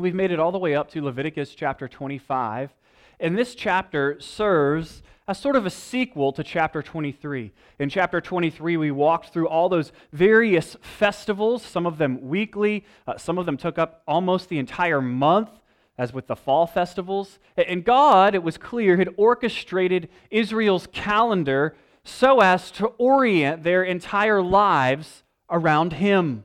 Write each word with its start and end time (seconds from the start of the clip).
We've 0.00 0.14
made 0.14 0.30
it 0.30 0.38
all 0.38 0.52
the 0.52 0.60
way 0.60 0.76
up 0.76 0.88
to 0.92 1.02
Leviticus 1.02 1.56
chapter 1.56 1.88
25, 1.88 2.70
and 3.18 3.36
this 3.36 3.56
chapter 3.56 4.20
serves 4.20 5.02
as 5.26 5.40
sort 5.40 5.56
of 5.56 5.66
a 5.66 5.70
sequel 5.70 6.32
to 6.34 6.44
chapter 6.44 6.82
23. 6.82 7.50
In 7.80 7.88
chapter 7.88 8.20
23, 8.20 8.76
we 8.76 8.92
walked 8.92 9.32
through 9.32 9.48
all 9.48 9.68
those 9.68 9.90
various 10.12 10.76
festivals, 10.82 11.64
some 11.64 11.84
of 11.84 11.98
them 11.98 12.28
weekly, 12.28 12.84
uh, 13.08 13.18
some 13.18 13.38
of 13.38 13.46
them 13.46 13.56
took 13.56 13.76
up 13.76 14.04
almost 14.06 14.48
the 14.48 14.60
entire 14.60 15.02
month, 15.02 15.50
as 15.98 16.12
with 16.12 16.28
the 16.28 16.36
fall 16.36 16.68
festivals. 16.68 17.40
And 17.56 17.84
God, 17.84 18.36
it 18.36 18.44
was 18.44 18.56
clear, 18.56 18.98
had 18.98 19.12
orchestrated 19.16 20.08
Israel's 20.30 20.86
calendar 20.92 21.74
so 22.04 22.38
as 22.38 22.70
to 22.70 22.86
orient 22.98 23.64
their 23.64 23.82
entire 23.82 24.42
lives 24.42 25.24
around 25.50 25.94
Him. 25.94 26.44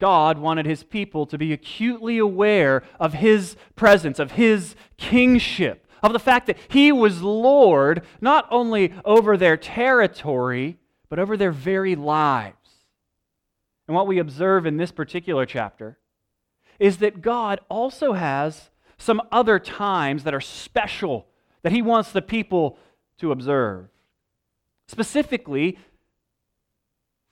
God 0.00 0.38
wanted 0.38 0.66
his 0.66 0.82
people 0.82 1.26
to 1.26 1.38
be 1.38 1.52
acutely 1.52 2.18
aware 2.18 2.82
of 2.98 3.14
his 3.14 3.56
presence, 3.76 4.18
of 4.18 4.32
his 4.32 4.74
kingship, 4.96 5.86
of 6.02 6.12
the 6.12 6.18
fact 6.18 6.46
that 6.46 6.58
he 6.68 6.90
was 6.90 7.22
Lord 7.22 8.02
not 8.20 8.48
only 8.50 8.92
over 9.04 9.36
their 9.36 9.56
territory, 9.56 10.78
but 11.08 11.18
over 11.18 11.36
their 11.36 11.52
very 11.52 11.94
lives. 11.94 12.56
And 13.86 13.94
what 13.94 14.06
we 14.06 14.18
observe 14.18 14.66
in 14.66 14.76
this 14.76 14.92
particular 14.92 15.44
chapter 15.44 15.98
is 16.78 16.98
that 16.98 17.20
God 17.20 17.60
also 17.68 18.14
has 18.14 18.70
some 18.96 19.20
other 19.30 19.58
times 19.58 20.24
that 20.24 20.34
are 20.34 20.40
special 20.40 21.26
that 21.62 21.72
he 21.72 21.82
wants 21.82 22.12
the 22.12 22.22
people 22.22 22.78
to 23.18 23.32
observe. 23.32 23.88
Specifically, 24.86 25.78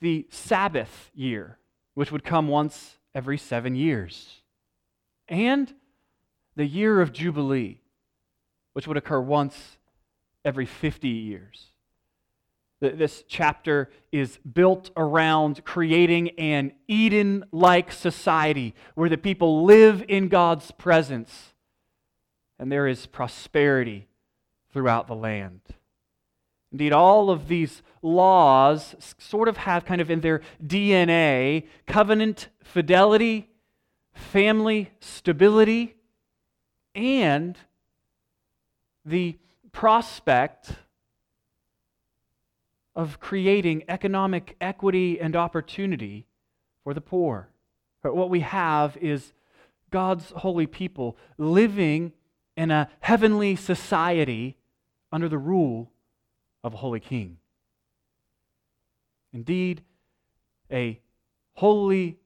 the 0.01 0.27
Sabbath 0.31 1.11
year 1.15 1.58
which 1.99 2.13
would 2.13 2.23
come 2.23 2.47
once 2.47 2.97
every 3.13 3.37
seven 3.37 3.75
years, 3.75 4.43
and 5.29 5.75
the 6.55 6.65
year 6.65 7.01
of 7.01 7.13
Jubilee, 7.13 7.81
which 8.73 8.87
would 8.87 8.97
occur 8.97 9.21
once 9.21 9.79
every 10.45 10.65
50 10.65 11.09
years. 11.09 11.73
This 12.79 13.25
chapter 13.27 13.91
is 14.13 14.37
built 14.37 14.93
around 14.97 15.65
creating 15.65 16.29
an 16.39 16.71
Eden 16.87 17.45
like 17.51 17.91
society 17.91 18.77
where 18.95 19.09
the 19.09 19.19
people 19.19 19.65
live 19.65 20.05
in 20.07 20.29
God's 20.29 20.71
presence 20.71 21.53
and 22.61 22.71
there 22.71 22.87
is 22.87 23.07
prosperity 23.07 24.07
throughout 24.73 25.09
the 25.09 25.17
land. 25.17 25.63
Indeed, 26.73 26.93
all 26.93 27.31
of 27.31 27.49
these 27.49 27.83
laws 28.03 28.95
sort 29.19 29.49
of 29.49 29.57
have 29.59 29.85
kind 29.85 30.01
of 30.01 30.11
in 30.11 30.21
their 30.21 30.43
DNA 30.65 31.67
covenant 31.87 32.49
fidelity, 32.63 33.49
family 34.13 34.91
stability, 35.01 35.97
and 36.95 37.57
the 39.05 39.39
prospect 39.73 40.73
of 42.95 43.21
creating 43.21 43.85
economic 43.89 44.57
equity 44.61 45.21
and 45.21 45.37
opportunity 45.37 46.27
for 46.85 46.93
the 46.93 47.01
poor. 47.01 47.49
But 48.03 48.15
what 48.15 48.29
we 48.29 48.41
have 48.41 48.97
is 48.99 49.33
God's 49.91 50.31
holy 50.31 50.67
people 50.67 51.17
living 51.39 52.13
in 52.57 52.71
a 52.71 52.91
heavenly 53.01 53.57
society 53.57 54.57
under 55.13 55.29
the 55.29 55.39
rule 55.39 55.91
of 56.65 56.75
a 56.75 56.77
holy 56.77 57.01
king. 57.01 57.39
Indeed, 59.33 59.83
a 60.71 61.01
holy 61.55 62.19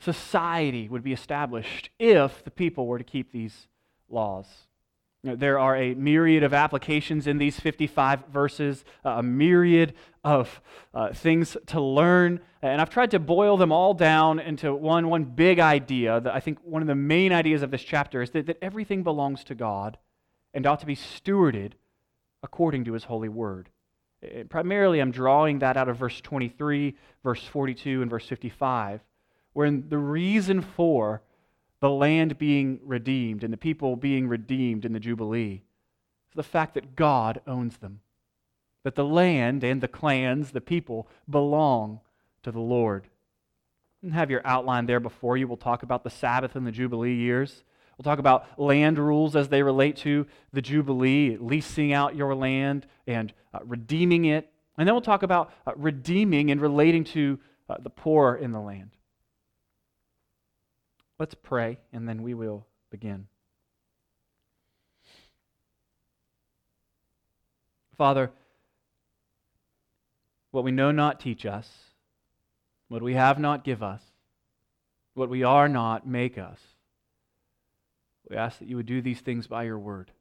society 0.00 0.88
would 0.88 1.02
be 1.02 1.12
established 1.12 1.90
if 1.98 2.42
the 2.44 2.50
people 2.50 2.86
were 2.86 2.98
to 2.98 3.04
keep 3.04 3.32
these 3.32 3.68
laws. 4.08 4.46
You 5.22 5.30
know, 5.30 5.36
there 5.36 5.58
are 5.58 5.76
a 5.76 5.94
myriad 5.94 6.42
of 6.42 6.54
applications 6.54 7.26
in 7.26 7.36
these 7.36 7.60
55 7.60 8.28
verses, 8.28 8.84
uh, 9.04 9.10
a 9.10 9.22
myriad 9.22 9.92
of 10.24 10.62
uh, 10.94 11.12
things 11.12 11.58
to 11.66 11.80
learn. 11.80 12.40
And 12.62 12.80
I've 12.80 12.88
tried 12.88 13.10
to 13.10 13.18
boil 13.18 13.58
them 13.58 13.70
all 13.70 13.92
down 13.92 14.38
into 14.38 14.74
one, 14.74 15.10
one 15.10 15.24
big 15.24 15.60
idea. 15.60 16.20
That 16.20 16.34
I 16.34 16.40
think 16.40 16.58
one 16.64 16.80
of 16.80 16.88
the 16.88 16.94
main 16.94 17.32
ideas 17.32 17.60
of 17.60 17.70
this 17.70 17.82
chapter 17.82 18.22
is 18.22 18.30
that, 18.30 18.46
that 18.46 18.58
everything 18.62 19.02
belongs 19.02 19.44
to 19.44 19.54
God 19.54 19.98
and 20.54 20.66
ought 20.66 20.80
to 20.80 20.86
be 20.86 20.96
stewarded 20.96 21.72
according 22.42 22.84
to 22.86 22.94
his 22.94 23.04
holy 23.04 23.28
word. 23.28 23.68
Eh, 24.22 24.44
primarily, 24.48 25.00
I'm 25.00 25.10
drawing 25.10 25.60
that 25.60 25.76
out 25.76 25.88
of 25.88 25.96
verse 25.96 26.20
23, 26.20 26.96
verse 27.22 27.44
42, 27.44 28.02
and 28.02 28.10
verse 28.10 28.26
55, 28.26 29.00
wherein 29.52 29.88
the 29.88 29.98
reason 29.98 30.60
for 30.62 31.22
the 31.80 31.90
land 31.90 32.38
being 32.38 32.78
redeemed 32.84 33.42
and 33.42 33.52
the 33.52 33.58
people 33.58 33.96
being 33.96 34.28
redeemed 34.28 34.84
in 34.84 34.92
the 34.92 35.00
Jubilee 35.00 35.62
is 36.30 36.36
the 36.36 36.42
fact 36.42 36.74
that 36.74 36.94
God 36.94 37.40
owns 37.46 37.78
them. 37.78 38.00
That 38.82 38.94
the 38.94 39.04
land 39.04 39.64
and 39.64 39.80
the 39.80 39.88
clans, 39.88 40.52
the 40.52 40.60
people, 40.60 41.08
belong 41.28 42.00
to 42.42 42.52
the 42.52 42.60
Lord. 42.60 43.08
And 44.02 44.14
have 44.14 44.30
your 44.30 44.40
outline 44.46 44.86
there 44.86 45.00
before 45.00 45.36
you. 45.36 45.46
We'll 45.46 45.58
talk 45.58 45.82
about 45.82 46.04
the 46.04 46.10
Sabbath 46.10 46.56
and 46.56 46.66
the 46.66 46.72
Jubilee 46.72 47.14
years. 47.14 47.64
We'll 48.00 48.10
talk 48.10 48.18
about 48.18 48.46
land 48.58 48.98
rules 48.98 49.36
as 49.36 49.50
they 49.50 49.62
relate 49.62 49.98
to 49.98 50.26
the 50.54 50.62
Jubilee, 50.62 51.36
leasing 51.38 51.92
out 51.92 52.16
your 52.16 52.34
land 52.34 52.86
and 53.06 53.30
uh, 53.52 53.58
redeeming 53.62 54.24
it. 54.24 54.50
And 54.78 54.88
then 54.88 54.94
we'll 54.94 55.02
talk 55.02 55.22
about 55.22 55.52
uh, 55.66 55.72
redeeming 55.76 56.50
and 56.50 56.62
relating 56.62 57.04
to 57.04 57.38
uh, 57.68 57.76
the 57.78 57.90
poor 57.90 58.36
in 58.36 58.52
the 58.52 58.58
land. 58.58 58.92
Let's 61.18 61.34
pray, 61.34 61.76
and 61.92 62.08
then 62.08 62.22
we 62.22 62.32
will 62.32 62.66
begin. 62.90 63.26
Father, 67.98 68.30
what 70.52 70.64
we 70.64 70.70
know 70.70 70.90
not 70.90 71.20
teach 71.20 71.44
us, 71.44 71.68
what 72.88 73.02
we 73.02 73.12
have 73.12 73.38
not 73.38 73.62
give 73.62 73.82
us, 73.82 74.00
what 75.12 75.28
we 75.28 75.42
are 75.42 75.68
not 75.68 76.06
make 76.06 76.38
us. 76.38 76.60
We 78.30 78.36
ask 78.36 78.60
that 78.60 78.68
you 78.68 78.76
would 78.76 78.86
do 78.86 79.02
these 79.02 79.20
things 79.20 79.48
by 79.48 79.64
your 79.64 79.78
word. 79.78 80.12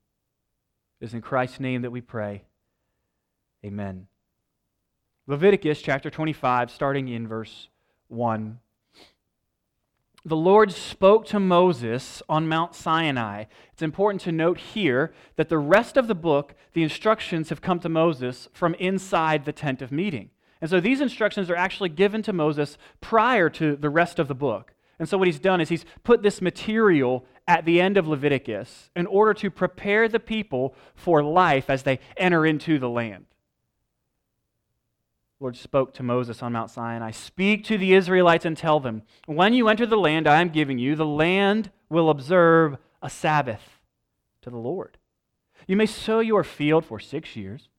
It 0.99 1.05
is 1.05 1.13
in 1.13 1.21
Christ's 1.21 1.59
name 1.59 1.83
that 1.83 1.91
we 1.91 2.01
pray. 2.01 2.43
Amen. 3.63 4.07
Leviticus 5.27 5.81
chapter 5.81 6.09
25, 6.09 6.71
starting 6.71 7.07
in 7.07 7.27
verse 7.27 7.67
1. 8.07 8.57
The 10.25 10.35
Lord 10.35 10.71
spoke 10.71 11.27
to 11.27 11.39
Moses 11.39 12.23
on 12.27 12.49
Mount 12.49 12.73
Sinai. 12.73 13.45
It's 13.73 13.83
important 13.83 14.21
to 14.21 14.31
note 14.31 14.57
here 14.57 15.13
that 15.35 15.49
the 15.49 15.59
rest 15.59 15.95
of 15.95 16.07
the 16.07 16.15
book, 16.15 16.55
the 16.73 16.83
instructions 16.83 17.49
have 17.49 17.61
come 17.61 17.79
to 17.79 17.89
Moses 17.89 18.49
from 18.51 18.73
inside 18.75 19.45
the 19.45 19.53
tent 19.53 19.83
of 19.83 19.91
meeting. 19.91 20.31
And 20.61 20.69
so 20.69 20.79
these 20.79 20.99
instructions 20.99 21.49
are 21.49 21.55
actually 21.55 21.89
given 21.89 22.23
to 22.23 22.33
Moses 22.33 22.77
prior 23.01 23.49
to 23.51 23.75
the 23.75 23.89
rest 23.89 24.17
of 24.17 24.27
the 24.27 24.35
book. 24.35 24.73
And 24.99 25.07
so, 25.07 25.17
what 25.17 25.27
he's 25.27 25.39
done 25.39 25.61
is 25.61 25.69
he's 25.69 25.85
put 26.03 26.21
this 26.21 26.41
material 26.41 27.25
at 27.47 27.63
the 27.63 27.79
end 27.79 27.97
of 27.97 28.07
Leviticus 28.07 28.91
in 28.95 29.07
order 29.07 29.33
to 29.35 29.49
prepare 29.49 30.09
the 30.09 30.19
people 30.19 30.75
for 30.93 31.23
life 31.23 31.69
as 31.69 31.83
they 31.83 31.99
enter 32.17 32.45
into 32.45 32.77
the 32.77 32.89
land. 32.89 33.25
The 35.39 35.45
Lord 35.45 35.55
spoke 35.55 35.93
to 35.93 36.03
Moses 36.03 36.43
on 36.43 36.51
Mount 36.51 36.69
Sinai 36.69 37.11
Speak 37.11 37.63
to 37.65 37.77
the 37.77 37.93
Israelites 37.93 38.43
and 38.43 38.57
tell 38.57 38.81
them, 38.81 39.03
when 39.25 39.53
you 39.53 39.69
enter 39.69 39.85
the 39.85 39.97
land 39.97 40.27
I 40.27 40.41
am 40.41 40.49
giving 40.49 40.77
you, 40.77 40.97
the 40.97 41.05
land 41.05 41.71
will 41.89 42.09
observe 42.09 42.77
a 43.01 43.09
Sabbath 43.09 43.79
to 44.41 44.49
the 44.49 44.57
Lord. 44.57 44.97
You 45.65 45.77
may 45.77 45.85
sow 45.85 46.19
your 46.19 46.43
field 46.43 46.83
for 46.83 46.99
six 46.99 47.37
years, 47.37 47.69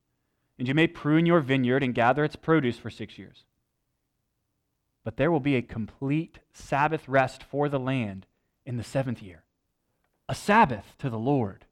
and 0.57 0.67
you 0.67 0.73
may 0.73 0.87
prune 0.87 1.27
your 1.27 1.39
vineyard 1.39 1.83
and 1.83 1.93
gather 1.93 2.23
its 2.23 2.35
produce 2.35 2.77
for 2.77 2.89
six 2.89 3.19
years. 3.19 3.45
But 5.03 5.17
there 5.17 5.31
will 5.31 5.39
be 5.39 5.55
a 5.55 5.61
complete 5.61 6.39
Sabbath 6.53 7.07
rest 7.07 7.43
for 7.43 7.69
the 7.69 7.79
land 7.79 8.27
in 8.65 8.77
the 8.77 8.83
seventh 8.83 9.21
year, 9.21 9.43
a 10.29 10.35
Sabbath 10.35 10.95
to 10.99 11.09
the 11.09 11.19
Lord. 11.19 11.65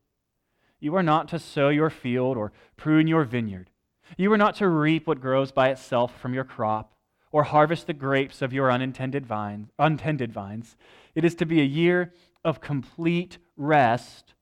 You 0.80 0.96
are 0.96 1.04
not 1.04 1.28
to 1.30 1.40
sow 1.40 1.70
your 1.70 1.90
field 1.90 2.38
or 2.38 2.52
prune 2.78 3.08
your 3.08 3.24
vineyard. 3.24 3.70
You 4.18 4.31
are 4.34 4.38
not 4.38 4.56
to 4.56 4.68
reap 4.68 5.08
what 5.08 5.22
grows 5.22 5.52
by 5.52 5.70
itself 5.70 6.20
from 6.20 6.34
your 6.34 6.44
crop 6.44 6.96
or 7.31 7.44
harvest 7.44 7.86
the 7.88 7.94
grapes 7.94 8.42
of 8.42 8.54
your 8.54 8.72
unintended 8.72 9.26
vines, 9.26 9.70
untended 9.78 10.32
vines. 10.32 10.75
It 11.14 11.24
is 11.24 11.36
to 11.36 11.46
be 11.46 11.62
a 11.62 11.66
year 11.66 12.14
of 12.44 12.62
complete 12.62 13.38
rest 13.56 14.34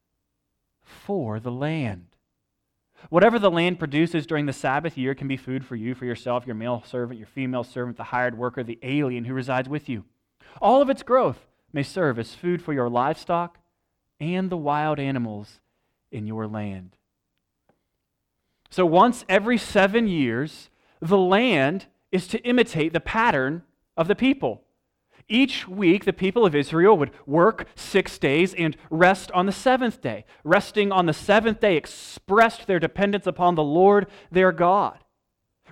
for 0.81 1.39
the 1.39 1.51
land. 1.51 2.16
Whatever 3.09 3.39
the 3.39 3.51
land 3.51 3.79
produces 3.79 4.25
during 4.25 4.45
the 4.45 4.53
Sabbath 4.53 4.97
year 4.97 5.15
can 5.15 5.27
be 5.27 5.37
food 5.37 5.65
for 5.65 5.75
you, 5.75 5.95
for 5.95 6.05
yourself, 6.05 6.45
your 6.45 6.55
male 6.55 6.83
servant, 6.85 7.19
your 7.19 7.27
female 7.27 7.63
servant, 7.63 7.97
the 7.97 8.03
hired 8.05 8.37
worker, 8.37 8.63
the 8.63 8.79
alien 8.83 9.25
who 9.25 9.33
resides 9.33 9.69
with 9.69 9.87
you. 9.87 10.03
All 10.61 10.81
of 10.81 10.89
its 10.89 11.03
growth 11.03 11.47
may 11.71 11.83
serve 11.83 12.19
as 12.19 12.33
food 12.33 12.61
for 12.61 12.73
your 12.73 12.89
livestock 12.89 13.59
and 14.19 14.49
the 14.49 14.57
wild 14.57 14.99
animals 14.99 15.59
in 16.11 16.25
your 16.25 16.47
land. 16.47 16.95
So, 18.69 18.85
once 18.85 19.23
every 19.29 19.57
seven 19.57 20.07
years, 20.07 20.69
the 20.99 21.17
land 21.17 21.85
is 22.11 22.27
to 22.27 22.39
imitate 22.39 22.93
the 22.93 22.99
pattern 22.99 23.63
of 23.95 24.07
the 24.07 24.15
people. 24.15 24.63
Each 25.29 25.67
week, 25.67 26.05
the 26.05 26.13
people 26.13 26.45
of 26.45 26.55
Israel 26.55 26.97
would 26.97 27.11
work 27.25 27.67
six 27.75 28.17
days 28.17 28.53
and 28.53 28.77
rest 28.89 29.29
on 29.31 29.45
the 29.45 29.51
seventh 29.51 30.01
day. 30.01 30.23
Resting 30.43 30.91
on 30.91 31.05
the 31.05 31.13
seventh 31.13 31.59
day 31.59 31.75
expressed 31.75 32.65
their 32.65 32.79
dependence 32.79 33.27
upon 33.27 33.55
the 33.55 33.63
Lord 33.63 34.07
their 34.31 34.53
God. 34.53 34.99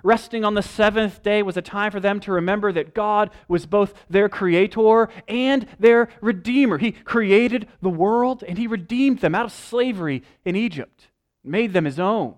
Resting 0.04 0.44
on 0.44 0.56
the 0.56 0.62
seventh 0.62 1.24
day 1.24 1.42
was 1.42 1.56
a 1.56 1.62
time 1.62 1.92
for 1.92 2.02
them 2.02 2.20
to 2.20 2.34
remember 2.34 2.74
that 2.74 2.94
God 2.94 3.32
was 3.48 3.66
both 3.66 3.94
their 4.10 4.28
creator 4.28 5.10
and 5.28 5.66
their 5.80 6.10
redeemer. 6.22 6.78
He 6.78 6.92
created 6.92 7.68
the 7.82 7.90
world 7.90 8.44
and 8.46 8.58
He 8.58 8.68
redeemed 8.68 9.20
them 9.20 9.34
out 9.34 9.46
of 9.46 9.52
slavery 9.54 10.22
in 10.44 10.58
Egypt, 10.58 11.08
made 11.44 11.72
them 11.72 11.86
His 11.86 12.00
own. 12.00 12.36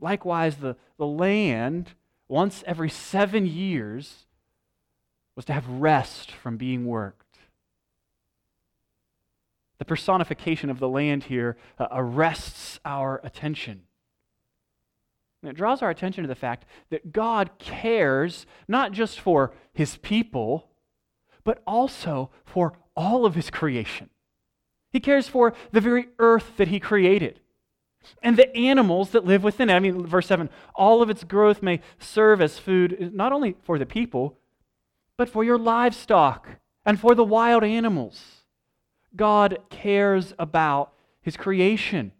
Likewise, 0.00 0.56
the, 0.56 0.76
the 0.98 1.06
land, 1.06 1.90
once 2.28 2.62
every 2.66 2.88
seven 2.88 3.44
years, 3.44 4.26
was 5.34 5.44
to 5.46 5.52
have 5.52 5.66
rest 5.68 6.30
from 6.30 6.56
being 6.56 6.86
worked. 6.86 7.38
The 9.78 9.84
personification 9.84 10.70
of 10.70 10.78
the 10.78 10.88
land 10.88 11.24
here 11.24 11.56
uh, 11.78 11.88
arrests 11.90 12.78
our 12.84 13.20
attention. 13.24 13.82
And 15.42 15.50
it 15.50 15.56
draws 15.56 15.82
our 15.82 15.90
attention 15.90 16.22
to 16.22 16.28
the 16.28 16.34
fact 16.34 16.66
that 16.90 17.12
God 17.12 17.58
cares 17.58 18.46
not 18.68 18.92
just 18.92 19.18
for 19.18 19.52
his 19.72 19.96
people, 19.96 20.68
but 21.42 21.62
also 21.66 22.30
for 22.44 22.74
all 22.94 23.26
of 23.26 23.34
his 23.34 23.50
creation. 23.50 24.10
He 24.92 25.00
cares 25.00 25.26
for 25.26 25.54
the 25.72 25.80
very 25.80 26.08
earth 26.18 26.56
that 26.58 26.68
he 26.68 26.78
created 26.78 27.40
and 28.22 28.36
the 28.36 28.54
animals 28.56 29.10
that 29.10 29.24
live 29.24 29.42
within 29.42 29.70
it. 29.70 29.74
I 29.74 29.80
mean, 29.80 30.06
verse 30.06 30.26
7 30.26 30.48
all 30.74 31.02
of 31.02 31.10
its 31.10 31.24
growth 31.24 31.62
may 31.62 31.80
serve 31.98 32.40
as 32.40 32.58
food, 32.58 33.12
not 33.14 33.32
only 33.32 33.56
for 33.62 33.78
the 33.78 33.86
people, 33.86 34.38
but 35.22 35.28
for 35.28 35.44
your 35.44 35.56
livestock 35.56 36.48
and 36.84 36.98
for 36.98 37.14
the 37.14 37.22
wild 37.22 37.62
animals. 37.62 38.42
God 39.14 39.56
cares 39.70 40.34
about 40.36 40.94
his 41.20 41.36
creation. 41.36 42.10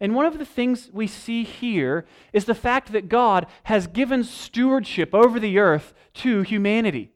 And 0.00 0.14
one 0.14 0.24
of 0.24 0.38
the 0.38 0.46
things 0.46 0.88
we 0.90 1.06
see 1.06 1.44
here 1.44 2.06
is 2.32 2.46
the 2.46 2.54
fact 2.54 2.92
that 2.92 3.10
God 3.10 3.44
has 3.64 3.86
given 3.86 4.24
stewardship 4.24 5.14
over 5.14 5.38
the 5.38 5.58
earth 5.58 5.92
to 6.14 6.40
humanity. 6.40 7.10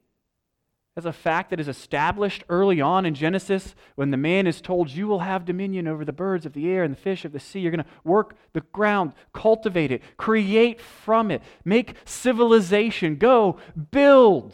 As 0.95 1.07
a 1.07 1.13
fact 1.13 1.49
that 1.49 1.59
is 1.59 1.69
established 1.69 2.45
early 2.51 2.83
on 2.83 3.07
in 3.07 3.15
Genesis 3.15 3.75
when 3.95 4.11
the 4.11 4.19
man 4.19 4.47
is 4.47 4.61
told, 4.61 4.91
You 4.91 5.07
will 5.07 5.21
have 5.21 5.47
dominion 5.47 5.89
over 5.89 6.05
the 6.05 6.13
birds 6.13 6.45
of 6.45 6.53
the 6.53 6.69
air 6.69 6.85
and 6.85 6.93
the 6.93 7.01
fish 7.01 7.25
of 7.25 7.33
the 7.33 7.41
sea. 7.41 7.61
You're 7.61 7.71
going 7.71 7.83
to 7.83 7.91
work 8.05 8.37
the 8.53 8.61
ground, 8.75 9.15
cultivate 9.33 9.91
it, 9.91 10.03
create 10.19 10.83
from 10.83 11.31
it, 11.31 11.41
make 11.65 11.95
civilization, 12.05 13.17
go 13.17 13.57
build. 13.91 14.53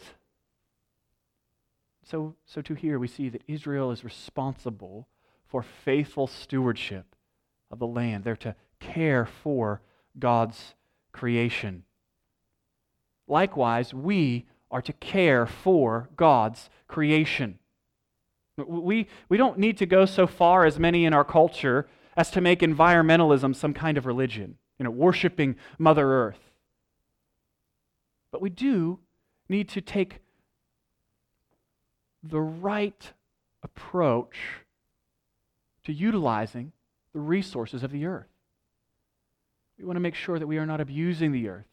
So, 2.11 2.35
so 2.45 2.61
to 2.63 2.73
here 2.73 2.99
we 2.99 3.07
see 3.07 3.29
that 3.29 3.43
Israel 3.47 3.89
is 3.89 4.03
responsible 4.03 5.07
for 5.47 5.63
faithful 5.63 6.27
stewardship 6.27 7.15
of 7.71 7.79
the 7.79 7.87
land. 7.87 8.25
They're 8.25 8.35
to 8.37 8.53
care 8.81 9.25
for 9.25 9.81
God's 10.19 10.75
creation. 11.13 11.83
Likewise, 13.29 13.93
we 13.93 14.45
are 14.69 14.81
to 14.81 14.91
care 14.91 15.45
for 15.45 16.09
God's 16.17 16.69
creation. 16.89 17.59
We, 18.57 19.07
we 19.29 19.37
don't 19.37 19.57
need 19.57 19.77
to 19.77 19.85
go 19.85 20.05
so 20.05 20.27
far 20.27 20.65
as 20.65 20.77
many 20.77 21.05
in 21.05 21.13
our 21.13 21.23
culture 21.23 21.87
as 22.17 22.29
to 22.31 22.41
make 22.41 22.59
environmentalism 22.59 23.55
some 23.55 23.73
kind 23.73 23.97
of 23.97 24.05
religion, 24.05 24.57
you 24.77 24.83
know, 24.83 24.91
worshiping 24.91 25.55
Mother 25.79 26.11
Earth. 26.11 26.51
But 28.33 28.41
we 28.41 28.49
do 28.49 28.99
need 29.47 29.69
to 29.69 29.79
take 29.79 30.20
the 32.23 32.41
right 32.41 33.13
approach 33.63 34.37
to 35.83 35.93
utilizing 35.93 36.71
the 37.13 37.19
resources 37.19 37.83
of 37.83 37.91
the 37.91 38.05
earth. 38.05 38.27
We 39.77 39.85
want 39.85 39.95
to 39.95 40.01
make 40.01 40.15
sure 40.15 40.37
that 40.37 40.47
we 40.47 40.57
are 40.57 40.65
not 40.65 40.81
abusing 40.81 41.31
the 41.31 41.47
earth, 41.49 41.65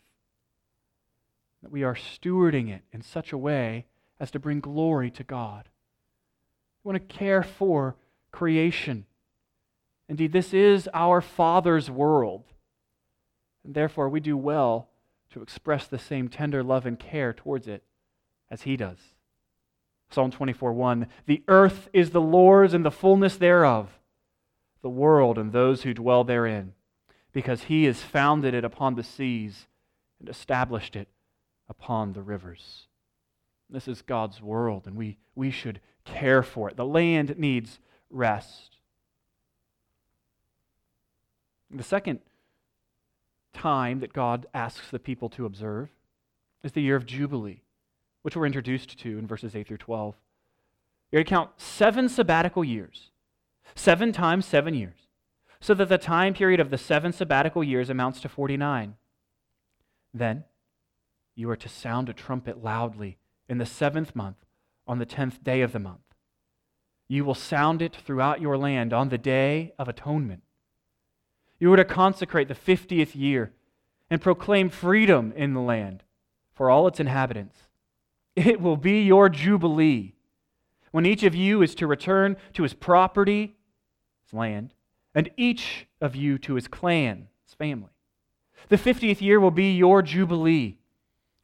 that 1.62 1.70
we 1.70 1.82
are 1.82 1.94
stewarding 1.94 2.70
it 2.70 2.82
in 2.92 3.02
such 3.02 3.32
a 3.32 3.38
way 3.38 3.86
as 4.18 4.30
to 4.30 4.38
bring 4.38 4.60
glory 4.60 5.10
to 5.10 5.24
God. 5.24 5.68
We 6.82 6.92
want 6.92 7.08
to 7.08 7.14
care 7.14 7.42
for 7.42 7.96
creation. 8.32 9.04
Indeed, 10.08 10.32
this 10.32 10.54
is 10.54 10.88
our 10.94 11.20
Father's 11.20 11.90
world, 11.90 12.44
and 13.62 13.74
therefore 13.74 14.08
we 14.08 14.20
do 14.20 14.36
well 14.36 14.88
to 15.30 15.42
express 15.42 15.86
the 15.86 15.98
same 15.98 16.28
tender 16.28 16.62
love 16.62 16.86
and 16.86 16.98
care 16.98 17.34
towards 17.34 17.68
it 17.68 17.82
as 18.50 18.62
He 18.62 18.76
does. 18.76 18.98
Psalm 20.10 20.30
24 20.30 20.72
1 20.72 21.06
The 21.26 21.42
earth 21.48 21.88
is 21.92 22.10
the 22.10 22.20
Lord's 22.20 22.74
and 22.74 22.84
the 22.84 22.90
fullness 22.90 23.36
thereof, 23.36 23.98
the 24.82 24.88
world 24.88 25.38
and 25.38 25.52
those 25.52 25.82
who 25.82 25.92
dwell 25.92 26.24
therein, 26.24 26.72
because 27.32 27.64
he 27.64 27.84
has 27.84 28.02
founded 28.02 28.54
it 28.54 28.64
upon 28.64 28.94
the 28.94 29.04
seas 29.04 29.66
and 30.18 30.28
established 30.28 30.96
it 30.96 31.08
upon 31.68 32.12
the 32.12 32.22
rivers. 32.22 32.86
This 33.70 33.86
is 33.86 34.00
God's 34.00 34.40
world, 34.40 34.86
and 34.86 34.96
we, 34.96 35.18
we 35.34 35.50
should 35.50 35.80
care 36.06 36.42
for 36.42 36.70
it. 36.70 36.76
The 36.76 36.86
land 36.86 37.38
needs 37.38 37.78
rest. 38.08 38.76
The 41.70 41.82
second 41.82 42.20
time 43.52 44.00
that 44.00 44.14
God 44.14 44.46
asks 44.54 44.90
the 44.90 44.98
people 44.98 45.28
to 45.30 45.44
observe 45.44 45.90
is 46.62 46.72
the 46.72 46.80
year 46.80 46.96
of 46.96 47.04
Jubilee 47.04 47.62
which 48.28 48.36
we're 48.36 48.44
introduced 48.44 48.98
to 48.98 49.18
in 49.18 49.26
verses 49.26 49.56
8 49.56 49.66
through 49.66 49.78
12. 49.78 50.14
You're 51.10 51.24
to 51.24 51.30
count 51.30 51.52
seven 51.56 52.10
sabbatical 52.10 52.62
years, 52.62 53.08
seven 53.74 54.12
times 54.12 54.44
seven 54.44 54.74
years, 54.74 55.06
so 55.62 55.72
that 55.72 55.88
the 55.88 55.96
time 55.96 56.34
period 56.34 56.60
of 56.60 56.68
the 56.68 56.76
seven 56.76 57.10
sabbatical 57.10 57.64
years 57.64 57.88
amounts 57.88 58.20
to 58.20 58.28
49. 58.28 58.96
Then 60.12 60.44
you 61.34 61.48
are 61.48 61.56
to 61.56 61.70
sound 61.70 62.10
a 62.10 62.12
trumpet 62.12 62.62
loudly 62.62 63.16
in 63.48 63.56
the 63.56 63.64
seventh 63.64 64.14
month 64.14 64.44
on 64.86 64.98
the 64.98 65.06
tenth 65.06 65.42
day 65.42 65.62
of 65.62 65.72
the 65.72 65.78
month. 65.78 66.14
You 67.08 67.24
will 67.24 67.34
sound 67.34 67.80
it 67.80 67.96
throughout 67.96 68.42
your 68.42 68.58
land 68.58 68.92
on 68.92 69.08
the 69.08 69.16
day 69.16 69.72
of 69.78 69.88
atonement. 69.88 70.42
You 71.58 71.72
are 71.72 71.78
to 71.78 71.84
consecrate 71.86 72.48
the 72.48 72.54
50th 72.54 73.14
year 73.14 73.52
and 74.10 74.20
proclaim 74.20 74.68
freedom 74.68 75.32
in 75.34 75.54
the 75.54 75.62
land 75.62 76.02
for 76.52 76.68
all 76.68 76.86
its 76.86 77.00
inhabitants. 77.00 77.67
It 78.46 78.60
will 78.60 78.76
be 78.76 79.02
your 79.02 79.28
jubilee 79.28 80.14
when 80.92 81.04
each 81.04 81.24
of 81.24 81.34
you 81.34 81.60
is 81.60 81.74
to 81.74 81.88
return 81.88 82.36
to 82.52 82.62
his 82.62 82.72
property, 82.72 83.56
his 84.24 84.32
land, 84.32 84.74
and 85.12 85.28
each 85.36 85.86
of 86.00 86.14
you 86.14 86.38
to 86.38 86.54
his 86.54 86.68
clan, 86.68 87.26
his 87.44 87.54
family. 87.54 87.90
The 88.68 88.76
50th 88.76 89.20
year 89.20 89.40
will 89.40 89.50
be 89.50 89.72
your 89.72 90.02
jubilee. 90.02 90.78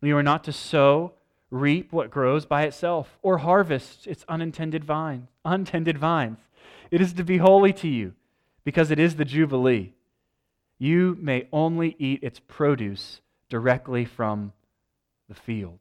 You 0.02 0.16
are 0.16 0.22
not 0.22 0.44
to 0.44 0.52
sow, 0.52 1.14
reap 1.50 1.92
what 1.92 2.12
grows 2.12 2.46
by 2.46 2.62
itself, 2.62 3.18
or 3.22 3.38
harvest 3.38 4.06
its 4.06 4.24
unintended 4.28 4.84
vines, 4.84 5.30
untended 5.44 5.98
vines. 5.98 6.38
It 6.92 7.00
is 7.00 7.12
to 7.14 7.24
be 7.24 7.38
holy 7.38 7.72
to 7.72 7.88
you, 7.88 8.14
because 8.62 8.92
it 8.92 9.00
is 9.00 9.16
the 9.16 9.24
jubilee. 9.24 9.94
You 10.78 11.18
may 11.20 11.48
only 11.52 11.96
eat 11.98 12.22
its 12.22 12.38
produce 12.38 13.20
directly 13.48 14.04
from 14.04 14.52
the 15.28 15.34
field. 15.34 15.80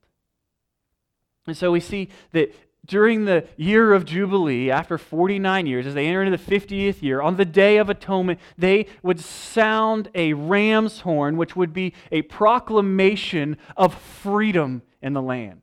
And 1.48 1.58
so 1.58 1.72
we 1.72 1.80
see 1.80 2.10
that 2.32 2.54
during 2.86 3.26
the 3.26 3.48
year 3.56 3.94
of 3.94 4.06
Jubilee, 4.06 4.70
after 4.70 4.98
49 4.98 5.66
years, 5.66 5.86
as 5.86 5.94
they 5.94 6.08
enter 6.08 6.24
into 6.24 6.38
the 6.38 6.60
50th 6.60 7.02
year, 7.02 7.22
on 7.22 7.38
the 7.38 7.46
Day 7.46 7.78
of 7.78 7.90
Atonement, 7.90 8.40
they 8.58 8.88
would 9.02 9.20
sound 9.20 10.10
a 10.14 10.34
ram's 10.34 11.02
horn, 11.02 11.38
which 11.38 11.56
would 11.56 11.74
be 11.74 11.94
a 12.12 12.24
proclamation 12.24 13.58
of 13.78 13.94
freedom 13.94 14.82
in 15.02 15.14
the 15.14 15.22
land. 15.22 15.62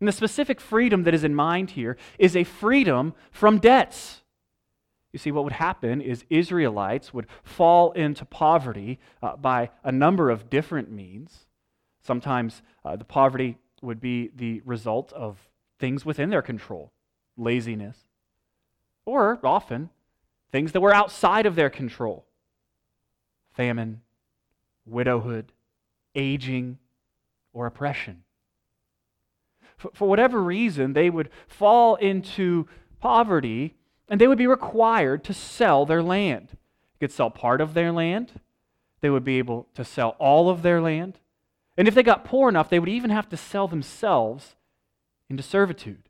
And 0.00 0.08
the 0.08 0.12
specific 0.12 0.60
freedom 0.60 1.04
that 1.04 1.14
is 1.14 1.24
in 1.24 1.34
mind 1.34 1.70
here 1.70 1.96
is 2.18 2.36
a 2.36 2.44
freedom 2.44 3.14
from 3.30 3.58
debts. 3.58 4.22
You 5.12 5.18
see, 5.18 5.30
what 5.30 5.44
would 5.44 5.54
happen 5.54 6.00
is 6.00 6.24
Israelites 6.28 7.14
would 7.14 7.26
fall 7.42 7.92
into 7.92 8.24
poverty 8.24 8.98
uh, 9.22 9.36
by 9.36 9.70
a 9.82 9.92
number 9.92 10.30
of 10.30 10.50
different 10.50 10.90
means. 10.90 11.46
Sometimes 12.02 12.62
uh, 12.84 12.96
the 12.96 13.04
poverty 13.04 13.56
would 13.86 14.00
be 14.00 14.30
the 14.34 14.60
result 14.64 15.12
of 15.12 15.48
things 15.78 16.04
within 16.04 16.28
their 16.28 16.42
control, 16.42 16.92
laziness, 17.36 17.96
or 19.06 19.38
often 19.42 19.90
things 20.52 20.72
that 20.72 20.80
were 20.80 20.94
outside 20.94 21.46
of 21.46 21.54
their 21.54 21.70
control 21.70 22.26
famine, 23.54 24.02
widowhood, 24.84 25.50
aging, 26.14 26.76
or 27.54 27.64
oppression. 27.64 28.22
For, 29.78 29.90
for 29.94 30.06
whatever 30.06 30.42
reason, 30.42 30.92
they 30.92 31.08
would 31.08 31.30
fall 31.48 31.94
into 31.94 32.68
poverty 33.00 33.74
and 34.08 34.20
they 34.20 34.28
would 34.28 34.36
be 34.36 34.46
required 34.46 35.24
to 35.24 35.32
sell 35.32 35.86
their 35.86 36.02
land. 36.02 36.48
They 36.50 37.06
could 37.06 37.14
sell 37.14 37.30
part 37.30 37.62
of 37.62 37.72
their 37.72 37.92
land, 37.92 38.40
they 39.00 39.08
would 39.08 39.24
be 39.24 39.38
able 39.38 39.68
to 39.74 39.84
sell 39.84 40.16
all 40.18 40.50
of 40.50 40.62
their 40.62 40.82
land, 40.82 41.18
and 41.76 41.86
if 41.86 41.94
they 41.94 42.02
got 42.02 42.24
poor 42.24 42.48
enough, 42.48 42.70
they 42.70 42.78
would 42.78 42.88
even 42.88 43.10
have 43.10 43.28
to 43.28 43.36
sell 43.36 43.68
themselves 43.68 44.54
into 45.28 45.42
servitude. 45.42 46.08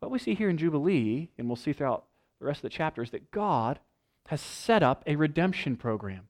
What 0.00 0.10
we 0.10 0.18
see 0.18 0.34
here 0.34 0.48
in 0.48 0.56
Jubilee, 0.58 1.28
and 1.38 1.46
we'll 1.46 1.56
see 1.56 1.72
throughout 1.72 2.04
the 2.40 2.46
rest 2.46 2.58
of 2.58 2.62
the 2.62 2.70
chapter, 2.70 3.02
is 3.02 3.10
that 3.10 3.30
God 3.30 3.78
has 4.28 4.40
set 4.40 4.82
up 4.82 5.04
a 5.06 5.16
redemption 5.16 5.76
program 5.76 6.28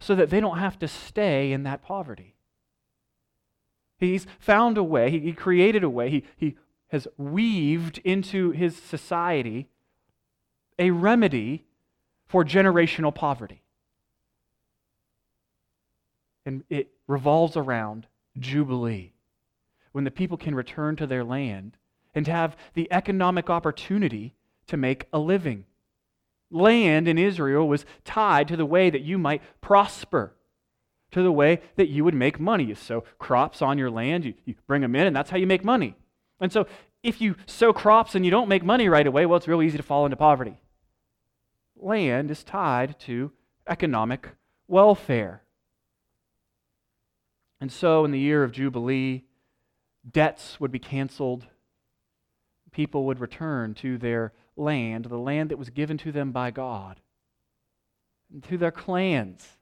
so 0.00 0.14
that 0.14 0.30
they 0.30 0.40
don't 0.40 0.58
have 0.58 0.78
to 0.78 0.88
stay 0.88 1.52
in 1.52 1.64
that 1.64 1.82
poverty. 1.82 2.34
He's 3.98 4.26
found 4.38 4.78
a 4.78 4.82
way, 4.82 5.10
he, 5.10 5.32
created 5.32 5.82
a 5.82 5.90
way, 5.90 6.08
he, 6.08 6.24
he 6.36 6.56
has 6.88 7.08
weaved 7.16 7.98
into 8.04 8.52
his 8.52 8.76
society 8.76 9.68
a 10.78 10.90
remedy 10.90 11.64
for 12.26 12.44
generational 12.44 13.14
poverty. 13.14 13.62
And 16.48 16.64
it 16.70 16.88
revolves 17.06 17.58
around 17.58 18.06
Jubilee, 18.38 19.12
when 19.92 20.04
the 20.04 20.10
people 20.10 20.38
can 20.38 20.54
return 20.54 20.96
to 20.96 21.06
their 21.06 21.22
land 21.22 21.76
and 22.14 22.26
have 22.26 22.56
the 22.72 22.90
economic 22.90 23.50
opportunity 23.50 24.32
to 24.66 24.78
make 24.78 25.08
a 25.12 25.18
living. 25.18 25.66
Land 26.50 27.06
in 27.06 27.18
Israel 27.18 27.68
was 27.68 27.84
tied 28.02 28.48
to 28.48 28.56
the 28.56 28.64
way 28.64 28.88
that 28.88 29.02
you 29.02 29.18
might 29.18 29.42
prosper, 29.60 30.32
to 31.10 31.22
the 31.22 31.30
way 31.30 31.60
that 31.76 31.90
you 31.90 32.02
would 32.02 32.14
make 32.14 32.40
money. 32.40 32.64
You 32.64 32.74
sow 32.74 33.02
crops 33.18 33.60
on 33.60 33.76
your 33.76 33.90
land, 33.90 34.24
you, 34.24 34.32
you 34.46 34.54
bring 34.66 34.80
them 34.80 34.96
in, 34.96 35.06
and 35.06 35.14
that's 35.14 35.28
how 35.28 35.36
you 35.36 35.46
make 35.46 35.66
money. 35.66 35.96
And 36.40 36.50
so, 36.50 36.66
if 37.02 37.20
you 37.20 37.36
sow 37.44 37.74
crops 37.74 38.14
and 38.14 38.24
you 38.24 38.30
don't 38.30 38.48
make 38.48 38.64
money 38.64 38.88
right 38.88 39.06
away, 39.06 39.26
well, 39.26 39.36
it's 39.36 39.48
real 39.48 39.60
easy 39.60 39.76
to 39.76 39.82
fall 39.82 40.06
into 40.06 40.16
poverty. 40.16 40.56
Land 41.76 42.30
is 42.30 42.42
tied 42.42 42.98
to 43.00 43.32
economic 43.68 44.30
welfare. 44.66 45.42
And 47.60 47.72
so, 47.72 48.04
in 48.04 48.12
the 48.12 48.18
year 48.18 48.44
of 48.44 48.52
Jubilee, 48.52 49.24
debts 50.08 50.60
would 50.60 50.70
be 50.70 50.78
canceled. 50.78 51.46
People 52.70 53.04
would 53.04 53.20
return 53.20 53.74
to 53.74 53.98
their 53.98 54.32
land, 54.56 55.06
the 55.06 55.18
land 55.18 55.50
that 55.50 55.58
was 55.58 55.70
given 55.70 55.98
to 55.98 56.12
them 56.12 56.30
by 56.30 56.50
God, 56.50 57.00
to 58.42 58.56
their 58.56 58.70
clans, 58.70 59.56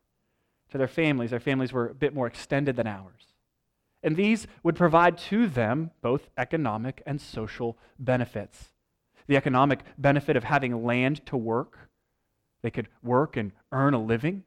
to 0.71 0.79
their 0.79 0.89
families. 0.89 1.31
Their 1.31 1.41
families 1.41 1.73
were 1.73 1.89
a 1.89 1.95
bit 1.95 2.15
more 2.15 2.27
extended 2.27 2.77
than 2.77 2.87
ours. 2.87 3.35
And 4.03 4.17
these 4.17 4.47
would 4.63 4.77
provide 4.77 5.19
to 5.19 5.47
them 5.47 5.91
both 6.03 6.29
economic 6.37 7.03
and 7.07 7.21
social 7.21 7.79
benefits. 7.99 8.73
The 9.27 9.37
economic 9.37 9.81
benefit 9.99 10.37
of 10.37 10.45
having 10.45 10.85
land 10.85 11.25
to 11.27 11.37
work, 11.37 11.89
they 12.63 12.71
could 12.71 12.89
work 13.03 13.37
and 13.37 13.53
earn 13.73 13.95
a 13.95 14.03
living. 14.03 14.45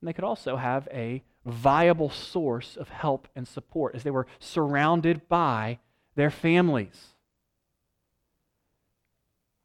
And 0.00 0.08
they 0.08 0.12
could 0.12 0.24
also 0.24 0.56
have 0.56 0.88
a 0.92 1.22
viable 1.44 2.10
source 2.10 2.76
of 2.76 2.88
help 2.90 3.28
and 3.34 3.48
support 3.48 3.94
as 3.94 4.02
they 4.02 4.10
were 4.10 4.26
surrounded 4.38 5.28
by 5.28 5.78
their 6.14 6.30
families. 6.30 7.14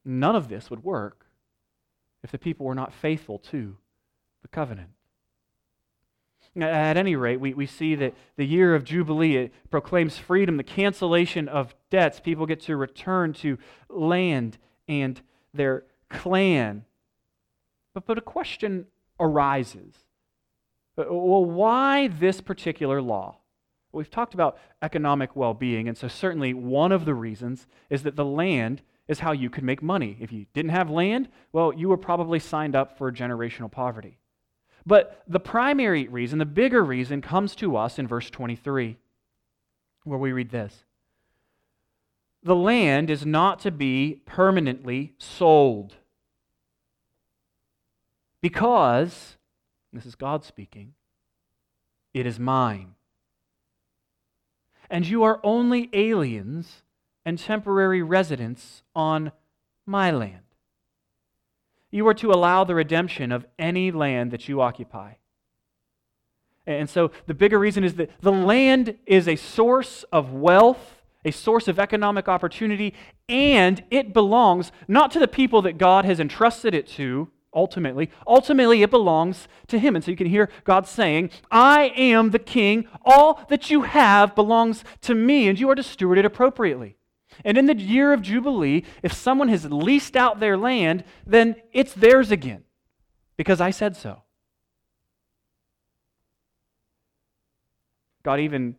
None 0.06 0.36
of 0.36 0.48
this 0.48 0.70
would 0.70 0.84
work 0.84 1.26
if 2.24 2.32
the 2.32 2.38
people 2.38 2.66
were 2.66 2.76
not 2.76 2.94
faithful 2.94 3.40
to 3.40 3.78
the 4.42 4.48
covenant. 4.48 4.90
At 6.56 6.96
any 6.96 7.18
rate, 7.18 7.42
we, 7.42 7.54
we 7.54 7.66
see 7.66 7.96
that 7.96 8.14
the 8.38 8.46
year 8.46 8.76
of 8.76 8.86
Jubilee 8.86 9.50
proclaims 9.70 10.18
freedom, 10.18 10.56
the 10.56 10.64
cancellation 10.64 11.50
of 11.50 11.76
debts. 11.90 12.22
People 12.22 12.46
get 12.46 12.62
to 12.62 12.78
return 12.78 13.34
to 13.34 13.58
land 13.90 14.58
and 14.88 15.22
their 15.54 15.84
clan. 16.10 16.86
But, 17.94 18.06
but 18.06 18.18
a 18.18 18.22
question 18.22 18.86
arises 19.20 20.05
Uh, 20.98 21.06
well, 21.10 21.46
why 21.46 22.08
this 22.08 22.42
particular 22.42 23.02
law? 23.02 23.38
We've 23.92 24.10
talked 24.10 24.34
about 24.34 24.58
economic 24.82 25.36
well 25.36 25.54
being, 25.54 25.88
and 25.88 25.98
so 25.98 26.08
certainly 26.08 26.54
one 26.54 26.92
of 26.92 27.06
the 27.06 27.14
reasons 27.14 27.68
is 27.90 28.04
that 28.04 28.16
the 28.16 28.26
land 28.26 28.82
is 29.08 29.20
how 29.20 29.32
you 29.32 29.50
could 29.50 29.64
make 29.64 29.82
money. 29.82 30.18
If 30.20 30.32
you 30.32 30.48
didn't 30.54 30.72
have 30.72 30.90
land, 30.90 31.30
well, 31.54 31.74
you 31.74 31.90
were 31.90 31.98
probably 31.98 32.40
signed 32.40 32.76
up 32.76 32.98
for 32.98 33.12
generational 33.12 33.72
poverty. 33.72 34.18
But 34.86 35.24
the 35.28 35.40
primary 35.40 36.08
reason, 36.08 36.40
the 36.40 36.46
bigger 36.46 36.84
reason, 36.84 37.22
comes 37.22 37.56
to 37.58 37.76
us 37.76 37.98
in 37.98 38.08
verse 38.08 38.30
23, 38.30 38.98
where 40.04 40.20
we 40.20 40.32
read 40.32 40.52
this 40.52 40.84
The 42.44 42.56
land 42.56 43.10
is 43.10 43.26
not 43.26 43.60
to 43.62 43.72
be 43.72 44.22
permanently 44.26 45.14
sold 45.18 45.96
because 48.42 49.38
this 49.96 50.06
is 50.06 50.16
God 50.16 50.44
speaking. 50.44 50.94
It 52.14 52.26
is 52.26 52.40
mine. 52.40 52.96
And 54.90 55.08
you 55.08 55.24
are 55.24 55.40
only 55.44 55.90
aliens 55.94 56.84
and 57.26 57.40
temporary 57.40 58.02
residents 58.02 58.84
on 58.96 59.32
my 59.86 60.12
land. 60.12 60.42
You 61.92 62.08
are 62.08 62.14
to 62.16 62.32
allow 62.32 62.64
the 62.64 62.76
redemption 62.76 63.32
of 63.32 63.46
any 63.58 63.92
land 63.92 64.32
that 64.32 64.48
you 64.48 64.62
occupy. 64.62 65.14
And 66.68 66.90
so 66.90 67.12
the 67.28 67.34
bigger 67.34 67.60
reason 67.60 67.84
is 67.84 67.96
that 67.96 68.10
the 68.22 68.32
land 68.32 68.98
is 69.06 69.28
a 69.28 69.36
source 69.36 70.04
of 70.12 70.34
wealth, 70.34 71.04
a 71.24 71.32
source 71.32 71.68
of 71.68 71.80
economic 71.80 72.28
opportunity, 72.28 72.94
and 73.30 73.84
it 73.90 74.14
belongs 74.14 74.72
not 74.88 75.12
to 75.12 75.20
the 75.20 75.28
people 75.28 75.62
that 75.64 75.78
God 75.78 76.06
has 76.06 76.20
entrusted 76.20 76.74
it 76.74 76.88
to, 76.90 77.30
ultimately. 77.56 78.12
Ultimately, 78.28 78.84
it 78.84 78.92
belongs 78.92 79.48
to 79.68 79.80
Him. 79.80 79.96
And 79.96 80.04
so 80.04 80.12
you 80.12 80.18
can 80.18 80.28
hear 80.28 80.50
God 80.66 80.88
saying, 80.88 81.32
I 81.50 81.94
am 81.96 82.32
the 82.32 82.40
king. 82.40 82.88
All 83.04 83.46
that 83.50 83.72
you 83.72 83.84
have 83.84 84.36
belongs 84.36 84.84
to 85.02 85.16
me, 85.16 85.48
and 85.48 85.60
you 85.60 85.70
are 85.70 85.76
to 85.76 85.84
steward 85.84 86.18
it 86.18 86.26
appropriately. 86.26 86.98
And 87.44 87.58
in 87.58 87.66
the 87.66 87.76
year 87.76 88.14
of 88.14 88.22
Jubilee, 88.22 88.84
if 89.02 89.14
someone 89.14 89.50
has 89.50 89.66
leased 89.66 90.16
out 90.16 90.40
their 90.40 90.58
land, 90.58 91.04
then 91.26 91.56
it's 91.74 91.94
theirs 91.94 92.32
again, 92.32 92.64
because 93.38 93.60
I 93.60 93.72
said 93.72 93.96
so. 93.96 94.22
God 98.24 98.40
even 98.40 98.76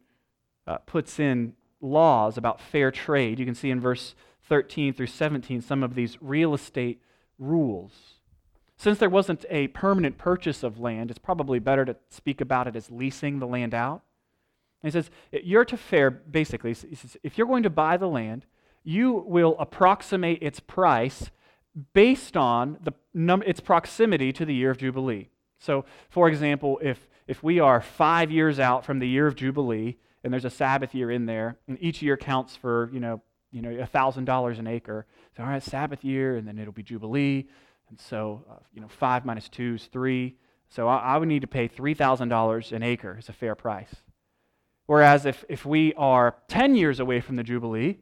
uh, 0.67 0.79
puts 0.79 1.21
in 1.21 1.55
laws 1.81 2.37
about 2.37 2.61
fair 2.61 2.91
trade. 2.91 3.39
You 3.39 3.45
can 3.45 3.55
see 3.55 3.71
in 3.71 3.81
verse 3.81 4.15
13 4.49 4.93
through 4.93 5.07
17 5.07 5.61
some 5.61 5.83
of 5.83 5.95
these 5.95 6.17
real 6.21 6.55
estate 6.55 7.01
rules. 7.39 7.93
Since 8.77 8.99
there 8.99 9.09
wasn't 9.09 9.45
a 9.49 9.69
permanent 9.69 10.19
purchase 10.19 10.63
of 10.63 10.79
land, 10.79 11.11
it's 11.11 11.19
probably 11.19 11.59
better 11.59 11.85
to 11.85 11.97
speak 12.11 12.41
about 12.41 12.69
it 12.69 12.77
as 12.77 12.91
leasing 12.91 13.39
the 13.39 13.47
land 13.47 13.75
out. 13.75 14.03
he 14.83 14.91
says, 14.91 15.11
You're 15.33 15.65
to 15.65 15.77
fare, 15.77 16.11
basically, 16.11 16.75
he 16.75 16.95
says, 16.95 17.17
if 17.23 17.39
you're 17.39 17.47
going 17.47 17.63
to 17.63 17.71
buy 17.71 17.97
the 17.97 18.09
land, 18.09 18.45
you 18.85 19.13
will 19.27 19.57
approximate 19.59 20.43
its 20.43 20.61
price 20.61 21.31
based 21.93 22.37
on 22.37 22.79
the 22.83 22.93
num- 23.13 23.43
its 23.47 23.61
proximity 23.61 24.33
to 24.33 24.45
the 24.45 24.55
year 24.55 24.71
of 24.71 24.79
Jubilee. 24.79 25.29
So, 25.59 25.85
for 26.09 26.29
example, 26.29 26.79
if, 26.83 27.09
if 27.27 27.43
we 27.43 27.59
are 27.59 27.81
five 27.81 28.31
years 28.31 28.61
out 28.61 28.85
from 28.85 28.99
the 28.99 29.09
year 29.09 29.27
of 29.27 29.37
Jubilee, 29.37 29.97
and 30.23 30.33
there's 30.33 30.45
a 30.45 30.51
Sabbath 30.51 30.95
year 30.95 31.11
in 31.11 31.27
there, 31.27 31.57
and 31.67 31.79
each 31.81 32.03
year 32.03 32.17
counts 32.17 32.57
for, 32.57 32.91
you 32.93 33.01
know, 33.01 33.23
you 33.53 33.63
know, 33.63 33.71
$1,000 33.71 34.59
an 34.59 34.67
acre. 34.67 35.07
So, 35.37 35.43
all 35.43 35.49
right, 35.49 35.63
Sabbath 35.63 36.05
year, 36.05 36.37
and 36.37 36.47
then 36.47 36.59
it'll 36.59 36.73
be 36.73 36.83
Jubilee. 36.83 37.47
And 37.89 38.01
so, 38.01 38.45
uh, 38.51 38.57
you 38.75 38.81
know, 38.81 38.89
five 38.89 39.25
minus 39.25 39.49
two 39.49 39.75
is 39.75 39.85
three. 39.87 40.37
So 40.69 40.89
I, 40.89 40.99
I 40.99 41.17
would 41.19 41.29
need 41.29 41.43
to 41.43 41.47
pay 41.47 41.69
$3,000 41.69 42.73
an 42.73 42.83
acre 42.83 43.17
as 43.19 43.29
a 43.29 43.33
fair 43.33 43.55
price. 43.55 43.95
Whereas 44.87 45.27
if, 45.27 45.45
if 45.49 45.65
we 45.65 45.95
are 45.95 46.37
10 46.49 46.77
years 46.77 47.01
away 47.01 47.21
from 47.21 47.37
the 47.37 47.43
Jubilee, 47.43 47.99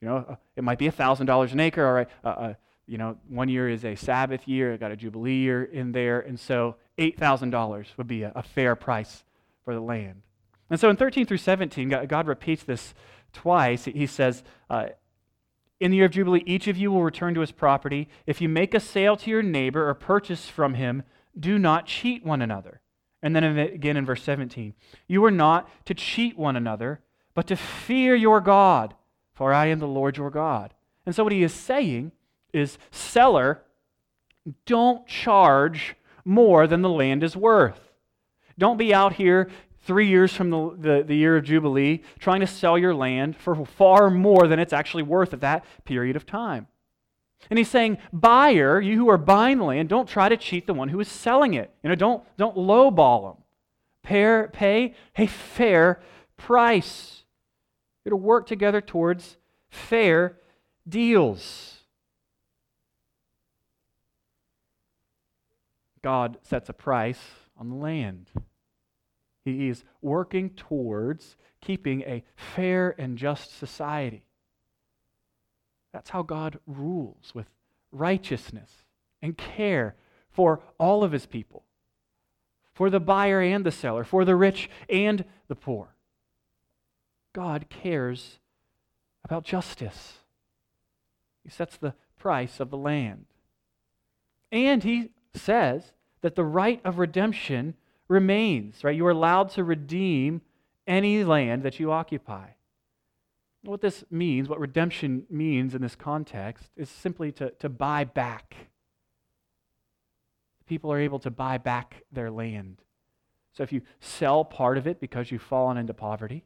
you 0.00 0.08
know, 0.08 0.16
uh, 0.28 0.36
it 0.56 0.64
might 0.64 0.78
be 0.78 0.88
$1,000 0.88 1.52
an 1.52 1.60
acre. 1.60 1.86
All 1.86 1.92
right, 1.92 2.08
uh, 2.24 2.28
uh, 2.28 2.54
you 2.86 2.98
know, 2.98 3.16
one 3.28 3.48
year 3.48 3.68
is 3.68 3.84
a 3.84 3.94
Sabbath 3.94 4.46
year, 4.46 4.74
I 4.74 4.76
got 4.76 4.90
a 4.90 4.96
Jubilee 4.96 5.36
year 5.36 5.64
in 5.64 5.92
there, 5.92 6.20
and 6.20 6.38
so 6.38 6.76
$8,000 6.98 7.86
would 7.96 8.06
be 8.06 8.22
a, 8.22 8.32
a, 8.34 8.42
fair 8.42 8.74
price 8.74 9.24
for 9.64 9.74
the 9.74 9.80
land. 9.80 10.22
And 10.68 10.78
so 10.78 10.90
in 10.90 10.96
13 10.96 11.26
through 11.26 11.38
17, 11.38 11.88
God, 11.88 12.08
God 12.08 12.26
repeats 12.26 12.64
this 12.64 12.94
twice. 13.32 13.84
He 13.84 14.06
says, 14.06 14.42
uh, 14.68 14.88
in 15.82 15.90
the 15.90 15.96
year 15.96 16.06
of 16.06 16.12
Jubilee, 16.12 16.44
each 16.46 16.68
of 16.68 16.76
you 16.76 16.92
will 16.92 17.02
return 17.02 17.34
to 17.34 17.40
his 17.40 17.50
property. 17.50 18.08
If 18.24 18.40
you 18.40 18.48
make 18.48 18.72
a 18.72 18.80
sale 18.80 19.16
to 19.16 19.30
your 19.30 19.42
neighbor 19.42 19.88
or 19.88 19.94
purchase 19.94 20.48
from 20.48 20.74
him, 20.74 21.02
do 21.38 21.58
not 21.58 21.86
cheat 21.86 22.24
one 22.24 22.40
another. 22.40 22.80
And 23.20 23.34
then 23.34 23.44
again 23.58 23.96
in 23.96 24.06
verse 24.06 24.22
17, 24.22 24.74
you 25.08 25.24
are 25.24 25.30
not 25.30 25.68
to 25.86 25.94
cheat 25.94 26.38
one 26.38 26.56
another, 26.56 27.00
but 27.34 27.46
to 27.48 27.56
fear 27.56 28.14
your 28.14 28.40
God, 28.40 28.94
for 29.32 29.52
I 29.52 29.66
am 29.66 29.80
the 29.80 29.86
Lord 29.86 30.16
your 30.16 30.30
God. 30.30 30.72
And 31.04 31.14
so 31.14 31.24
what 31.24 31.32
he 31.32 31.42
is 31.42 31.52
saying 31.52 32.12
is, 32.52 32.78
seller, 32.90 33.62
don't 34.66 35.06
charge 35.06 35.96
more 36.24 36.66
than 36.66 36.82
the 36.82 36.88
land 36.88 37.24
is 37.24 37.36
worth. 37.36 37.92
Don't 38.56 38.76
be 38.76 38.94
out 38.94 39.14
here 39.14 39.50
three 39.82 40.08
years 40.08 40.32
from 40.32 40.50
the, 40.50 40.76
the, 40.78 41.04
the, 41.06 41.14
year 41.14 41.36
of 41.36 41.44
Jubilee, 41.44 42.02
trying 42.18 42.40
to 42.40 42.46
sell 42.46 42.78
your 42.78 42.94
land 42.94 43.36
for 43.36 43.64
far 43.66 44.10
more 44.10 44.46
than 44.46 44.58
it's 44.58 44.72
actually 44.72 45.02
worth 45.02 45.32
at 45.32 45.40
that 45.40 45.64
period 45.84 46.16
of 46.16 46.24
time. 46.24 46.66
And 47.50 47.58
he's 47.58 47.68
saying, 47.68 47.98
buyer, 48.12 48.80
you 48.80 48.96
who 48.96 49.10
are 49.10 49.18
buying 49.18 49.58
the 49.58 49.64
land, 49.64 49.88
don't 49.88 50.08
try 50.08 50.28
to 50.28 50.36
cheat 50.36 50.66
the 50.66 50.74
one 50.74 50.88
who 50.88 51.00
is 51.00 51.08
selling 51.08 51.54
it. 51.54 51.74
You 51.82 51.88
know, 51.88 51.96
don't, 51.96 52.22
don't 52.36 52.56
lowball 52.56 53.34
them. 53.34 53.42
pay, 54.04 54.46
pay 54.52 54.94
a 55.16 55.26
fair 55.26 56.00
price. 56.36 57.24
You're 58.04 58.10
to 58.10 58.16
work 58.16 58.46
together 58.46 58.80
towards 58.80 59.36
fair 59.68 60.38
deals. 60.88 61.78
God 66.02 66.38
sets 66.42 66.68
a 66.68 66.72
price 66.72 67.20
on 67.56 67.70
the 67.70 67.76
land. 67.76 68.30
He 69.44 69.68
is 69.68 69.84
working 70.00 70.50
towards 70.50 71.36
keeping 71.60 72.02
a 72.02 72.24
fair 72.36 72.94
and 72.98 73.18
just 73.18 73.56
society. 73.56 74.24
That's 75.92 76.10
how 76.10 76.22
God 76.22 76.58
rules 76.66 77.32
with 77.34 77.46
righteousness 77.90 78.70
and 79.20 79.36
care 79.36 79.94
for 80.30 80.60
all 80.78 81.04
of 81.04 81.12
his 81.12 81.26
people, 81.26 81.64
for 82.72 82.88
the 82.88 83.00
buyer 83.00 83.40
and 83.40 83.64
the 83.64 83.70
seller, 83.70 84.04
for 84.04 84.24
the 84.24 84.36
rich 84.36 84.70
and 84.88 85.24
the 85.48 85.54
poor. 85.54 85.94
God 87.32 87.66
cares 87.68 88.38
about 89.24 89.44
justice. 89.44 90.14
He 91.44 91.50
sets 91.50 91.76
the 91.76 91.94
price 92.18 92.60
of 92.60 92.70
the 92.70 92.76
land. 92.76 93.26
And 94.50 94.82
he 94.84 95.10
says 95.34 95.92
that 96.20 96.34
the 96.34 96.44
right 96.44 96.80
of 96.84 96.98
redemption 96.98 97.74
remains, 98.12 98.84
right? 98.84 98.94
You 98.94 99.06
are 99.06 99.10
allowed 99.10 99.48
to 99.50 99.64
redeem 99.64 100.42
any 100.86 101.24
land 101.24 101.62
that 101.62 101.80
you 101.80 101.90
occupy. 101.90 102.50
What 103.62 103.80
this 103.80 104.04
means, 104.10 104.48
what 104.48 104.60
redemption 104.60 105.24
means 105.30 105.74
in 105.74 105.82
this 105.82 105.96
context, 105.96 106.70
is 106.76 106.90
simply 106.90 107.32
to, 107.32 107.50
to 107.50 107.68
buy 107.68 108.04
back. 108.04 108.68
People 110.66 110.92
are 110.92 110.98
able 110.98 111.20
to 111.20 111.30
buy 111.30 111.58
back 111.58 112.02
their 112.12 112.30
land. 112.30 112.82
So 113.52 113.62
if 113.62 113.72
you 113.72 113.82
sell 114.00 114.44
part 114.44 114.78
of 114.78 114.86
it 114.86 115.00
because 115.00 115.30
you've 115.30 115.42
fallen 115.42 115.76
into 115.76 115.94
poverty, 115.94 116.44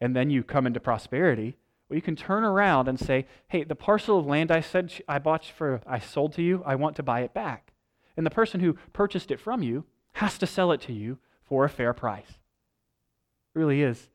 and 0.00 0.16
then 0.16 0.30
you 0.30 0.42
come 0.42 0.66
into 0.66 0.80
prosperity, 0.80 1.56
well, 1.88 1.96
you 1.96 2.02
can 2.02 2.16
turn 2.16 2.44
around 2.44 2.88
and 2.88 2.98
say, 2.98 3.26
"Hey, 3.48 3.64
the 3.64 3.76
parcel 3.76 4.18
of 4.18 4.26
land 4.26 4.50
I 4.50 4.60
said 4.60 4.92
I 5.06 5.18
bought 5.18 5.44
for, 5.44 5.80
I 5.86 5.98
sold 5.98 6.32
to 6.34 6.42
you, 6.42 6.62
I 6.64 6.74
want 6.74 6.96
to 6.96 7.02
buy 7.02 7.20
it 7.20 7.34
back." 7.34 7.72
And 8.16 8.24
the 8.24 8.30
person 8.30 8.60
who 8.60 8.74
purchased 8.92 9.30
it 9.30 9.40
from 9.40 9.62
you 9.62 9.84
has 10.12 10.38
to 10.38 10.46
sell 10.46 10.72
it 10.72 10.80
to 10.82 10.92
you 10.92 11.18
for 11.44 11.64
a 11.64 11.68
fair 11.68 11.92
price. 11.92 12.28
It 12.28 13.58
really 13.58 13.82
is 13.82 14.08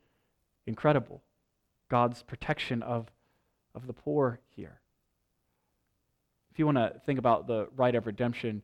incredible. 0.66 1.22
God's 1.90 2.24
protection 2.24 2.84
of, 2.84 3.08
of 3.74 3.88
the 3.88 3.94
poor 3.94 4.40
here. 4.56 4.80
If 6.52 6.60
you 6.60 6.66
want 6.66 6.78
to 6.78 6.94
think 7.06 7.20
about 7.20 7.48
the 7.48 7.68
right 7.76 7.94
of 7.96 8.08
redemption, 8.08 8.64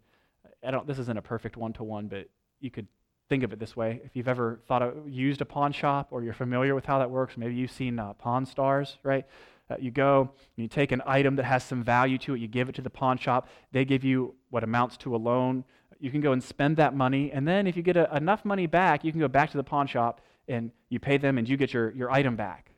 I 0.65 0.71
don't, 0.71 0.87
this 0.87 0.99
isn't 0.99 1.17
a 1.17 1.21
perfect 1.21 1.57
one 1.57 1.73
to 1.73 1.83
one, 1.83 2.07
but 2.07 2.27
you 2.59 2.71
could 2.71 2.87
think 3.29 3.43
of 3.43 3.53
it 3.53 3.59
this 3.59 3.75
way. 3.75 4.01
If 4.03 4.15
you've 4.15 4.27
ever 4.27 4.59
thought 4.67 4.81
of, 4.81 5.09
used 5.09 5.41
a 5.41 5.45
pawn 5.45 5.71
shop 5.71 6.07
or 6.11 6.23
you're 6.23 6.33
familiar 6.33 6.75
with 6.75 6.85
how 6.85 6.99
that 6.99 7.09
works, 7.09 7.37
maybe 7.37 7.55
you've 7.55 7.71
seen 7.71 7.99
uh, 7.99 8.13
Pawn 8.13 8.45
Stars, 8.45 8.97
right? 9.03 9.25
Uh, 9.69 9.75
you 9.79 9.91
go, 9.91 10.31
you 10.55 10.67
take 10.67 10.91
an 10.91 11.01
item 11.05 11.35
that 11.37 11.45
has 11.45 11.63
some 11.63 11.83
value 11.83 12.17
to 12.17 12.35
it, 12.35 12.39
you 12.39 12.47
give 12.47 12.67
it 12.67 12.75
to 12.75 12.81
the 12.81 12.89
pawn 12.89 13.17
shop, 13.17 13.47
they 13.71 13.85
give 13.85 14.03
you 14.03 14.35
what 14.49 14.63
amounts 14.63 14.97
to 14.97 15.15
a 15.15 15.17
loan. 15.17 15.63
You 16.03 16.11
can 16.11 16.19
go 16.19 16.33
and 16.33 16.43
spend 16.43 16.75
that 16.77 16.93
money, 16.93 17.31
and 17.31 17.47
then 17.47 17.65
if 17.65 17.77
you 17.77 17.81
get 17.81 17.95
a, 17.95 18.13
enough 18.13 18.43
money 18.43 18.67
back, 18.67 19.05
you 19.05 19.11
can 19.13 19.21
go 19.21 19.29
back 19.29 19.51
to 19.51 19.57
the 19.57 19.63
pawn 19.63 19.87
shop 19.87 20.19
and 20.49 20.69
you 20.89 20.99
pay 20.99 21.15
them 21.15 21.37
and 21.37 21.47
you 21.47 21.55
get 21.55 21.71
your, 21.71 21.91
your 21.91 22.11
item 22.11 22.35
back. 22.35 22.71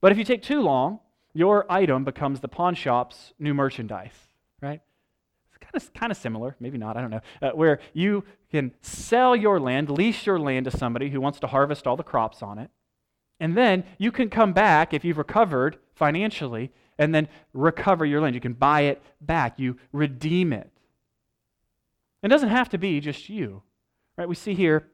But 0.00 0.10
if 0.10 0.18
you 0.18 0.24
take 0.24 0.42
too 0.42 0.60
long, 0.60 0.98
your 1.32 1.64
item 1.70 2.02
becomes 2.02 2.40
the 2.40 2.48
pawn 2.48 2.74
shop's 2.74 3.34
new 3.38 3.54
merchandise, 3.54 4.16
right? 4.60 4.80
It's 5.48 5.58
kind 5.58 5.76
of, 5.76 5.94
kind 5.94 6.10
of 6.10 6.18
similar, 6.18 6.56
maybe 6.58 6.76
not, 6.76 6.96
I 6.96 7.02
don't 7.02 7.12
know, 7.12 7.20
uh, 7.40 7.50
where 7.50 7.78
you 7.92 8.24
can 8.50 8.72
sell 8.82 9.36
your 9.36 9.60
land, 9.60 9.88
lease 9.88 10.26
your 10.26 10.40
land 10.40 10.64
to 10.64 10.76
somebody 10.76 11.10
who 11.10 11.20
wants 11.20 11.38
to 11.38 11.46
harvest 11.46 11.86
all 11.86 11.96
the 11.96 12.02
crops 12.02 12.42
on 12.42 12.58
it. 12.58 12.68
And 13.38 13.56
then 13.56 13.84
you 13.96 14.10
can 14.10 14.28
come 14.28 14.52
back 14.52 14.92
if 14.92 15.04
you've 15.04 15.18
recovered 15.18 15.78
financially 15.94 16.72
and 16.98 17.14
then 17.14 17.28
recover 17.52 18.04
your 18.04 18.20
land. 18.20 18.34
You 18.34 18.40
can 18.40 18.54
buy 18.54 18.80
it 18.80 19.00
back, 19.20 19.60
you 19.60 19.78
redeem 19.92 20.52
it. 20.52 20.72
It 22.24 22.28
doesn't 22.28 22.48
have 22.48 22.70
to 22.70 22.78
be 22.78 23.00
just 23.00 23.28
you. 23.28 23.62
Right? 24.16 24.28
We 24.28 24.34
see 24.34 24.54
here 24.54 24.88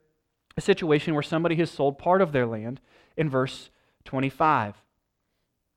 a 0.56 0.60
situation 0.60 1.14
where 1.14 1.22
somebody 1.22 1.54
has 1.56 1.70
sold 1.70 1.96
part 1.96 2.20
of 2.20 2.32
their 2.32 2.44
land 2.44 2.80
in 3.16 3.30
verse 3.30 3.70
25. 4.04 4.74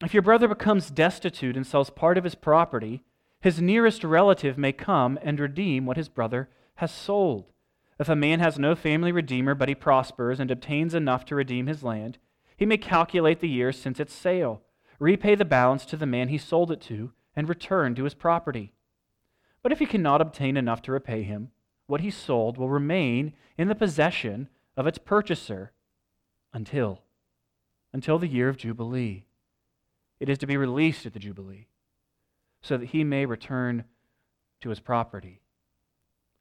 If 0.04 0.13
your 0.13 0.24
brother 0.24 0.48
becomes 0.48 0.89
destitute 0.89 1.56
and 1.56 1.66
sells 1.66 1.92
part 1.92 2.18
of 2.18 2.24
his 2.24 2.34
property, 2.34 3.04
his 3.39 3.62
nearest 3.62 4.04
relative 4.04 4.58
may 4.58 4.72
come 4.72 5.20
and 5.22 5.39
redeem 5.39 5.86
what 5.86 5.96
his 5.96 6.10
brother 6.10 6.50
has 6.76 6.92
sold. 6.92 7.52
If 8.00 8.10
a 8.10 8.16
man 8.16 8.39
has 8.39 8.58
no 8.58 8.74
family 8.74 9.12
redeemer, 9.12 9.54
but 9.54 9.70
he 9.70 9.76
prospers 9.76 10.39
and 10.39 10.50
obtains 10.50 10.96
enough 10.96 11.24
to 11.26 11.36
redeem 11.36 11.68
his 11.68 11.84
land, 11.84 12.18
he 12.58 12.66
may 12.66 12.78
calculate 12.78 13.42
the 13.42 13.48
years 13.48 13.80
since 13.80 14.00
its 14.00 14.13
sale, 14.13 14.63
repay 15.00 15.36
the 15.36 15.46
balance 15.46 15.86
to 15.86 15.98
the 15.98 16.08
man 16.08 16.30
he 16.30 16.38
sold 16.39 16.72
it 16.72 16.82
to, 16.82 17.13
and 17.36 17.48
return 17.48 17.94
to 17.94 18.06
his 18.06 18.16
property. 18.16 18.72
But 19.63 19.71
if 19.71 19.80
he 19.80 19.86
cannot 19.86 20.21
obtain 20.21 20.58
enough 20.58 20.82
to 20.84 20.91
repay 20.91 21.23
him, 21.23 21.52
what 21.88 22.02
he 22.02 22.12
sold 22.12 22.58
will 22.58 22.69
remain 22.69 23.34
in 23.58 23.69
the 23.69 23.76
possession 23.76 24.49
of 24.76 24.86
its 24.86 24.97
purchaser 24.97 25.71
until 26.54 27.02
until 27.93 28.17
the 28.17 28.28
year 28.28 28.49
of 28.49 28.58
jubilee. 28.58 29.23
It 30.19 30.28
is 30.28 30.39
to 30.39 30.47
be 30.47 30.58
released 30.58 31.06
at 31.06 31.13
the 31.13 31.19
jubilee 31.19 31.67
so 32.62 32.76
that 32.78 32.88
he 32.88 33.04
may 33.04 33.26
return 33.26 33.84
to 34.62 34.69
his 34.69 34.80
property. 34.80 35.41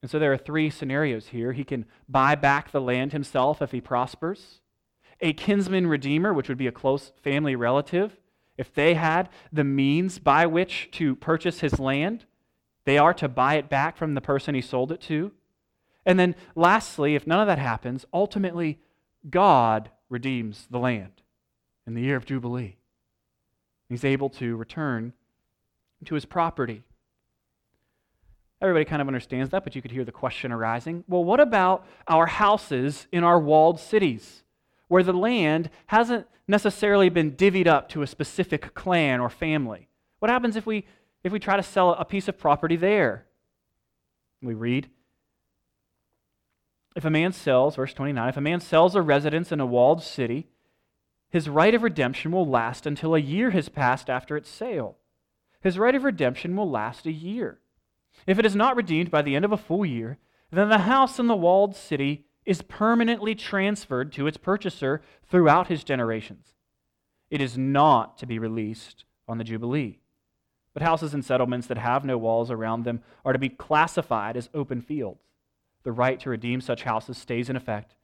And 0.01 0.11
so 0.11 0.19
there 0.19 0.33
are 0.33 0.39
three 0.39 0.71
scenarios 0.71 1.29
here. 1.29 1.53
He 1.53 1.65
can 1.65 1.85
buy 2.09 2.35
back 2.35 2.71
the 2.71 2.81
land 2.81 3.13
himself 3.13 3.61
if 3.61 3.71
he 3.71 3.81
prospers. 3.81 4.61
A 5.21 5.35
kinsman 5.35 5.87
redeemer, 5.87 6.33
which 6.33 6.49
would 6.49 6.59
be 6.59 6.67
a 6.67 6.73
close 6.73 7.13
family 7.23 7.55
relative, 7.55 8.17
if 8.57 8.73
they 8.73 8.95
had 8.95 9.29
the 9.53 9.65
means 9.65 10.19
by 10.19 10.47
which 10.47 10.89
to 10.93 11.15
purchase 11.15 11.61
his 11.61 11.79
land, 11.79 12.25
they 12.85 12.99
are 12.99 13.15
to 13.15 13.29
buy 13.29 13.55
it 13.55 13.69
back 13.69 13.97
from 13.97 14.15
the 14.15 14.21
person 14.21 14.55
he 14.55 14.61
sold 14.61 14.93
it 14.93 15.01
to. 15.03 15.33
And 16.05 16.19
then, 16.19 16.35
lastly, 16.55 17.15
if 17.15 17.27
none 17.27 17.41
of 17.41 17.47
that 17.47 17.59
happens, 17.59 18.05
ultimately, 18.13 18.81
God 19.29 19.91
redeems 20.09 20.67
the 20.71 20.79
land 20.79 21.23
in 21.87 21.95
the 21.95 22.03
year 22.03 22.17
of 22.17 22.27
Jubilee. 22.27 22.77
He's 23.89 24.05
able 24.05 24.31
to 24.31 24.57
return 24.57 25.13
to 26.05 26.15
his 26.15 26.25
property. 26.25 26.83
Everybody 28.61 28.85
kind 28.85 29.03
of 29.03 29.09
understands 29.09 29.51
that, 29.51 29.65
but 29.65 29.75
you 29.75 29.83
could 29.83 29.91
hear 29.91 30.05
the 30.05 30.13
question 30.13 30.53
arising 30.53 31.05
well, 31.09 31.25
what 31.25 31.41
about 31.41 31.87
our 32.09 32.27
houses 32.27 33.07
in 33.13 33.25
our 33.25 33.39
walled 33.39 33.81
cities 33.81 34.45
where 34.89 35.03
the 35.03 35.13
land 35.13 35.71
hasn't 35.87 36.27
necessarily 36.49 37.09
been 37.09 37.33
divvied 37.33 37.67
up 37.67 37.89
to 37.91 38.03
a 38.03 38.07
specific 38.07 38.75
clan 38.75 39.21
or 39.21 39.29
family? 39.29 39.89
What 40.21 40.31
happens 40.31 40.57
if 40.57 40.65
we, 40.65 40.87
if 41.25 41.33
we 41.33 41.39
try 41.39 41.57
to 41.57 41.63
sell 41.63 41.91
a 41.91 42.05
piece 42.05 42.29
of 42.29 42.39
property 42.39 42.77
there? 42.77 43.27
We 44.41 44.55
read 44.55 44.89
if 46.95 47.05
a 47.05 47.11
man 47.11 47.33
sells, 47.33 47.77
verse 47.77 47.95
29, 47.95 48.29
if 48.29 48.37
a 48.37 48.41
man 48.41 48.61
sells 48.61 48.95
a 48.95 49.03
residence 49.03 49.51
in 49.51 49.61
a 49.61 49.67
walled 49.67 50.03
city, 50.03 50.49
his 51.31 51.49
right 51.49 51.75
of 51.75 51.83
redemption 51.83 52.33
will 52.33 52.47
last 52.47 52.85
until 52.87 53.15
a 53.15 53.21
year 53.21 53.51
has 53.51 53.69
passed 53.69 54.11
after 54.11 54.37
its 54.37 54.51
sale. 54.51 54.99
His 55.61 55.79
right 55.79 55.95
of 55.95 56.05
redemption 56.05 56.55
will 56.55 56.69
last 56.69 57.07
a 57.07 57.13
year. 57.13 57.61
If 58.27 58.39
it 58.39 58.45
is 58.45 58.55
not 58.55 58.77
redeemed 58.77 59.11
by 59.11 59.23
the 59.23 59.35
end 59.35 59.45
of 59.45 59.53
a 59.53 59.57
full 59.57 59.87
year, 59.87 60.19
then 60.51 60.69
the 60.69 60.79
house 60.79 61.19
in 61.19 61.29
the 61.29 61.37
walled 61.37 61.75
city 61.75 62.27
is 62.45 62.61
permanently 62.61 63.35
transferred 63.35 64.13
to 64.13 64.27
its 64.27 64.37
purchaser 64.37 65.01
throughout 65.27 65.69
his 65.69 65.85
generations. 65.85 66.49
It 67.31 67.41
is 67.41 67.57
not 67.57 68.19
to 68.19 68.27
be 68.27 68.39
released 68.39 69.05
on 69.27 69.39
the 69.39 69.45
Jubilee. 69.45 70.01
But 70.75 70.83
houses 70.83 71.13
and 71.13 71.25
settlements 71.25 71.67
that 71.67 71.79
have 71.79 72.05
no 72.05 72.17
walls 72.17 72.51
around 72.51 72.85
them 72.85 73.03
are 73.25 73.33
to 73.33 73.39
be 73.39 73.49
classified 73.49 74.37
as 74.37 74.49
open 74.55 74.81
fields 74.81 75.21
the 75.83 75.93
right 75.93 76.19
to 76.21 76.31
redeem 76.31 76.61
such 76.61 76.85
houses 76.85 77.19
stays 77.19 77.51
in 77.51 77.57
effect, 77.57 77.95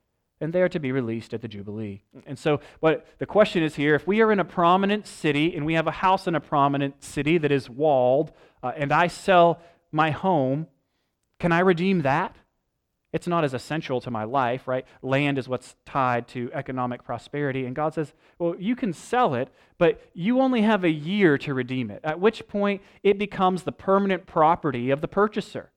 and 0.40 0.52
they 0.52 0.62
are 0.62 0.68
to 0.68 0.80
be 0.80 0.92
released 0.92 1.34
at 1.34 1.42
the 1.42 1.48
Jubilee. 1.48 2.02
And 2.26 2.38
so, 2.38 2.60
what 2.80 3.06
the 3.18 3.26
question 3.26 3.62
is 3.62 3.76
here 3.76 3.94
if 3.94 4.06
we 4.06 4.20
are 4.20 4.32
in 4.32 4.40
a 4.40 4.44
prominent 4.44 5.06
city 5.06 5.54
and 5.54 5.64
we 5.64 5.74
have 5.74 5.86
a 5.86 5.92
house 5.92 6.26
in 6.26 6.34
a 6.34 6.40
prominent 6.40 7.02
city 7.02 7.38
that 7.38 7.52
is 7.52 7.68
walled, 7.70 8.32
uh, 8.62 8.72
and 8.76 8.92
I 8.92 9.06
sell 9.06 9.60
my 9.92 10.10
home, 10.10 10.66
can 11.38 11.52
I 11.52 11.60
redeem 11.60 12.02
that? 12.02 12.36
It's 13.18 13.26
not 13.26 13.42
as 13.42 13.52
essential 13.52 14.00
to 14.02 14.12
my 14.12 14.22
life, 14.22 14.68
right? 14.68 14.86
Land 15.02 15.38
is 15.38 15.48
what's 15.48 15.74
tied 15.84 16.28
to 16.28 16.52
economic 16.54 17.02
prosperity. 17.02 17.66
And 17.66 17.74
God 17.74 17.92
says, 17.92 18.12
well, 18.38 18.54
you 18.56 18.76
can 18.76 18.92
sell 18.92 19.34
it, 19.34 19.48
but 19.76 20.00
you 20.14 20.40
only 20.40 20.62
have 20.62 20.84
a 20.84 20.88
year 20.88 21.36
to 21.38 21.52
redeem 21.52 21.90
it, 21.90 22.00
at 22.04 22.20
which 22.20 22.46
point 22.46 22.80
it 23.02 23.18
becomes 23.18 23.64
the 23.64 23.72
permanent 23.72 24.26
property 24.26 24.90
of 24.90 25.00
the 25.00 25.08
purchaser 25.08 25.72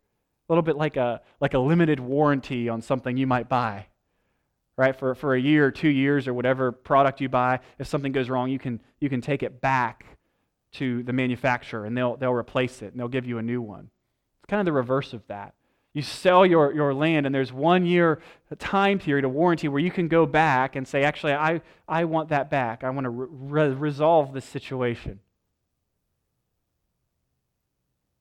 a 0.48 0.54
little 0.54 0.62
bit 0.62 0.76
like 0.76 0.98
a, 0.98 1.20
like 1.40 1.56
a 1.56 1.58
limited 1.58 2.00
warranty 2.00 2.70
on 2.70 2.80
something 2.80 3.18
you 3.18 3.26
might 3.26 3.50
buy. 3.50 3.88
Right? 4.78 4.96
For, 4.96 5.16
for 5.16 5.34
a 5.34 5.42
year 5.42 5.66
or 5.66 5.72
two 5.72 5.90
years 5.90 6.28
or 6.28 6.36
whatever 6.36 6.72
product 6.72 7.22
you 7.22 7.30
buy, 7.30 7.62
if 7.80 7.88
something 7.88 8.12
goes 8.12 8.30
wrong, 8.30 8.52
you 8.52 8.60
can, 8.60 8.82
you 9.00 9.10
can 9.10 9.22
take 9.22 9.42
it 9.42 9.62
back 9.62 10.06
to 10.74 11.02
the 11.02 11.14
manufacturer 11.14 11.88
and 11.88 11.98
they'll, 11.98 12.18
they'll 12.18 12.34
replace 12.34 12.84
it 12.84 12.92
and 12.92 13.00
they'll 13.00 13.08
give 13.08 13.26
you 13.26 13.40
a 13.40 13.42
new 13.42 13.64
one. 13.64 13.90
It's 14.38 14.48
kind 14.48 14.60
of 14.60 14.66
the 14.66 14.74
reverse 14.74 15.14
of 15.14 15.26
that. 15.26 15.56
You 15.94 16.02
sell 16.02 16.46
your, 16.46 16.74
your 16.74 16.94
land, 16.94 17.26
and 17.26 17.36
there's 17.36 17.52
one 17.52 17.86
year 17.86 18.22
time 18.60 19.00
period, 19.00 19.26
a 19.26 19.30
warranty, 19.30 19.68
where 19.68 19.82
you 19.82 19.92
can 19.92 20.08
go 20.08 20.26
back 20.26 20.76
and 20.76 20.88
say, 20.88 21.04
actually, 21.04 21.34
I, 21.34 21.62
I 21.88 22.06
want 22.06 22.30
that 22.30 22.50
back. 22.50 22.84
I 22.84 22.90
want 22.90 23.06
to 23.06 23.10
re- 23.10 23.70
resolve 23.70 24.34
this 24.34 24.46
situation. 24.46 25.20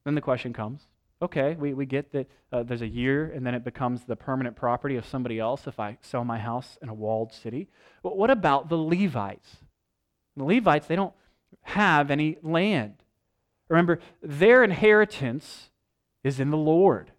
Then 0.04 0.14
the 0.14 0.20
question 0.20 0.52
comes 0.52 0.82
okay, 1.22 1.54
we, 1.58 1.74
we 1.74 1.84
get 1.84 2.12
that 2.12 2.30
uh, 2.50 2.62
there's 2.62 2.80
a 2.80 2.88
year 2.88 3.30
and 3.34 3.46
then 3.46 3.54
it 3.54 3.62
becomes 3.62 4.04
the 4.04 4.16
permanent 4.16 4.56
property 4.56 4.96
of 4.96 5.04
somebody 5.04 5.38
else 5.38 5.66
if 5.66 5.78
I 5.78 5.98
sell 6.00 6.24
my 6.24 6.38
house 6.38 6.78
in 6.80 6.88
a 6.88 6.94
walled 6.94 7.32
city. 7.32 7.68
But 8.02 8.16
what 8.16 8.30
about 8.30 8.70
the 8.70 8.78
Levites? 8.78 9.58
The 10.36 10.44
Levites, 10.44 10.86
they 10.86 10.96
don't 10.96 11.12
have 11.62 12.10
any 12.10 12.38
land. 12.42 12.94
Remember, 13.68 14.00
their 14.22 14.64
inheritance 14.64 15.68
is 16.24 16.40
in 16.40 16.50
the 16.50 16.56
Lord. 16.56 17.12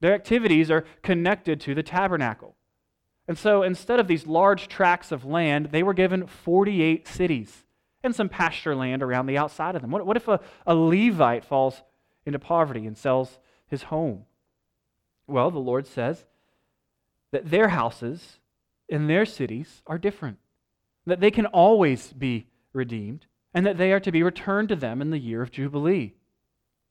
Their 0.00 0.14
activities 0.14 0.70
are 0.70 0.84
connected 1.02 1.60
to 1.62 1.74
the 1.74 1.82
tabernacle. 1.82 2.56
And 3.28 3.36
so 3.36 3.62
instead 3.62 3.98
of 3.98 4.06
these 4.06 4.26
large 4.26 4.68
tracts 4.68 5.10
of 5.10 5.24
land, 5.24 5.70
they 5.72 5.82
were 5.82 5.94
given 5.94 6.26
48 6.26 7.08
cities 7.08 7.64
and 8.02 8.14
some 8.14 8.28
pasture 8.28 8.74
land 8.74 9.02
around 9.02 9.26
the 9.26 9.38
outside 9.38 9.74
of 9.74 9.82
them. 9.82 9.90
What, 9.90 10.06
what 10.06 10.16
if 10.16 10.28
a, 10.28 10.40
a 10.66 10.74
Levite 10.74 11.44
falls 11.44 11.82
into 12.24 12.38
poverty 12.38 12.86
and 12.86 12.96
sells 12.96 13.38
his 13.66 13.84
home? 13.84 14.24
Well, 15.26 15.50
the 15.50 15.58
Lord 15.58 15.86
says 15.86 16.24
that 17.32 17.50
their 17.50 17.68
houses 17.68 18.38
in 18.88 19.08
their 19.08 19.24
cities 19.26 19.82
are 19.86 19.98
different, 19.98 20.38
that 21.04 21.20
they 21.20 21.30
can 21.32 21.46
always 21.46 22.12
be 22.12 22.46
redeemed, 22.72 23.26
and 23.52 23.66
that 23.66 23.78
they 23.78 23.92
are 23.92 24.00
to 24.00 24.12
be 24.12 24.22
returned 24.22 24.68
to 24.68 24.76
them 24.76 25.02
in 25.02 25.10
the 25.10 25.18
year 25.18 25.42
of 25.42 25.50
Jubilee. 25.50 26.14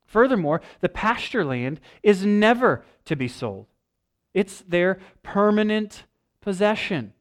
Furthermore, 0.06 0.62
the 0.82 0.90
pasture 0.90 1.44
land 1.44 1.80
is 2.04 2.26
never 2.26 2.84
to 3.06 3.16
be 3.16 3.28
sold, 3.28 3.68
it's 4.34 4.62
their 4.62 5.00
permanent 5.24 6.04
possession. 6.42 7.14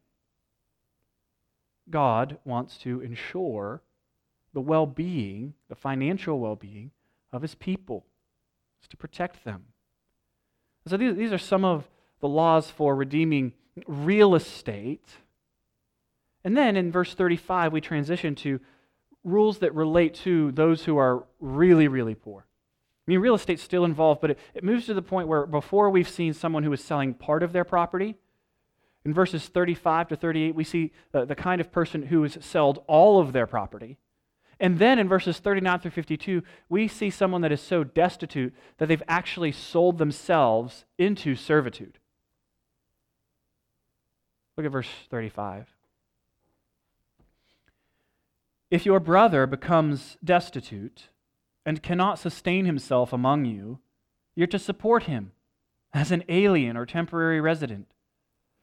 God 1.90 2.38
wants 2.44 2.78
to 2.78 3.00
ensure 3.00 3.82
the 4.54 4.60
well 4.60 4.86
being, 4.86 5.54
the 5.68 5.74
financial 5.74 6.38
well 6.38 6.56
being 6.56 6.90
of 7.32 7.42
his 7.42 7.54
people, 7.54 8.06
it's 8.78 8.88
to 8.88 8.96
protect 8.96 9.44
them. 9.44 9.64
So 10.86 10.96
these, 10.96 11.16
these 11.16 11.32
are 11.32 11.38
some 11.38 11.64
of 11.64 11.88
the 12.20 12.28
laws 12.28 12.70
for 12.70 12.94
redeeming 12.94 13.52
real 13.86 14.34
estate. 14.34 15.08
And 16.44 16.56
then 16.56 16.76
in 16.76 16.92
verse 16.92 17.14
35, 17.14 17.72
we 17.72 17.80
transition 17.80 18.34
to 18.36 18.60
rules 19.24 19.58
that 19.58 19.74
relate 19.74 20.14
to 20.14 20.52
those 20.52 20.84
who 20.84 20.98
are 20.98 21.24
really, 21.40 21.88
really 21.88 22.14
poor. 22.14 22.46
I 23.06 23.10
mean, 23.10 23.20
real 23.20 23.34
estate's 23.34 23.62
still 23.62 23.84
involved, 23.84 24.20
but 24.22 24.30
it, 24.30 24.38
it 24.54 24.64
moves 24.64 24.86
to 24.86 24.94
the 24.94 25.02
point 25.02 25.28
where 25.28 25.44
before 25.44 25.90
we've 25.90 26.08
seen 26.08 26.32
someone 26.32 26.62
who 26.62 26.72
is 26.72 26.82
selling 26.82 27.12
part 27.12 27.42
of 27.42 27.52
their 27.52 27.64
property. 27.64 28.16
In 29.04 29.12
verses 29.12 29.48
35 29.48 30.08
to 30.08 30.16
38, 30.16 30.54
we 30.54 30.64
see 30.64 30.92
uh, 31.12 31.26
the 31.26 31.34
kind 31.34 31.60
of 31.60 31.70
person 31.70 32.04
who 32.04 32.22
has 32.22 32.38
sold 32.40 32.82
all 32.86 33.20
of 33.20 33.34
their 33.34 33.46
property. 33.46 33.98
And 34.58 34.78
then 34.78 34.98
in 34.98 35.08
verses 35.08 35.38
39 35.38 35.80
through 35.80 35.90
52, 35.90 36.42
we 36.70 36.88
see 36.88 37.10
someone 37.10 37.42
that 37.42 37.52
is 37.52 37.60
so 37.60 37.84
destitute 37.84 38.54
that 38.78 38.86
they've 38.86 39.02
actually 39.06 39.52
sold 39.52 39.98
themselves 39.98 40.86
into 40.96 41.34
servitude. 41.34 41.98
Look 44.56 44.64
at 44.64 44.72
verse 44.72 44.88
35. 45.10 45.66
If 48.70 48.86
your 48.86 49.00
brother 49.00 49.46
becomes 49.46 50.16
destitute, 50.24 51.08
and 51.66 51.83
cannot 51.83 52.18
sustain 52.18 52.66
himself 52.66 53.12
among 53.12 53.44
you, 53.44 53.79
you're 54.35 54.46
to 54.46 54.59
support 54.59 55.05
him 55.05 55.33
as 55.92 56.11
an 56.11 56.24
alien 56.29 56.77
or 56.77 56.85
temporary 56.85 57.40
resident, 57.40 57.87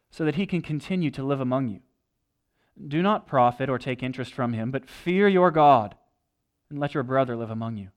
so 0.09 0.25
that 0.25 0.35
he 0.35 0.45
can 0.45 0.61
continue 0.61 1.09
to 1.09 1.23
live 1.23 1.39
among 1.39 1.69
you. 1.69 1.79
Do 2.87 3.01
not 3.01 3.27
profit 3.27 3.69
or 3.69 3.77
take 3.77 4.03
interest 4.03 4.33
from 4.33 4.53
him, 4.53 4.71
but 4.71 4.89
fear 4.89 5.27
your 5.27 5.51
God, 5.51 5.95
and 6.69 6.79
let 6.79 6.93
your 6.93 7.03
brother 7.03 7.35
live 7.35 7.49
among 7.49 7.77
you. 7.77 7.89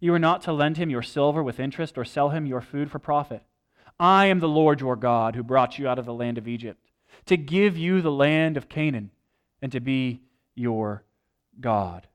You 0.00 0.14
are 0.14 0.18
not 0.18 0.42
to 0.42 0.52
lend 0.52 0.76
him 0.76 0.90
your 0.90 1.02
silver 1.02 1.42
with 1.42 1.58
interest 1.58 1.98
or 1.98 2.04
sell 2.04 2.30
him 2.30 2.46
your 2.46 2.60
food 2.60 2.90
for 2.90 2.98
profit. 2.98 3.42
I 3.98 4.26
am 4.26 4.40
the 4.40 4.48
Lord 4.48 4.80
your 4.80 4.96
God, 4.96 5.34
who 5.34 5.42
brought 5.42 5.78
you 5.78 5.88
out 5.88 5.98
of 5.98 6.06
the 6.06 6.14
land 6.14 6.38
of 6.38 6.48
Egypt, 6.48 6.90
to 7.26 7.36
give 7.36 7.76
you 7.76 8.02
the 8.02 8.10
land 8.10 8.56
of 8.56 8.68
Canaan, 8.68 9.10
and 9.62 9.72
to 9.72 9.80
be 9.80 10.20
your 10.54 11.04
God. 11.60 12.06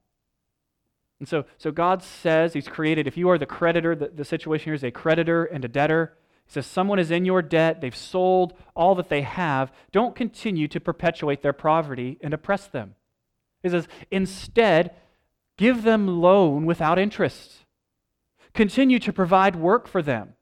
And 1.19 1.27
so, 1.27 1.45
so 1.57 1.71
God 1.71 2.01
says 2.01 2.53
He's 2.53 2.67
created, 2.67 3.07
if 3.07 3.17
you 3.17 3.29
are 3.29 3.37
the 3.37 3.45
creditor, 3.45 3.95
the, 3.95 4.07
the 4.07 4.25
situation 4.25 4.65
here 4.65 4.73
is 4.73 4.83
a 4.83 4.91
creditor 4.91 5.45
and 5.45 5.63
a 5.65 5.67
debtor. 5.67 6.17
He 6.45 6.53
says, 6.53 6.65
someone 6.65 6.97
is 6.97 7.11
in 7.11 7.25
your 7.25 7.41
debt, 7.41 7.81
they've 7.81 7.95
sold 7.95 8.53
all 8.75 8.95
that 8.95 9.09
they 9.09 9.21
have. 9.21 9.71
Don't 9.91 10.15
continue 10.15 10.67
to 10.69 10.79
perpetuate 10.79 11.41
their 11.41 11.53
poverty 11.53 12.17
and 12.21 12.33
oppress 12.33 12.67
them. 12.67 12.95
He 13.61 13.69
says, 13.69 13.87
instead, 14.09 14.95
give 15.57 15.83
them 15.83 16.21
loan 16.21 16.65
without 16.65 16.97
interest. 16.97 17.65
Continue 18.53 18.97
to 18.99 19.13
provide 19.13 19.55
work 19.55 19.87
for 19.87 20.01
them, 20.01 20.33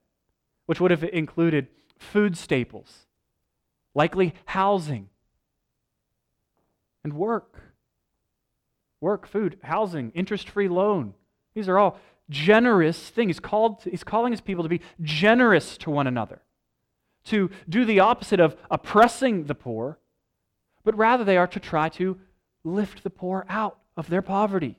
which 0.65 0.79
would 0.79 0.91
have 0.91 1.03
included 1.03 1.67
food 1.97 2.37
staples, 2.37 3.07
likely 3.93 4.33
housing, 4.45 5.09
and 7.03 7.13
work 7.13 7.66
work, 9.01 9.27
food, 9.27 9.57
housing, 9.63 10.11
interest 10.15 10.49
free 10.49 10.67
loan. 10.67 11.13
These 11.53 11.69
are 11.69 11.77
all 11.77 11.99
generous 12.29 13.09
things. 13.09 13.29
He's, 13.29 13.39
called, 13.39 13.81
he's 13.83 14.03
calling 14.03 14.31
his 14.31 14.41
people 14.41 14.63
to 14.63 14.69
be 14.69 14.81
generous 15.01 15.77
to 15.79 15.89
one 15.89 16.07
another, 16.07 16.41
to 17.25 17.49
do 17.67 17.85
the 17.85 17.99
opposite 17.99 18.39
of 18.39 18.55
oppressing 18.69 19.45
the 19.45 19.55
poor, 19.55 19.99
but 20.83 20.97
rather 20.97 21.23
they 21.23 21.37
are 21.37 21.47
to 21.47 21.59
try 21.59 21.89
to 21.89 22.19
lift 22.63 23.03
the 23.03 23.09
poor 23.09 23.45
out 23.49 23.77
of 23.95 24.09
their 24.09 24.21
poverty. 24.21 24.77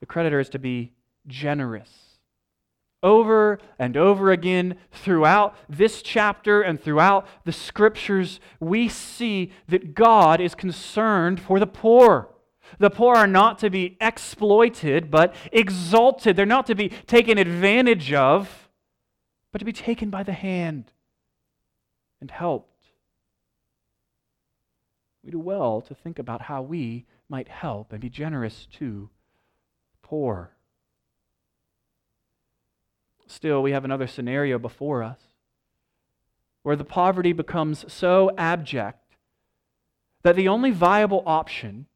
The 0.00 0.06
creditor 0.06 0.40
is 0.40 0.48
to 0.50 0.58
be 0.58 0.92
generous. 1.26 2.07
Over 3.02 3.60
and 3.78 3.96
over 3.96 4.32
again 4.32 4.76
throughout 4.90 5.56
this 5.68 6.02
chapter 6.02 6.62
and 6.62 6.80
throughout 6.80 7.26
the 7.44 7.52
scriptures, 7.52 8.40
we 8.58 8.88
see 8.88 9.52
that 9.68 9.94
God 9.94 10.40
is 10.40 10.56
concerned 10.56 11.40
for 11.40 11.60
the 11.60 11.66
poor. 11.66 12.34
The 12.78 12.90
poor 12.90 13.14
are 13.14 13.26
not 13.26 13.58
to 13.60 13.70
be 13.70 13.96
exploited, 14.00 15.10
but 15.10 15.34
exalted. 15.52 16.36
They're 16.36 16.44
not 16.44 16.66
to 16.66 16.74
be 16.74 16.88
taken 17.06 17.38
advantage 17.38 18.12
of, 18.12 18.68
but 19.52 19.58
to 19.58 19.64
be 19.64 19.72
taken 19.72 20.10
by 20.10 20.24
the 20.24 20.32
hand 20.32 20.92
and 22.20 22.30
helped. 22.30 22.84
We 25.22 25.30
do 25.30 25.38
well 25.38 25.80
to 25.82 25.94
think 25.94 26.18
about 26.18 26.42
how 26.42 26.62
we 26.62 27.06
might 27.28 27.48
help 27.48 27.92
and 27.92 28.00
be 28.00 28.10
generous 28.10 28.66
to 28.78 29.08
the 29.92 30.08
poor. 30.08 30.50
Still, 33.28 33.62
we 33.62 33.72
have 33.72 33.84
another 33.84 34.06
scenario 34.06 34.58
before 34.58 35.02
us 35.02 35.20
where 36.62 36.76
the 36.76 36.84
poverty 36.84 37.32
becomes 37.32 37.90
so 37.92 38.30
abject 38.36 39.16
that 40.22 40.34
the 40.34 40.48
only 40.48 40.70
viable 40.70 41.22
option 41.26 41.86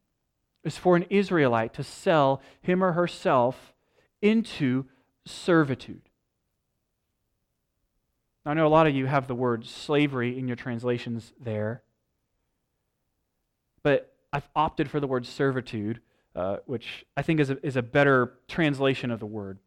is 0.63 0.77
for 0.77 0.95
an 0.95 1.05
Israelite 1.09 1.73
to 1.73 1.83
sell 1.83 2.41
him 2.61 2.83
or 2.83 2.93
herself 2.93 3.73
into 4.21 4.85
servitude. 5.25 6.03
I 8.45 8.53
know 8.53 8.67
a 8.67 8.69
lot 8.69 8.87
of 8.87 8.95
you 8.95 9.05
have 9.07 9.27
the 9.27 9.35
word 9.35 9.65
slavery 9.65 10.37
in 10.37 10.47
your 10.47 10.55
translations 10.55 11.33
there, 11.39 11.81
but 13.81 14.13
I've 14.31 14.47
opted 14.55 14.89
for 14.89 14.99
the 14.99 15.07
word 15.07 15.25
servitude, 15.25 15.99
uh, 16.35 16.57
which 16.65 17.05
I 17.17 17.21
think 17.21 17.39
is 17.39 17.49
a, 17.49 17.65
is 17.65 17.75
a 17.75 17.81
better 17.81 18.33
translation 18.47 19.11
of 19.11 19.19
the 19.19 19.25
word 19.25 19.59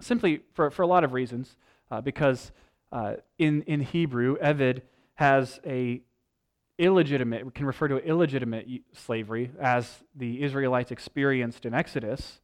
simply 0.00 0.40
for, 0.54 0.70
for 0.70 0.82
a 0.82 0.86
lot 0.86 1.04
of 1.04 1.12
reasons, 1.12 1.56
uh, 1.90 2.00
because 2.00 2.52
uh, 2.92 3.14
in, 3.38 3.62
in 3.62 3.80
Hebrew, 3.80 4.36
Eved 4.38 4.82
has 5.14 5.60
a 5.66 6.00
illegitimate, 6.78 7.54
can 7.54 7.66
refer 7.66 7.88
to 7.88 7.98
illegitimate 7.98 8.66
slavery 8.94 9.50
as 9.60 10.02
the 10.16 10.42
Israelites 10.42 10.90
experienced 10.90 11.66
in 11.66 11.74
Exodus, 11.74 12.40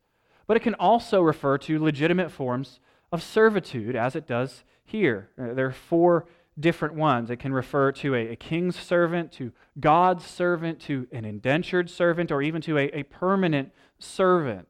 but 0.47 0.57
it 0.57 0.61
can 0.61 0.75
also 0.75 1.23
refer 1.23 1.57
to 1.59 1.83
legitimate 1.83 2.31
forms 2.31 2.79
of 3.11 3.23
servitude 3.23 3.97
as 3.97 4.14
it 4.14 4.27
does 4.27 4.64
here. 4.85 5.31
Uh, 5.40 5.55
there 5.55 5.66
are 5.66 5.73
four 5.73 6.27
different 6.59 6.95
ones. 6.95 7.31
It 7.31 7.37
can 7.37 7.53
refer 7.53 7.92
to 7.92 8.14
a, 8.14 8.29
a, 8.29 8.37
king's 8.37 8.77
servant, 8.77 9.33
to 9.33 9.53
God's 9.79 10.25
servant, 10.25 10.81
to 10.81 11.07
an 11.12 11.25
indentured 11.25 11.90
servant, 11.90 12.31
or 12.31 12.42
even 12.42 12.62
to 12.62 12.79
a, 12.79 12.85
a 12.92 13.03
permanent 13.05 13.73
servant. 13.99 14.69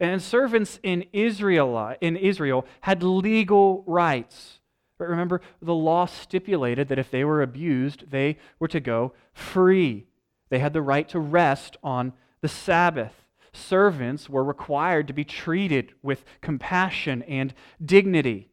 And 0.00 0.22
servants 0.22 0.80
in 0.82 1.04
Israel, 1.12 1.94
in 2.00 2.16
Israel 2.16 2.66
had 2.80 3.02
legal 3.02 3.84
rights. 3.86 4.60
But 4.98 5.08
remember, 5.08 5.40
the 5.62 5.74
law 5.74 6.06
stipulated 6.06 6.88
that 6.88 6.98
if 6.98 7.10
they 7.10 7.24
were 7.24 7.42
abused, 7.42 8.10
they 8.10 8.38
were 8.58 8.68
to 8.68 8.80
go 8.80 9.12
free. 9.32 10.06
They 10.48 10.58
had 10.58 10.72
the 10.72 10.82
right 10.82 11.08
to 11.10 11.20
rest 11.20 11.76
on 11.82 12.12
the 12.40 12.48
Sabbath. 12.48 13.14
servants 13.52 14.28
were 14.28 14.44
required 14.44 15.08
to 15.08 15.12
be 15.12 15.24
treated 15.24 15.92
with 16.02 16.24
compassion 16.40 17.22
and 17.22 17.52
dignity. 17.84 18.48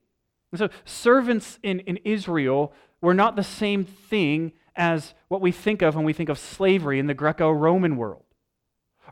And 0.52 0.60
so, 0.60 0.70
servants 0.86 1.60
in, 1.62 1.82
in 1.82 1.98
Israel 1.98 2.74
were 3.00 3.14
not 3.14 3.36
the 3.36 3.44
same 3.44 3.86
thing 3.86 4.54
as 4.76 5.14
what 5.28 5.42
we 5.42 5.52
think 5.52 5.82
of 5.82 5.96
when 5.96 6.06
we 6.06 6.14
think 6.14 6.30
of 6.30 6.40
slavery 6.40 7.00
in 7.00 7.08
the 7.08 7.14
Greco 7.14 7.52
Roman 7.52 7.98
world, 7.98 8.24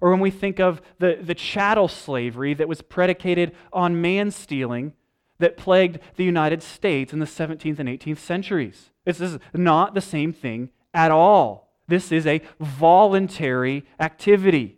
or 0.02 0.12
when 0.12 0.20
we 0.20 0.32
think 0.32 0.60
of 0.60 0.82
the, 1.00 1.18
the 1.22 1.36
chattel 1.36 1.88
slavery 1.88 2.54
that 2.54 2.68
was 2.68 2.82
predicated 2.82 3.56
on 3.72 4.02
man 4.02 4.32
stealing 4.32 4.94
that 5.40 5.58
plagued 5.58 6.00
the 6.16 6.24
United 6.24 6.64
States 6.64 7.12
in 7.12 7.20
the 7.20 7.26
17th 7.26 7.80
and 7.80 7.90
18th 7.90 8.20
centuries. 8.20 8.92
This 9.04 9.20
is 9.20 9.38
not 9.54 9.94
the 9.94 10.02
same 10.02 10.34
thing 10.34 10.70
at 10.94 11.12
all. 11.12 11.74
This 11.88 12.12
is 12.12 12.26
a 12.26 12.42
voluntary 12.60 13.86
activity. 14.00 14.78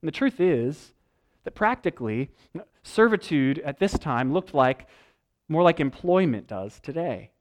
And 0.00 0.08
the 0.08 0.12
truth 0.12 0.40
is 0.40 0.92
that 1.44 1.54
practically, 1.54 2.30
servitude 2.82 3.58
at 3.60 3.78
this 3.78 3.98
time 3.98 4.32
looked 4.32 4.54
like 4.54 4.86
more 5.48 5.62
like 5.62 5.80
employment 5.80 6.46
does 6.46 6.80
today. 6.80 7.32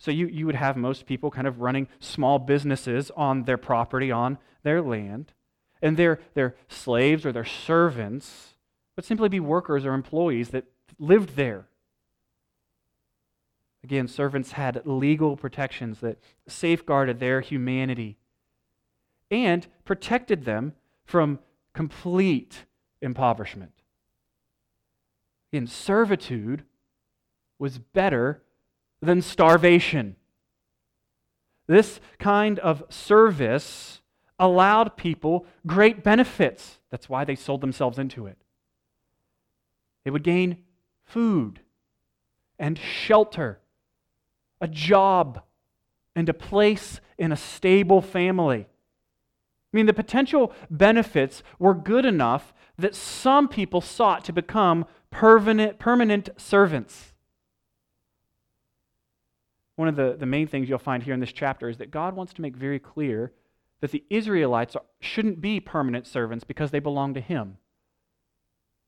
So 0.00 0.10
you, 0.10 0.28
you 0.28 0.46
would 0.46 0.54
have 0.54 0.78
most 0.78 1.04
people 1.04 1.30
kind 1.30 1.46
of 1.46 1.60
running 1.60 1.86
small 2.00 2.38
businesses 2.38 3.10
on 3.18 3.44
their 3.44 3.58
property, 3.58 4.10
on 4.10 4.38
their 4.62 4.80
land, 4.80 5.34
and 5.82 5.98
their, 5.98 6.20
their 6.32 6.56
slaves 6.68 7.26
or 7.26 7.32
their 7.32 7.44
servants 7.44 8.54
would 8.96 9.04
simply 9.04 9.28
be 9.28 9.40
workers 9.40 9.84
or 9.84 9.92
employees 9.92 10.48
that 10.48 10.64
lived 10.98 11.36
there. 11.36 11.66
Again, 13.84 14.08
servants 14.08 14.52
had 14.52 14.80
legal 14.86 15.36
protections 15.36 16.00
that 16.00 16.18
safeguarded 16.48 17.20
their 17.20 17.42
humanity 17.42 18.16
and 19.30 19.66
protected 19.84 20.46
them 20.46 20.72
from 21.04 21.40
complete 21.74 22.64
impoverishment. 23.02 23.72
In 25.52 25.66
servitude 25.66 26.64
was 27.58 27.76
better 27.78 28.42
than 29.00 29.22
starvation. 29.22 30.16
This 31.66 32.00
kind 32.18 32.58
of 32.58 32.82
service 32.88 34.00
allowed 34.38 34.96
people 34.96 35.46
great 35.66 36.02
benefits. 36.02 36.78
That's 36.90 37.08
why 37.08 37.24
they 37.24 37.36
sold 37.36 37.60
themselves 37.60 37.98
into 37.98 38.26
it. 38.26 38.38
They 40.04 40.10
would 40.10 40.24
gain 40.24 40.58
food 41.04 41.60
and 42.58 42.78
shelter, 42.78 43.60
a 44.60 44.68
job, 44.68 45.42
and 46.16 46.28
a 46.28 46.34
place 46.34 47.00
in 47.18 47.32
a 47.32 47.36
stable 47.36 48.02
family. 48.02 48.66
I 49.72 49.76
mean, 49.76 49.86
the 49.86 49.92
potential 49.92 50.52
benefits 50.70 51.42
were 51.58 51.74
good 51.74 52.04
enough 52.04 52.52
that 52.76 52.94
some 52.94 53.46
people 53.46 53.80
sought 53.80 54.24
to 54.24 54.32
become 54.32 54.86
permanent, 55.10 55.78
permanent 55.78 56.30
servants. 56.36 57.14
One 59.80 59.88
of 59.88 59.96
the, 59.96 60.14
the 60.14 60.26
main 60.26 60.46
things 60.46 60.68
you'll 60.68 60.78
find 60.78 61.02
here 61.02 61.14
in 61.14 61.20
this 61.20 61.32
chapter 61.32 61.66
is 61.66 61.78
that 61.78 61.90
God 61.90 62.14
wants 62.14 62.34
to 62.34 62.42
make 62.42 62.54
very 62.54 62.78
clear 62.78 63.32
that 63.80 63.92
the 63.92 64.04
Israelites 64.10 64.76
shouldn't 65.00 65.40
be 65.40 65.58
permanent 65.58 66.06
servants 66.06 66.44
because 66.44 66.70
they 66.70 66.80
belong 66.80 67.14
to 67.14 67.20
Him. 67.22 67.56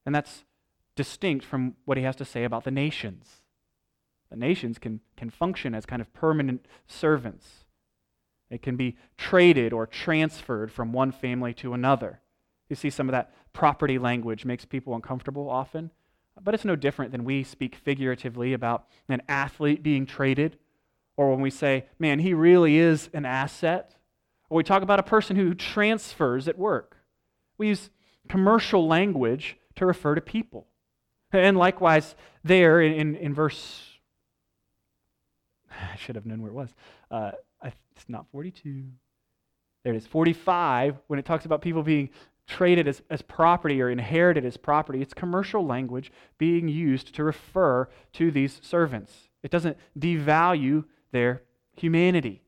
And 0.05 0.14
that's 0.14 0.44
distinct 0.94 1.46
from 1.46 1.76
what 1.87 1.96
He 1.96 2.05
has 2.05 2.14
to 2.16 2.26
say 2.26 2.44
about 2.44 2.64
the 2.64 2.70
nations. 2.70 3.40
The 4.28 4.37
nations 4.37 4.78
can, 4.78 5.00
can 5.16 5.31
function 5.31 5.74
as 5.74 5.87
kind 5.87 6.02
of 6.02 6.12
permanent 6.12 6.66
servants. 6.87 7.64
It 8.50 8.61
can 8.61 8.76
be 8.76 8.98
traded 9.16 9.72
or 9.72 9.87
transferred 9.87 10.70
from 10.70 10.92
one 10.92 11.11
family 11.11 11.55
to 11.55 11.72
another. 11.72 12.20
You 12.68 12.76
see, 12.76 12.90
some 12.90 13.09
of 13.09 13.12
that 13.12 13.33
property 13.55 13.98
language 13.98 14.44
makes 14.44 14.66
people 14.66 14.94
uncomfortable 14.94 15.48
often, 15.48 15.90
but 16.38 16.52
it's 16.52 16.66
no 16.66 16.76
different 16.76 17.12
than 17.12 17.24
we 17.24 17.44
speak 17.44 17.76
figuratively 17.76 18.52
about 18.52 18.88
an 19.09 19.22
athlete 19.26 19.83
being 19.83 20.05
traded, 20.05 20.59
or 21.22 21.30
when 21.30 21.40
we 21.40 21.50
say, 21.50 21.87
man, 21.98 22.18
he 22.18 22.35
really 22.35 22.76
is 22.78 23.08
an 23.12 23.24
asset, 23.24 23.94
or 24.50 24.56
we 24.56 24.64
talk 24.64 24.82
about 24.82 24.98
a 24.98 25.04
person 25.04 25.37
who 25.37 25.54
transfers 25.54 26.48
at 26.48 26.58
work. 26.58 26.96
We 27.58 27.68
use 27.68 27.90
commercial 28.28 28.87
language 28.87 29.56
to 29.76 29.87
refer 29.87 30.14
to 30.14 30.20
people. 30.20 30.66
And 31.32 31.56
likewise, 31.56 32.14
there 32.44 32.80
in, 32.80 32.92
in, 32.92 33.16
in 33.16 33.35
verse, 33.35 33.82
I 35.70 35.96
should 35.96 36.16
have 36.16 36.26
known 36.26 36.42
where 36.42 36.50
it 36.50 36.54
was. 36.54 36.70
Uh, 37.11 37.32
it's 37.94 38.08
not 38.08 38.26
42. 38.32 38.85
There 39.85 39.94
it 39.94 39.96
is, 39.96 40.06
45, 40.06 40.96
when 41.06 41.18
it 41.18 41.24
talks 41.24 41.44
about 41.44 41.62
people 41.62 41.82
being 41.82 42.11
traded 42.46 42.88
as, 42.88 43.02
as 43.11 43.22
property 43.22 43.80
or 43.80 43.90
inherited 43.90 44.44
as 44.44 44.56
property, 44.56 45.00
it's 45.00 45.14
commercial 45.14 45.64
language 45.64 46.12
being 46.38 46.68
used 46.68 47.14
to 47.14 47.24
refer 47.24 47.88
to 48.14 48.30
these 48.30 48.61
servants. 48.62 49.12
It 49.42 49.50
doesn't 49.50 49.76
devalue 49.98 50.85
their 51.12 51.42
humanity. 51.77 52.42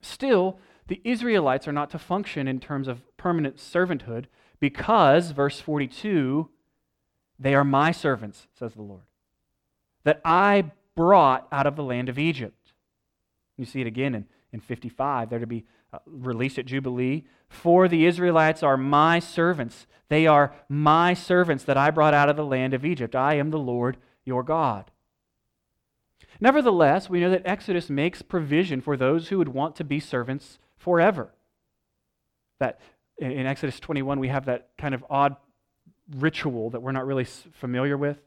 Still, 0.00 0.58
the 0.86 1.00
Israelites 1.04 1.66
are 1.68 1.72
not 1.72 1.90
to 1.90 1.98
function 1.98 2.48
in 2.48 2.60
terms 2.60 2.88
of 2.88 3.02
permanent 3.16 3.56
servanthood 3.56 4.26
because, 4.60 5.32
verse 5.32 5.60
42, 5.60 6.48
they 7.38 7.54
are 7.54 7.64
my 7.64 7.92
servants, 7.92 8.46
says 8.58 8.74
the 8.74 8.82
Lord, 8.82 9.02
that 10.04 10.20
I 10.24 10.72
brought 10.94 11.46
out 11.52 11.66
of 11.66 11.76
the 11.76 11.82
land 11.82 12.08
of 12.08 12.18
Egypt. 12.18 12.72
You 13.56 13.64
see 13.64 13.80
it 13.80 13.86
again 13.86 14.14
in, 14.14 14.26
in 14.52 14.60
55. 14.60 15.30
They're 15.30 15.38
to 15.38 15.46
be 15.46 15.64
uh, 15.92 15.98
released 16.06 16.58
at 16.58 16.66
Jubilee. 16.66 17.24
For 17.48 17.88
the 17.88 18.06
Israelites 18.06 18.62
are 18.62 18.76
my 18.76 19.18
servants. 19.18 19.86
They 20.08 20.26
are 20.26 20.54
my 20.68 21.14
servants 21.14 21.64
that 21.64 21.76
I 21.76 21.90
brought 21.90 22.14
out 22.14 22.28
of 22.28 22.36
the 22.36 22.44
land 22.44 22.74
of 22.74 22.84
Egypt. 22.84 23.14
I 23.14 23.34
am 23.34 23.50
the 23.50 23.58
Lord 23.58 23.96
your 24.24 24.42
God. 24.42 24.90
Nevertheless, 26.40 27.10
we 27.10 27.20
know 27.20 27.30
that 27.30 27.42
Exodus 27.44 27.90
makes 27.90 28.22
provision 28.22 28.80
for 28.80 28.96
those 28.96 29.28
who 29.28 29.38
would 29.38 29.48
want 29.48 29.76
to 29.76 29.84
be 29.84 29.98
servants 29.98 30.58
forever. 30.76 31.34
That 32.60 32.80
in 33.18 33.46
Exodus 33.46 33.80
21, 33.80 34.20
we 34.20 34.28
have 34.28 34.46
that 34.46 34.70
kind 34.78 34.94
of 34.94 35.04
odd 35.10 35.36
ritual 36.16 36.70
that 36.70 36.80
we're 36.80 36.92
not 36.92 37.06
really 37.06 37.24
familiar 37.24 37.96
with, 37.96 38.18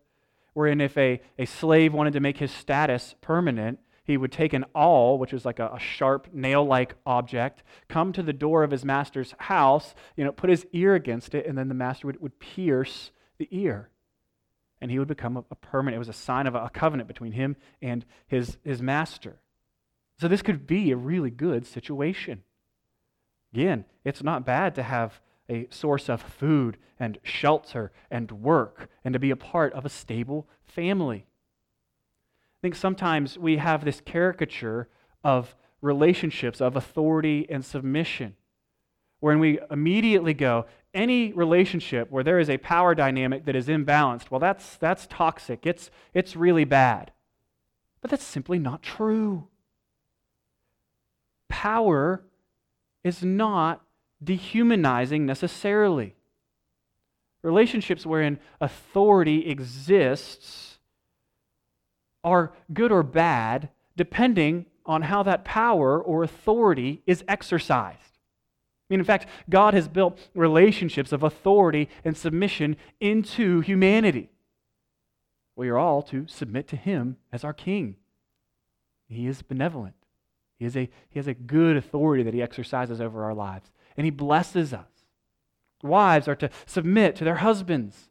wherein 0.53 0.81
if 0.81 0.97
a, 0.97 1.21
a 1.39 1.45
slave 1.45 1.93
wanted 1.93 2.13
to 2.13 2.19
make 2.19 2.37
his 2.37 2.51
status 2.51 3.15
permanent, 3.21 3.79
he 4.03 4.17
would 4.17 4.31
take 4.31 4.51
an 4.51 4.65
awl, 4.75 5.17
which 5.17 5.31
is 5.31 5.45
like 5.45 5.59
a, 5.59 5.71
a 5.73 5.79
sharp 5.79 6.27
nail 6.33 6.65
like 6.65 6.95
object, 7.05 7.63
come 7.87 8.11
to 8.11 8.23
the 8.23 8.33
door 8.33 8.63
of 8.63 8.71
his 8.71 8.83
master's 8.83 9.33
house, 9.39 9.95
you 10.17 10.25
know, 10.25 10.31
put 10.31 10.49
his 10.49 10.65
ear 10.73 10.95
against 10.95 11.33
it, 11.33 11.45
and 11.45 11.57
then 11.57 11.69
the 11.69 11.73
master 11.73 12.07
would, 12.07 12.21
would 12.21 12.39
pierce 12.39 13.11
the 13.37 13.47
ear. 13.51 13.89
And 14.81 14.89
he 14.89 14.99
would 14.99 15.07
become 15.07 15.37
a, 15.37 15.43
a 15.51 15.55
permanent, 15.55 15.95
it 15.95 15.99
was 15.99 16.09
a 16.09 16.13
sign 16.13 16.47
of 16.47 16.55
a, 16.55 16.65
a 16.65 16.69
covenant 16.69 17.07
between 17.07 17.33
him 17.33 17.55
and 17.81 18.03
his, 18.27 18.57
his 18.63 18.81
master. 18.81 19.39
So 20.19 20.27
this 20.27 20.41
could 20.41 20.67
be 20.67 20.91
a 20.91 20.97
really 20.97 21.31
good 21.31 21.65
situation. 21.65 22.43
Again, 23.53 23.85
it's 24.03 24.23
not 24.23 24.45
bad 24.45 24.75
to 24.75 24.83
have 24.83 25.21
a 25.49 25.67
source 25.69 26.09
of 26.09 26.21
food 26.21 26.77
and 26.99 27.19
shelter 27.23 27.91
and 28.09 28.31
work 28.31 28.89
and 29.03 29.13
to 29.13 29.19
be 29.19 29.31
a 29.31 29.35
part 29.35 29.73
of 29.73 29.85
a 29.85 29.89
stable 29.89 30.47
family. 30.63 31.25
I 32.57 32.59
think 32.61 32.75
sometimes 32.75 33.37
we 33.37 33.57
have 33.57 33.83
this 33.83 34.01
caricature 34.01 34.87
of 35.23 35.55
relationships 35.81 36.61
of 36.61 36.75
authority 36.75 37.47
and 37.49 37.65
submission, 37.65 38.35
wherein 39.21 39.39
we 39.39 39.59
immediately 39.69 40.33
go, 40.33 40.65
any 40.93 41.31
relationship 41.31 42.11
where 42.11 42.23
there 42.23 42.39
is 42.39 42.49
a 42.49 42.57
power 42.57 42.93
dynamic 42.93 43.45
that 43.45 43.55
is 43.55 43.67
imbalanced, 43.67 44.29
well, 44.29 44.39
that's, 44.39 44.75
that's 44.75 45.07
toxic. 45.07 45.65
It's, 45.65 45.89
it's 46.13 46.35
really 46.35 46.65
bad. 46.65 47.11
But 48.01 48.11
that's 48.11 48.25
simply 48.25 48.59
not 48.59 48.81
true. 48.81 49.47
Power 51.47 52.23
is 53.03 53.23
not 53.23 53.81
dehumanizing 54.21 55.25
necessarily. 55.25 56.15
Relationships 57.43 58.05
wherein 58.05 58.39
authority 58.59 59.47
exists 59.47 60.79
are 62.23 62.53
good 62.73 62.91
or 62.91 63.03
bad 63.03 63.69
depending 63.95 64.65
on 64.85 65.03
how 65.03 65.23
that 65.23 65.45
power 65.45 66.01
or 66.01 66.23
authority 66.23 67.01
is 67.05 67.23
exercised. 67.27 68.10
I 68.91 68.93
mean, 68.93 68.99
in 68.99 69.05
fact, 69.05 69.27
God 69.49 69.73
has 69.73 69.87
built 69.87 70.19
relationships 70.35 71.13
of 71.13 71.23
authority 71.23 71.87
and 72.03 72.17
submission 72.17 72.75
into 72.99 73.61
humanity. 73.61 74.29
We 75.55 75.69
are 75.69 75.77
all 75.77 76.01
to 76.03 76.27
submit 76.27 76.67
to 76.67 76.75
Him 76.75 77.15
as 77.31 77.45
our 77.45 77.53
King. 77.53 77.95
He 79.07 79.27
is 79.27 79.43
benevolent. 79.43 79.95
He, 80.59 80.65
is 80.65 80.75
a, 80.75 80.89
he 81.09 81.19
has 81.19 81.27
a 81.27 81.33
good 81.33 81.77
authority 81.77 82.21
that 82.23 82.33
He 82.33 82.41
exercises 82.41 82.99
over 82.99 83.23
our 83.23 83.33
lives, 83.33 83.71
and 83.95 84.03
He 84.03 84.11
blesses 84.11 84.73
us. 84.73 84.89
Wives 85.81 86.27
are 86.27 86.35
to 86.35 86.49
submit 86.65 87.15
to 87.15 87.23
their 87.23 87.35
husbands 87.35 88.09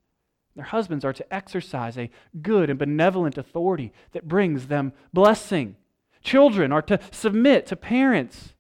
their 0.57 0.64
husbands 0.64 1.05
are 1.05 1.12
to 1.12 1.33
exercise 1.33 1.97
a 1.97 2.11
good 2.43 2.71
and 2.71 2.79
benevolent 2.79 3.38
authority 3.38 3.93
that 4.12 4.27
brings 4.27 4.66
them 4.66 4.93
blessing. 5.12 5.77
Children 6.23 6.73
are 6.73 6.83
to 6.83 6.99
submit 7.12 7.66
to 7.66 7.77
parents 7.77 8.55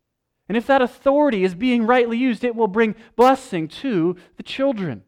And 0.50 0.56
if 0.56 0.66
that 0.66 0.82
authority 0.82 1.44
is 1.44 1.54
being 1.54 1.86
rightly 1.86 2.18
used, 2.18 2.42
it 2.42 2.56
will 2.56 2.66
bring 2.66 2.96
blessing 3.14 3.68
to 3.68 4.16
the 4.36 4.42
children. 4.42 5.04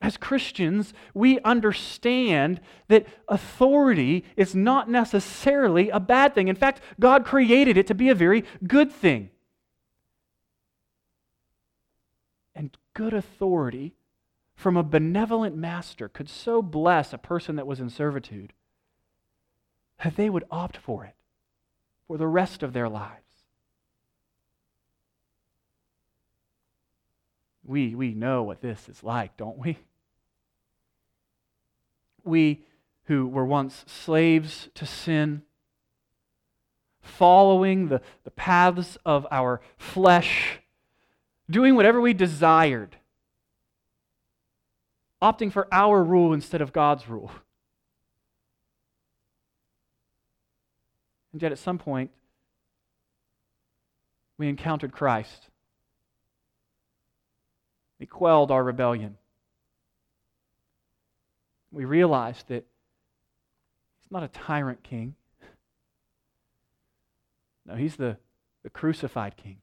As 0.00 0.16
Christians, 0.16 0.94
we 1.12 1.38
understand 1.40 2.62
that 2.88 3.06
authority 3.28 4.24
is 4.34 4.54
not 4.54 4.88
necessarily 4.88 5.90
a 5.90 6.00
bad 6.00 6.34
thing. 6.34 6.48
In 6.48 6.56
fact, 6.56 6.80
God 6.98 7.26
created 7.26 7.76
it 7.76 7.86
to 7.88 7.94
be 7.94 8.08
a 8.08 8.14
very 8.14 8.44
good 8.66 8.90
thing. 8.90 9.28
And 12.54 12.74
good 12.94 13.12
authority 13.12 13.92
from 14.54 14.78
a 14.78 14.82
benevolent 14.82 15.54
master 15.54 16.08
could 16.08 16.30
so 16.30 16.62
bless 16.62 17.12
a 17.12 17.18
person 17.18 17.56
that 17.56 17.66
was 17.66 17.78
in 17.78 17.90
servitude 17.90 18.54
that 20.02 20.16
they 20.16 20.30
would 20.30 20.44
opt 20.50 20.78
for 20.78 21.04
it 21.04 21.14
for 22.06 22.16
the 22.16 22.26
rest 22.26 22.62
of 22.62 22.72
their 22.72 22.88
lives. 22.88 23.25
We, 27.66 27.94
we 27.94 28.14
know 28.14 28.44
what 28.44 28.60
this 28.60 28.88
is 28.88 29.02
like, 29.02 29.36
don't 29.36 29.58
we? 29.58 29.78
We 32.22 32.64
who 33.04 33.26
were 33.26 33.44
once 33.44 33.84
slaves 33.86 34.68
to 34.74 34.86
sin, 34.86 35.42
following 37.00 37.88
the, 37.88 38.00
the 38.24 38.30
paths 38.30 38.98
of 39.04 39.26
our 39.30 39.60
flesh, 39.76 40.58
doing 41.48 41.74
whatever 41.74 42.00
we 42.00 42.12
desired, 42.14 42.96
opting 45.22 45.52
for 45.52 45.68
our 45.72 46.02
rule 46.02 46.32
instead 46.32 46.60
of 46.60 46.72
God's 46.72 47.08
rule. 47.08 47.30
And 51.32 51.42
yet, 51.42 51.52
at 51.52 51.58
some 51.58 51.78
point, 51.78 52.10
we 54.38 54.48
encountered 54.48 54.92
Christ. 54.92 55.48
He 57.98 58.06
quelled 58.06 58.50
our 58.50 58.62
rebellion. 58.62 59.16
We 61.72 61.84
realized 61.84 62.48
that 62.48 62.66
he's 64.00 64.10
not 64.10 64.22
a 64.22 64.28
tyrant 64.28 64.82
king. 64.82 65.14
No, 67.64 67.74
he's 67.74 67.96
the, 67.96 68.16
the 68.62 68.70
crucified 68.70 69.36
king. 69.36 69.58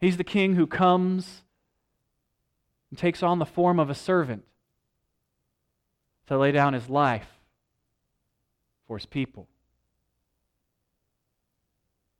He's 0.00 0.16
the 0.16 0.24
king 0.24 0.54
who 0.54 0.66
comes 0.66 1.42
and 2.90 2.98
takes 2.98 3.22
on 3.22 3.38
the 3.38 3.46
form 3.46 3.78
of 3.78 3.90
a 3.90 3.94
servant 3.94 4.44
to 6.26 6.38
lay 6.38 6.52
down 6.52 6.72
his 6.72 6.88
life 6.88 7.28
for 8.86 8.96
his 8.96 9.06
people. 9.06 9.46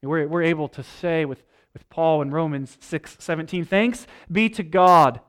We're, 0.03 0.27
we're 0.29 0.43
able 0.43 0.69
to 0.69 0.83
say 0.83 1.25
with, 1.25 1.43
with 1.73 1.89
Paul 1.89 2.23
in 2.23 2.31
Romans 2.31 2.77
6 2.81 3.17
17, 3.19 3.65
Thanks 3.65 4.07
be 4.31 4.49
to 4.51 4.63
God 4.63 5.21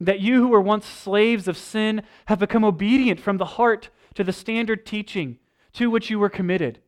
that 0.00 0.20
you 0.20 0.36
who 0.36 0.48
were 0.48 0.60
once 0.60 0.86
slaves 0.86 1.48
of 1.48 1.58
sin 1.58 2.02
have 2.26 2.38
become 2.38 2.64
obedient 2.64 3.20
from 3.20 3.36
the 3.36 3.44
heart 3.44 3.90
to 4.14 4.24
the 4.24 4.32
standard 4.32 4.86
teaching 4.86 5.38
to 5.72 5.90
which 5.90 6.10
you 6.10 6.18
were 6.18 6.28
committed. 6.28 6.80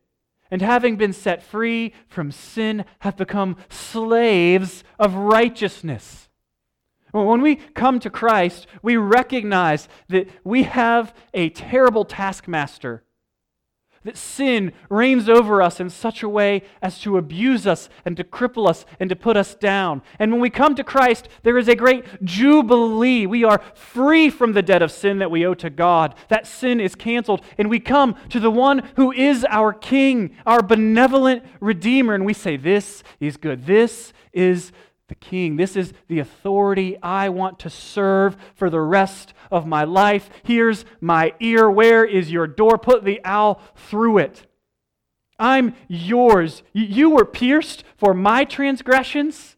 And 0.49 0.61
having 0.61 0.97
been 0.97 1.13
set 1.13 1.43
free 1.43 1.93
from 2.07 2.31
sin, 2.31 2.83
have 2.99 3.15
become 3.15 3.55
slaves 3.69 4.83
of 4.99 5.15
righteousness. 5.15 6.29
When 7.11 7.41
we 7.41 7.55
come 7.55 7.99
to 8.01 8.09
Christ, 8.09 8.67
we 8.81 8.97
recognize 8.97 9.87
that 10.09 10.29
we 10.43 10.63
have 10.63 11.13
a 11.33 11.49
terrible 11.49 12.05
taskmaster 12.05 13.03
that 14.03 14.17
sin 14.17 14.73
reigns 14.89 15.29
over 15.29 15.61
us 15.61 15.79
in 15.79 15.89
such 15.89 16.23
a 16.23 16.29
way 16.29 16.63
as 16.81 16.99
to 16.99 17.17
abuse 17.17 17.67
us 17.67 17.87
and 18.03 18.17
to 18.17 18.23
cripple 18.23 18.67
us 18.67 18.85
and 18.99 19.09
to 19.09 19.15
put 19.15 19.37
us 19.37 19.53
down. 19.53 20.01
And 20.17 20.31
when 20.31 20.41
we 20.41 20.49
come 20.49 20.73
to 20.75 20.83
Christ, 20.83 21.29
there 21.43 21.57
is 21.57 21.67
a 21.67 21.75
great 21.75 22.23
jubilee. 22.23 23.27
We 23.27 23.43
are 23.43 23.61
free 23.75 24.29
from 24.29 24.53
the 24.53 24.63
debt 24.63 24.81
of 24.81 24.91
sin 24.91 25.19
that 25.19 25.29
we 25.29 25.45
owe 25.45 25.53
to 25.55 25.69
God. 25.69 26.15
That 26.29 26.47
sin 26.47 26.79
is 26.79 26.95
canceled. 26.95 27.41
And 27.57 27.69
we 27.69 27.79
come 27.79 28.15
to 28.29 28.39
the 28.39 28.51
one 28.51 28.89
who 28.95 29.11
is 29.11 29.45
our 29.49 29.71
King, 29.71 30.35
our 30.45 30.63
benevolent 30.63 31.43
Redeemer. 31.59 32.15
And 32.15 32.25
we 32.25 32.33
say, 32.33 32.57
This 32.57 33.03
is 33.19 33.37
good. 33.37 33.65
This 33.65 34.13
is 34.33 34.71
the 35.11 35.15
king. 35.15 35.57
This 35.57 35.75
is 35.75 35.91
the 36.07 36.19
authority 36.19 36.97
I 37.03 37.27
want 37.27 37.59
to 37.59 37.69
serve 37.69 38.37
for 38.55 38.69
the 38.69 38.79
rest 38.79 39.33
of 39.51 39.67
my 39.67 39.83
life. 39.83 40.29
Here's 40.41 40.85
my 41.01 41.33
ear. 41.41 41.69
Where 41.69 42.05
is 42.05 42.31
your 42.31 42.47
door? 42.47 42.77
Put 42.77 43.03
the 43.03 43.19
owl 43.25 43.61
through 43.75 44.19
it. 44.19 44.47
I'm 45.37 45.75
yours. 45.89 46.63
You 46.71 47.09
were 47.09 47.25
pierced 47.25 47.83
for 47.97 48.13
my 48.13 48.45
transgressions. 48.45 49.57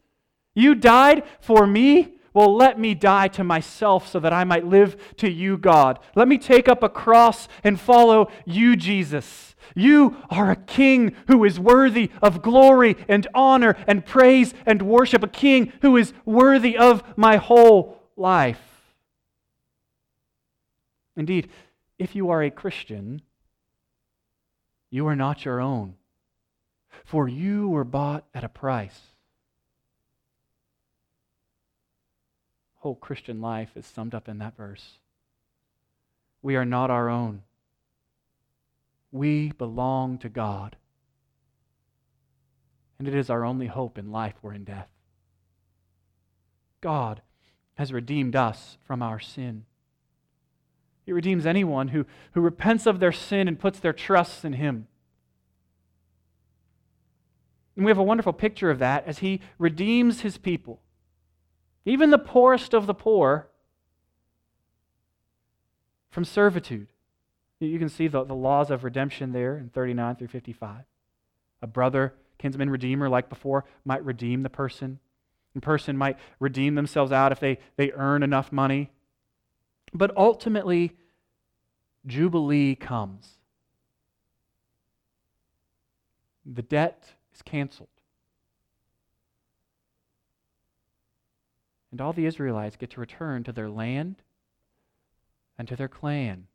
You 0.56 0.74
died 0.74 1.22
for 1.40 1.68
me. 1.68 2.14
Well, 2.32 2.56
let 2.56 2.80
me 2.80 2.96
die 2.96 3.28
to 3.28 3.44
myself 3.44 4.08
so 4.08 4.18
that 4.18 4.32
I 4.32 4.42
might 4.42 4.66
live 4.66 5.14
to 5.18 5.30
you, 5.30 5.56
God. 5.56 6.00
Let 6.16 6.26
me 6.26 6.36
take 6.36 6.68
up 6.68 6.82
a 6.82 6.88
cross 6.88 7.46
and 7.62 7.78
follow 7.78 8.28
you, 8.44 8.74
Jesus. 8.74 9.53
You 9.74 10.16
are 10.30 10.52
a 10.52 10.56
king 10.56 11.16
who 11.26 11.44
is 11.44 11.58
worthy 11.58 12.10
of 12.22 12.42
glory 12.42 12.96
and 13.08 13.26
honor 13.34 13.76
and 13.88 14.06
praise 14.06 14.54
and 14.64 14.82
worship, 14.82 15.22
a 15.22 15.28
king 15.28 15.72
who 15.82 15.96
is 15.96 16.12
worthy 16.24 16.76
of 16.78 17.02
my 17.16 17.36
whole 17.36 18.00
life. 18.16 18.60
Indeed, 21.16 21.48
if 21.98 22.14
you 22.14 22.30
are 22.30 22.42
a 22.42 22.50
Christian, 22.50 23.22
you 24.90 25.06
are 25.08 25.16
not 25.16 25.44
your 25.44 25.60
own, 25.60 25.94
for 27.04 27.28
you 27.28 27.68
were 27.68 27.84
bought 27.84 28.24
at 28.32 28.44
a 28.44 28.48
price. 28.48 29.00
Whole 32.76 32.94
Christian 32.94 33.40
life 33.40 33.70
is 33.76 33.86
summed 33.86 34.14
up 34.14 34.28
in 34.28 34.38
that 34.38 34.56
verse. 34.56 34.98
We 36.42 36.54
are 36.54 36.64
not 36.64 36.90
our 36.90 37.08
own. 37.08 37.42
We 39.14 39.52
belong 39.52 40.18
to 40.18 40.28
God. 40.28 40.74
And 42.98 43.06
it 43.06 43.14
is 43.14 43.30
our 43.30 43.44
only 43.44 43.68
hope 43.68 43.96
in 43.96 44.10
life 44.10 44.34
or 44.42 44.52
in 44.52 44.64
death. 44.64 44.88
God 46.80 47.22
has 47.74 47.92
redeemed 47.92 48.34
us 48.34 48.76
from 48.84 49.02
our 49.02 49.20
sin. 49.20 49.66
He 51.06 51.12
redeems 51.12 51.46
anyone 51.46 51.88
who, 51.88 52.06
who 52.32 52.40
repents 52.40 52.86
of 52.86 52.98
their 52.98 53.12
sin 53.12 53.46
and 53.46 53.56
puts 53.56 53.78
their 53.78 53.92
trust 53.92 54.44
in 54.44 54.54
Him. 54.54 54.88
And 57.76 57.84
we 57.84 57.90
have 57.90 57.98
a 57.98 58.02
wonderful 58.02 58.32
picture 58.32 58.68
of 58.68 58.80
that 58.80 59.06
as 59.06 59.20
He 59.20 59.40
redeems 59.58 60.22
His 60.22 60.38
people, 60.38 60.80
even 61.84 62.10
the 62.10 62.18
poorest 62.18 62.74
of 62.74 62.88
the 62.88 62.94
poor, 62.94 63.48
from 66.10 66.24
servitude. 66.24 66.88
You 67.66 67.78
can 67.78 67.88
see 67.88 68.08
the, 68.08 68.24
the 68.24 68.34
laws 68.34 68.70
of 68.70 68.84
redemption 68.84 69.32
there 69.32 69.56
in 69.56 69.68
39 69.68 70.16
through 70.16 70.28
55. 70.28 70.84
A 71.62 71.66
brother, 71.66 72.14
kinsman, 72.38 72.70
redeemer, 72.70 73.08
like 73.08 73.28
before, 73.28 73.64
might 73.84 74.04
redeem 74.04 74.42
the 74.42 74.50
person. 74.50 74.98
The 75.54 75.60
person 75.60 75.96
might 75.96 76.18
redeem 76.40 76.74
themselves 76.74 77.12
out 77.12 77.32
if 77.32 77.40
they, 77.40 77.58
they 77.76 77.92
earn 77.92 78.22
enough 78.22 78.52
money. 78.52 78.90
But 79.92 80.16
ultimately, 80.16 80.96
Jubilee 82.06 82.74
comes. 82.74 83.38
The 86.44 86.62
debt 86.62 87.14
is 87.34 87.42
canceled. 87.42 87.88
And 91.92 92.00
all 92.00 92.12
the 92.12 92.26
Israelites 92.26 92.76
get 92.76 92.90
to 92.90 93.00
return 93.00 93.44
to 93.44 93.52
their 93.52 93.70
land 93.70 94.16
and 95.56 95.68
to 95.68 95.76
their 95.76 95.88
clan 95.88 96.48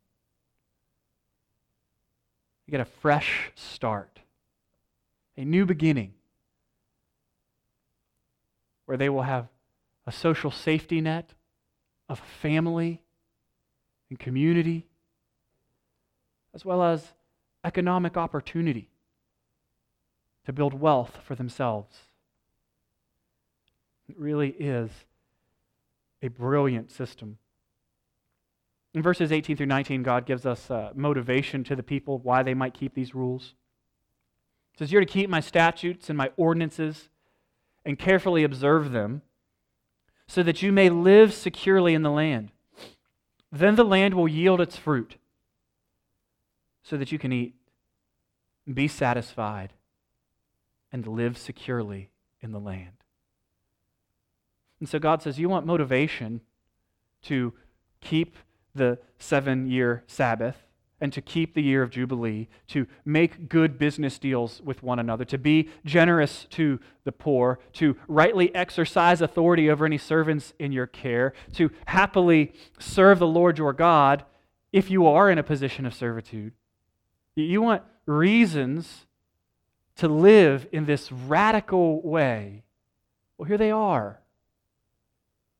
you 2.70 2.78
get 2.78 2.86
a 2.86 3.00
fresh 3.00 3.50
start, 3.56 4.20
a 5.36 5.44
new 5.44 5.66
beginning, 5.66 6.14
where 8.84 8.96
they 8.96 9.08
will 9.08 9.22
have 9.22 9.48
a 10.06 10.12
social 10.12 10.52
safety 10.52 11.00
net 11.00 11.34
of 12.08 12.20
family 12.40 13.02
and 14.08 14.20
community, 14.20 14.86
as 16.54 16.64
well 16.64 16.80
as 16.84 17.08
economic 17.64 18.16
opportunity 18.16 18.88
to 20.46 20.52
build 20.52 20.72
wealth 20.72 21.18
for 21.24 21.34
themselves. 21.34 21.96
It 24.08 24.16
really 24.16 24.50
is 24.50 24.90
a 26.22 26.28
brilliant 26.28 26.92
system. 26.92 27.38
In 28.92 29.02
verses 29.02 29.30
18 29.30 29.56
through 29.56 29.66
19, 29.66 30.02
God 30.02 30.26
gives 30.26 30.44
us 30.44 30.70
uh, 30.70 30.90
motivation 30.94 31.62
to 31.64 31.76
the 31.76 31.82
people 31.82 32.18
why 32.18 32.42
they 32.42 32.54
might 32.54 32.74
keep 32.74 32.94
these 32.94 33.14
rules. 33.14 33.54
He 34.72 34.78
says, 34.78 34.92
You're 34.92 35.04
to 35.04 35.06
keep 35.06 35.30
my 35.30 35.40
statutes 35.40 36.08
and 36.08 36.18
my 36.18 36.30
ordinances 36.36 37.08
and 37.84 37.98
carefully 37.98 38.42
observe 38.42 38.90
them 38.90 39.22
so 40.26 40.42
that 40.42 40.62
you 40.62 40.72
may 40.72 40.88
live 40.88 41.32
securely 41.32 41.94
in 41.94 42.02
the 42.02 42.10
land. 42.10 42.50
Then 43.52 43.76
the 43.76 43.84
land 43.84 44.14
will 44.14 44.28
yield 44.28 44.60
its 44.60 44.76
fruit 44.76 45.16
so 46.82 46.96
that 46.96 47.12
you 47.12 47.18
can 47.18 47.32
eat 47.32 47.54
be 48.72 48.88
satisfied 48.88 49.72
and 50.92 51.06
live 51.06 51.36
securely 51.36 52.10
in 52.40 52.52
the 52.52 52.60
land. 52.60 52.92
And 54.78 54.88
so 54.88 54.98
God 54.98 55.22
says, 55.22 55.38
You 55.38 55.48
want 55.48 55.66
motivation 55.66 56.40
to 57.22 57.52
keep 58.00 58.36
the 58.74 58.98
seven 59.18 59.66
year 59.66 60.04
Sabbath 60.06 60.56
and 61.00 61.12
to 61.12 61.22
keep 61.22 61.54
the 61.54 61.62
year 61.62 61.82
of 61.82 61.90
Jubilee, 61.90 62.48
to 62.68 62.86
make 63.04 63.48
good 63.48 63.78
business 63.78 64.18
deals 64.18 64.60
with 64.60 64.82
one 64.82 64.98
another, 64.98 65.24
to 65.24 65.38
be 65.38 65.70
generous 65.84 66.46
to 66.50 66.78
the 67.04 67.12
poor, 67.12 67.58
to 67.74 67.96
rightly 68.06 68.54
exercise 68.54 69.22
authority 69.22 69.70
over 69.70 69.86
any 69.86 69.96
servants 69.96 70.52
in 70.58 70.72
your 70.72 70.86
care, 70.86 71.32
to 71.54 71.70
happily 71.86 72.52
serve 72.78 73.18
the 73.18 73.26
Lord 73.26 73.56
your 73.56 73.72
God 73.72 74.24
if 74.72 74.90
you 74.90 75.06
are 75.06 75.30
in 75.30 75.38
a 75.38 75.42
position 75.42 75.86
of 75.86 75.94
servitude. 75.94 76.52
You 77.34 77.62
want 77.62 77.82
reasons 78.04 79.06
to 79.96 80.08
live 80.08 80.66
in 80.70 80.84
this 80.84 81.10
radical 81.10 82.02
way. 82.02 82.64
Well, 83.38 83.48
here 83.48 83.58
they 83.58 83.70
are. 83.70 84.20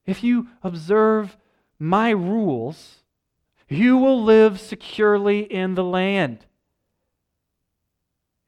If 0.05 0.23
you 0.23 0.49
observe 0.63 1.37
my 1.81 2.11
rules, 2.11 2.99
you 3.69 3.97
will 3.97 4.23
live 4.23 4.61
securely 4.61 5.41
in 5.41 5.75
the 5.75 5.83
land, 5.83 6.45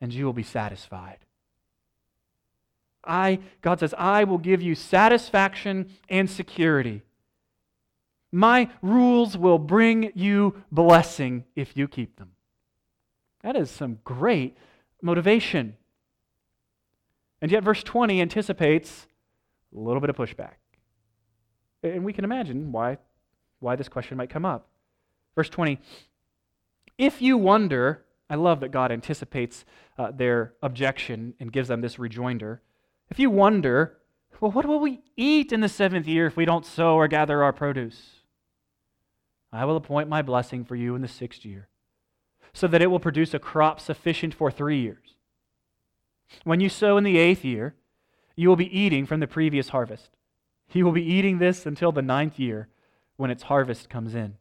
and 0.00 0.12
you 0.12 0.26
will 0.26 0.32
be 0.34 0.42
satisfied. 0.42 1.18
I, 3.04 3.40
God 3.62 3.80
says, 3.80 3.94
I 3.98 4.24
will 4.24 4.38
give 4.38 4.62
you 4.62 4.74
satisfaction 4.74 5.90
and 6.08 6.30
security. 6.30 7.02
My 8.30 8.70
rules 8.80 9.36
will 9.36 9.58
bring 9.58 10.12
you 10.14 10.62
blessing 10.70 11.44
if 11.56 11.76
you 11.76 11.88
keep 11.88 12.16
them. 12.16 12.32
That 13.42 13.56
is 13.56 13.70
some 13.70 13.98
great 14.04 14.56
motivation. 15.02 15.76
And 17.40 17.50
yet, 17.50 17.64
verse 17.64 17.82
20 17.82 18.20
anticipates 18.20 19.06
a 19.74 19.78
little 19.78 20.00
bit 20.00 20.10
of 20.10 20.16
pushback. 20.16 20.54
And 21.82 22.04
we 22.04 22.12
can 22.12 22.24
imagine 22.24 22.70
why, 22.70 22.98
why 23.62 23.76
this 23.76 23.88
question 23.88 24.16
might 24.16 24.30
come 24.30 24.44
up. 24.44 24.68
Verse 25.34 25.48
20 25.48 25.78
If 26.98 27.22
you 27.22 27.38
wonder, 27.38 28.04
I 28.28 28.34
love 28.34 28.60
that 28.60 28.70
God 28.70 28.92
anticipates 28.92 29.64
uh, 29.98 30.10
their 30.10 30.54
objection 30.62 31.34
and 31.40 31.52
gives 31.52 31.68
them 31.68 31.80
this 31.80 31.98
rejoinder. 31.98 32.62
If 33.10 33.18
you 33.18 33.30
wonder, 33.30 33.98
well, 34.40 34.50
what 34.50 34.66
will 34.66 34.80
we 34.80 35.00
eat 35.16 35.52
in 35.52 35.60
the 35.60 35.68
seventh 35.68 36.06
year 36.06 36.26
if 36.26 36.36
we 36.36 36.44
don't 36.44 36.66
sow 36.66 36.96
or 36.96 37.08
gather 37.08 37.42
our 37.42 37.52
produce? 37.52 38.22
I 39.52 39.64
will 39.66 39.76
appoint 39.76 40.08
my 40.08 40.22
blessing 40.22 40.64
for 40.64 40.76
you 40.76 40.94
in 40.94 41.02
the 41.02 41.08
sixth 41.08 41.44
year, 41.44 41.68
so 42.54 42.66
that 42.66 42.80
it 42.80 42.86
will 42.86 43.00
produce 43.00 43.34
a 43.34 43.38
crop 43.38 43.80
sufficient 43.80 44.32
for 44.32 44.50
three 44.50 44.80
years. 44.80 45.14
When 46.44 46.60
you 46.60 46.70
sow 46.70 46.96
in 46.96 47.04
the 47.04 47.18
eighth 47.18 47.44
year, 47.44 47.74
you 48.34 48.48
will 48.48 48.56
be 48.56 48.78
eating 48.78 49.04
from 49.04 49.20
the 49.20 49.26
previous 49.26 49.68
harvest. 49.68 50.08
You 50.72 50.86
will 50.86 50.92
be 50.92 51.04
eating 51.04 51.38
this 51.38 51.66
until 51.66 51.92
the 51.92 52.00
ninth 52.00 52.38
year 52.38 52.68
when 53.22 53.30
its 53.30 53.44
harvest 53.44 53.88
comes 53.88 54.16
in. 54.16 54.34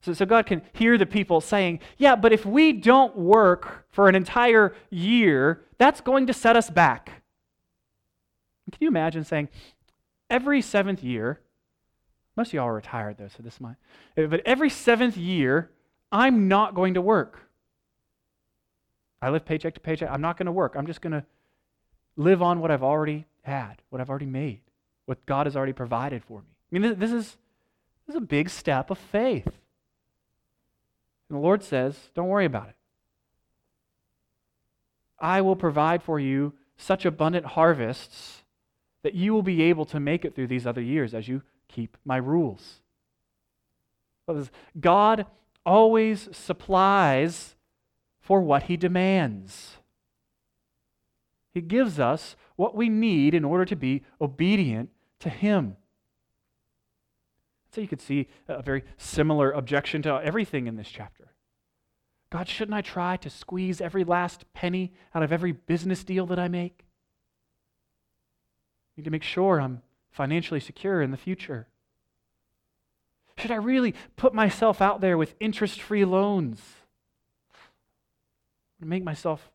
So, 0.00 0.12
so 0.12 0.26
God 0.26 0.44
can 0.44 0.60
hear 0.72 0.98
the 0.98 1.06
people 1.06 1.40
saying, 1.40 1.78
Yeah, 1.96 2.16
but 2.16 2.32
if 2.32 2.44
we 2.44 2.72
don't 2.72 3.16
work 3.16 3.86
for 3.90 4.08
an 4.08 4.16
entire 4.16 4.74
year, 4.90 5.62
that's 5.78 6.00
going 6.00 6.26
to 6.26 6.32
set 6.32 6.56
us 6.56 6.68
back. 6.68 7.22
Can 8.72 8.78
you 8.80 8.88
imagine 8.88 9.22
saying, 9.24 9.50
every 10.28 10.60
seventh 10.60 11.04
year, 11.04 11.38
most 12.36 12.48
of 12.48 12.54
y'all 12.54 12.66
are 12.66 12.74
retired 12.74 13.18
though, 13.18 13.28
so 13.28 13.40
this 13.40 13.60
might, 13.60 13.76
but 14.16 14.42
every 14.44 14.68
seventh 14.68 15.16
year, 15.16 15.70
I'm 16.10 16.48
not 16.48 16.74
going 16.74 16.94
to 16.94 17.00
work. 17.00 17.48
I 19.22 19.30
live 19.30 19.44
paycheck 19.44 19.74
to 19.74 19.80
paycheck. 19.80 20.10
I'm 20.10 20.20
not 20.20 20.38
going 20.38 20.46
to 20.46 20.52
work. 20.52 20.74
I'm 20.76 20.88
just 20.88 21.02
going 21.02 21.12
to 21.12 21.24
live 22.16 22.42
on 22.42 22.58
what 22.58 22.72
I've 22.72 22.82
already 22.82 23.26
had, 23.42 23.76
what 23.90 24.00
I've 24.00 24.10
already 24.10 24.26
made, 24.26 24.58
what 25.06 25.24
God 25.24 25.46
has 25.46 25.54
already 25.54 25.72
provided 25.72 26.24
for 26.24 26.40
me. 26.40 26.57
I 26.70 26.78
mean, 26.78 26.98
this 26.98 27.12
is, 27.12 27.36
this 28.06 28.14
is 28.14 28.16
a 28.16 28.20
big 28.20 28.50
step 28.50 28.90
of 28.90 28.98
faith. 28.98 29.46
And 31.28 31.36
the 31.38 31.42
Lord 31.42 31.62
says, 31.62 32.10
Don't 32.14 32.28
worry 32.28 32.44
about 32.44 32.68
it. 32.68 32.76
I 35.18 35.40
will 35.40 35.56
provide 35.56 36.02
for 36.02 36.20
you 36.20 36.54
such 36.76 37.04
abundant 37.04 37.44
harvests 37.44 38.44
that 39.02 39.14
you 39.14 39.32
will 39.32 39.42
be 39.42 39.62
able 39.62 39.84
to 39.86 39.98
make 39.98 40.24
it 40.24 40.34
through 40.34 40.46
these 40.46 40.66
other 40.66 40.80
years 40.80 41.14
as 41.14 41.28
you 41.28 41.42
keep 41.68 41.96
my 42.04 42.16
rules. 42.16 42.80
God 44.78 45.26
always 45.64 46.28
supplies 46.32 47.56
for 48.20 48.42
what 48.42 48.64
he 48.64 48.76
demands. 48.76 49.78
He 51.54 51.62
gives 51.62 51.98
us 51.98 52.36
what 52.56 52.74
we 52.74 52.88
need 52.88 53.34
in 53.34 53.44
order 53.44 53.64
to 53.64 53.76
be 53.76 54.04
obedient 54.20 54.90
to 55.20 55.30
him. 55.30 55.77
So 57.70 57.80
you 57.80 57.88
could 57.88 58.00
see 58.00 58.28
a 58.48 58.62
very 58.62 58.84
similar 58.96 59.50
objection 59.50 60.02
to 60.02 60.20
everything 60.22 60.66
in 60.66 60.76
this 60.76 60.88
chapter. 60.88 61.32
God, 62.30 62.48
shouldn't 62.48 62.74
I 62.74 62.82
try 62.82 63.16
to 63.18 63.30
squeeze 63.30 63.80
every 63.80 64.04
last 64.04 64.52
penny 64.52 64.92
out 65.14 65.22
of 65.22 65.32
every 65.32 65.52
business 65.52 66.04
deal 66.04 66.26
that 66.26 66.38
I 66.38 66.48
make? 66.48 66.84
I 68.96 69.00
need 69.00 69.04
to 69.04 69.10
make 69.10 69.22
sure 69.22 69.60
I'm 69.60 69.82
financially 70.10 70.60
secure 70.60 71.00
in 71.02 71.10
the 71.10 71.16
future. 71.16 71.68
Should 73.38 73.50
I 73.50 73.56
really 73.56 73.94
put 74.16 74.34
myself 74.34 74.82
out 74.82 75.00
there 75.00 75.16
with 75.16 75.34
interest 75.38 75.80
free 75.80 76.04
loans? 76.04 76.60
To 78.80 78.86
make 78.86 79.04
myself 79.04 79.50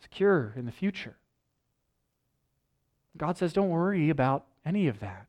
secure 0.00 0.52
in 0.56 0.66
the 0.66 0.72
future. 0.72 1.16
God 3.16 3.36
says, 3.36 3.52
don't 3.52 3.70
worry 3.70 4.10
about 4.10 4.46
any 4.64 4.88
of 4.88 5.00
that. 5.00 5.26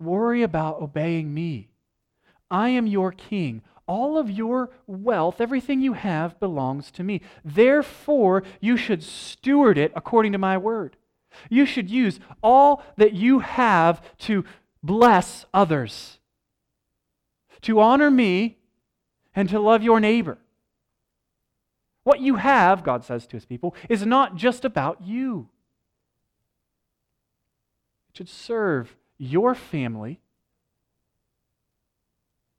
Worry 0.00 0.42
about 0.42 0.80
obeying 0.80 1.32
me. 1.34 1.68
I 2.50 2.70
am 2.70 2.86
your 2.86 3.12
king. 3.12 3.62
All 3.86 4.16
of 4.16 4.30
your 4.30 4.70
wealth, 4.86 5.40
everything 5.40 5.80
you 5.80 5.92
have, 5.92 6.40
belongs 6.40 6.90
to 6.92 7.02
me. 7.02 7.20
Therefore, 7.44 8.42
you 8.60 8.76
should 8.76 9.02
steward 9.02 9.76
it 9.76 9.92
according 9.94 10.32
to 10.32 10.38
my 10.38 10.56
word. 10.56 10.96
You 11.48 11.66
should 11.66 11.90
use 11.90 12.18
all 12.42 12.82
that 12.96 13.12
you 13.12 13.40
have 13.40 14.00
to 14.18 14.44
bless 14.82 15.44
others, 15.52 16.18
to 17.62 17.80
honor 17.80 18.10
me, 18.10 18.58
and 19.34 19.48
to 19.48 19.60
love 19.60 19.82
your 19.82 20.00
neighbor. 20.00 20.38
What 22.04 22.20
you 22.20 22.36
have, 22.36 22.82
God 22.82 23.04
says 23.04 23.26
to 23.26 23.36
his 23.36 23.44
people, 23.44 23.74
is 23.88 24.06
not 24.06 24.36
just 24.36 24.64
about 24.64 25.02
you. 25.02 25.48
It 28.10 28.16
should 28.16 28.28
serve 28.28 28.96
your 29.22 29.54
family, 29.54 30.18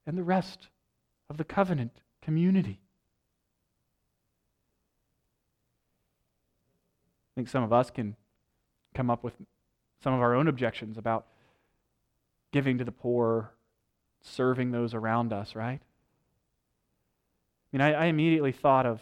and 0.06 0.16
the 0.16 0.24
rest 0.24 0.68
of 1.28 1.38
the 1.38 1.44
covenant 1.44 1.92
community. 2.22 2.80
I 7.34 7.34
think 7.36 7.50
some 7.50 7.64
of 7.64 7.74
us 7.74 7.90
can 7.90 8.16
come 8.94 9.10
up 9.10 9.24
with 9.24 9.34
some 10.04 10.14
of 10.14 10.22
our 10.22 10.36
own 10.36 10.48
objections 10.48 11.00
about 11.00 11.26
giving 12.52 12.78
to 12.78 12.84
the 12.84 12.92
poor, 12.92 13.54
serving 14.22 14.70
those 14.70 14.94
around 14.94 15.34
us, 15.34 15.56
right? 15.56 15.82
I 17.74 17.78
mean, 17.78 17.82
I, 17.82 17.94
I 17.94 18.06
immediately 18.06 18.52
thought 18.52 18.86
of 18.86 19.02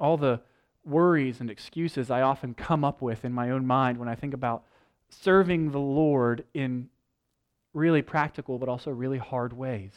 all 0.00 0.16
the 0.16 0.40
worries 0.82 1.42
and 1.42 1.50
excuses 1.50 2.10
I 2.10 2.22
often 2.22 2.54
come 2.54 2.84
up 2.84 3.02
with 3.02 3.22
in 3.26 3.34
my 3.34 3.50
own 3.50 3.66
mind 3.66 3.98
when 3.98 4.08
I 4.08 4.14
think 4.14 4.32
about 4.32 4.64
serving 5.08 5.70
the 5.70 5.78
Lord 5.78 6.44
in 6.54 6.88
really 7.74 8.02
practical 8.02 8.58
but 8.58 8.68
also 8.68 8.90
really 8.90 9.18
hard 9.18 9.52
ways. 9.52 9.92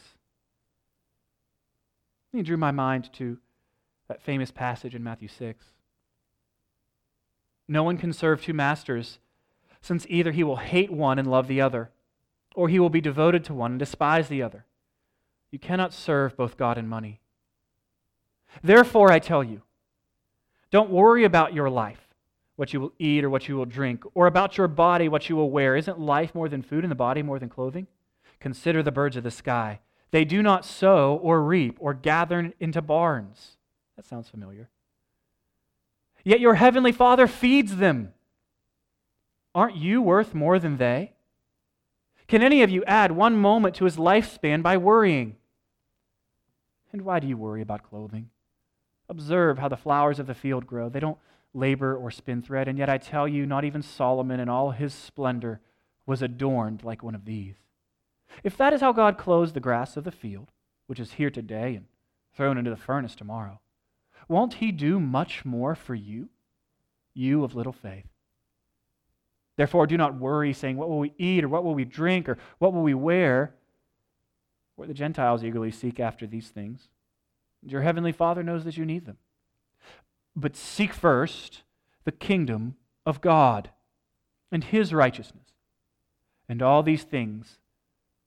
He 2.32 2.42
drew 2.42 2.56
my 2.56 2.70
mind 2.70 3.12
to 3.14 3.38
that 4.08 4.22
famous 4.22 4.50
passage 4.50 4.94
in 4.94 5.04
Matthew 5.04 5.28
6. 5.28 5.64
No 7.68 7.82
one 7.82 7.98
can 7.98 8.12
serve 8.12 8.42
two 8.42 8.54
masters, 8.54 9.18
since 9.80 10.06
either 10.08 10.32
he 10.32 10.44
will 10.44 10.56
hate 10.56 10.90
one 10.90 11.18
and 11.18 11.30
love 11.30 11.48
the 11.48 11.60
other, 11.60 11.90
or 12.54 12.68
he 12.68 12.78
will 12.78 12.90
be 12.90 13.00
devoted 13.00 13.44
to 13.44 13.54
one 13.54 13.72
and 13.72 13.78
despise 13.78 14.28
the 14.28 14.42
other. 14.42 14.64
You 15.50 15.58
cannot 15.58 15.92
serve 15.92 16.36
both 16.36 16.56
God 16.56 16.78
and 16.78 16.88
money. 16.88 17.20
Therefore, 18.62 19.10
I 19.10 19.18
tell 19.18 19.44
you, 19.44 19.62
don't 20.70 20.90
worry 20.90 21.24
about 21.24 21.54
your 21.54 21.70
life 21.70 22.01
what 22.62 22.72
you 22.72 22.80
will 22.80 22.92
eat 23.00 23.24
or 23.24 23.28
what 23.28 23.48
you 23.48 23.56
will 23.56 23.64
drink, 23.64 24.04
or 24.14 24.28
about 24.28 24.56
your 24.56 24.68
body, 24.68 25.08
what 25.08 25.28
you 25.28 25.34
will 25.34 25.50
wear. 25.50 25.74
Isn't 25.74 25.98
life 25.98 26.32
more 26.32 26.48
than 26.48 26.62
food 26.62 26.84
and 26.84 26.92
the 26.92 26.94
body 26.94 27.20
more 27.20 27.40
than 27.40 27.48
clothing? 27.48 27.88
Consider 28.38 28.84
the 28.84 28.92
birds 28.92 29.16
of 29.16 29.24
the 29.24 29.32
sky. 29.32 29.80
They 30.12 30.24
do 30.24 30.44
not 30.44 30.64
sow 30.64 31.18
or 31.24 31.42
reap 31.42 31.76
or 31.80 31.92
gather 31.92 32.52
into 32.60 32.80
barns. 32.80 33.56
That 33.96 34.04
sounds 34.04 34.28
familiar. 34.28 34.68
Yet 36.22 36.38
your 36.38 36.54
heavenly 36.54 36.92
Father 36.92 37.26
feeds 37.26 37.78
them. 37.78 38.12
Aren't 39.56 39.74
you 39.74 40.00
worth 40.00 40.32
more 40.32 40.60
than 40.60 40.76
they? 40.76 41.14
Can 42.28 42.44
any 42.44 42.62
of 42.62 42.70
you 42.70 42.84
add 42.84 43.10
one 43.10 43.36
moment 43.36 43.74
to 43.74 43.86
his 43.86 43.96
lifespan 43.96 44.62
by 44.62 44.76
worrying? 44.76 45.34
And 46.92 47.02
why 47.02 47.18
do 47.18 47.26
you 47.26 47.36
worry 47.36 47.60
about 47.60 47.82
clothing? 47.82 48.30
Observe 49.08 49.58
how 49.58 49.66
the 49.66 49.76
flowers 49.76 50.20
of 50.20 50.28
the 50.28 50.32
field 50.32 50.64
grow. 50.64 50.88
They 50.88 51.00
don't 51.00 51.18
labor 51.54 51.96
or 51.96 52.10
spin 52.10 52.42
thread, 52.42 52.68
and 52.68 52.78
yet 52.78 52.88
I 52.88 52.98
tell 52.98 53.28
you, 53.28 53.46
not 53.46 53.64
even 53.64 53.82
Solomon 53.82 54.40
in 54.40 54.48
all 54.48 54.70
his 54.70 54.94
splendor 54.94 55.60
was 56.06 56.22
adorned 56.22 56.82
like 56.82 57.02
one 57.02 57.14
of 57.14 57.24
these. 57.24 57.56
If 58.42 58.56
that 58.56 58.72
is 58.72 58.80
how 58.80 58.92
God 58.92 59.18
clothes 59.18 59.52
the 59.52 59.60
grass 59.60 59.96
of 59.96 60.04
the 60.04 60.10
field, 60.10 60.50
which 60.86 61.00
is 61.00 61.12
here 61.12 61.30
today 61.30 61.74
and 61.74 61.86
thrown 62.34 62.56
into 62.58 62.70
the 62.70 62.76
furnace 62.76 63.14
tomorrow, 63.14 63.60
won't 64.28 64.54
he 64.54 64.72
do 64.72 64.98
much 64.98 65.44
more 65.44 65.74
for 65.74 65.94
you, 65.94 66.30
you 67.14 67.44
of 67.44 67.54
little 67.54 67.72
faith? 67.72 68.06
Therefore, 69.56 69.86
do 69.86 69.98
not 69.98 70.18
worry, 70.18 70.52
saying, 70.52 70.76
What 70.76 70.88
will 70.88 70.98
we 70.98 71.12
eat, 71.18 71.44
or 71.44 71.48
what 71.48 71.64
will 71.64 71.74
we 71.74 71.84
drink, 71.84 72.28
or 72.28 72.38
what 72.58 72.72
will 72.72 72.82
we 72.82 72.94
wear? 72.94 73.54
For 74.76 74.86
the 74.86 74.94
Gentiles 74.94 75.44
eagerly 75.44 75.70
seek 75.70 76.00
after 76.00 76.26
these 76.26 76.48
things. 76.48 76.88
Your 77.62 77.82
heavenly 77.82 78.12
Father 78.12 78.42
knows 78.42 78.64
that 78.64 78.78
you 78.78 78.86
need 78.86 79.04
them. 79.04 79.18
But 80.34 80.56
seek 80.56 80.92
first 80.92 81.62
the 82.04 82.12
kingdom 82.12 82.76
of 83.04 83.20
God 83.20 83.70
and 84.50 84.64
his 84.64 84.92
righteousness, 84.92 85.48
and 86.48 86.62
all 86.62 86.82
these 86.82 87.04
things 87.04 87.58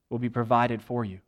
will 0.09 0.19
be 0.19 0.29
provided 0.29 0.81
for 0.81 1.03
you. 1.03 1.19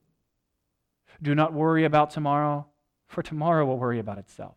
Do 1.22 1.34
not 1.34 1.54
worry 1.54 1.84
about 1.84 2.12
tomorrow, 2.12 2.68
for 3.08 3.24
tomorrow 3.24 3.66
will 3.66 3.80
worry 3.80 4.00
about 4.00 4.18
itself. 4.18 4.56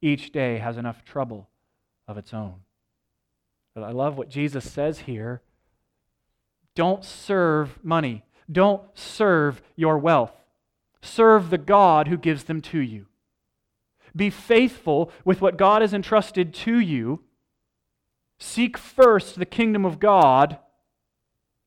Each 0.00 0.32
day 0.32 0.58
has 0.58 0.76
enough 0.76 1.04
trouble 1.04 1.48
of 2.08 2.18
its 2.18 2.34
own. 2.34 2.56
But 3.74 3.84
I 3.84 3.90
love 3.92 4.18
what 4.18 4.28
Jesus 4.28 4.70
says 4.70 5.00
here. 5.00 5.40
Don't 6.74 7.04
serve 7.04 7.78
money. 7.82 8.24
Don't 8.50 8.82
serve 8.94 9.62
your 9.76 9.98
wealth. 9.98 10.32
Serve 11.00 11.50
the 11.50 11.58
God 11.58 12.08
who 12.08 12.16
gives 12.16 12.44
them 12.44 12.60
to 12.62 12.80
you. 12.80 13.06
Be 14.14 14.30
faithful 14.30 15.10
with 15.24 15.40
what 15.40 15.56
God 15.56 15.82
has 15.82 15.94
entrusted 15.94 16.52
to 16.54 16.78
you. 16.78 17.22
Seek 18.38 18.76
first 18.76 19.38
the 19.38 19.46
kingdom 19.46 19.84
of 19.84 20.00
God, 20.00 20.58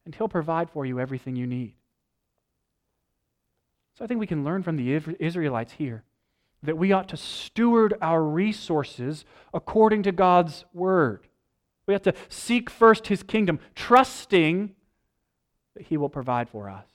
and 0.05 0.13
He'll 0.13 0.27
provide 0.27 0.69
for 0.69 0.85
you 0.85 0.99
everything 0.99 1.35
you 1.35 1.47
need. 1.47 1.75
So 3.97 4.03
I 4.03 4.07
think 4.07 4.19
we 4.19 4.27
can 4.27 4.43
learn 4.43 4.61
from 4.61 4.75
the 4.75 5.01
Israelites 5.19 5.73
here 5.73 6.03
that 6.63 6.77
we 6.77 6.91
ought 6.91 7.07
to 7.09 7.17
steward 7.17 7.93
our 8.01 8.23
resources 8.23 9.23
according 9.53 10.03
to 10.03 10.11
God's 10.11 10.65
word. 10.73 11.27
We 11.87 11.93
have 11.93 12.01
to 12.03 12.13
seek 12.27 12.69
first 12.69 13.07
his 13.07 13.23
kingdom, 13.23 13.59
trusting 13.75 14.73
that 15.75 15.83
he 15.85 15.97
will 15.97 16.09
provide 16.09 16.49
for 16.49 16.69
us. 16.69 16.87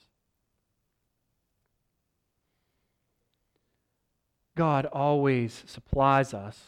God 4.55 4.85
always 4.85 5.63
supplies 5.65 6.33
us 6.33 6.59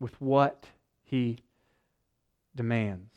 with 0.00 0.20
what 0.20 0.66
he 1.02 1.38
demands. 2.54 3.12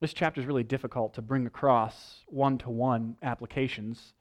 This 0.00 0.14
chapter 0.14 0.40
is 0.40 0.46
really 0.46 0.64
difficult 0.64 1.12
to 1.14 1.22
bring 1.22 1.46
across 1.46 2.24
one 2.26 2.56
to 2.58 2.70
one 2.70 3.16
applications 3.22 4.14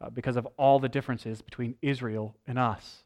uh, 0.00 0.10
because 0.10 0.36
of 0.36 0.46
all 0.56 0.78
the 0.78 0.88
differences 0.88 1.42
between 1.42 1.74
Israel 1.82 2.36
and 2.46 2.58
us. 2.58 3.02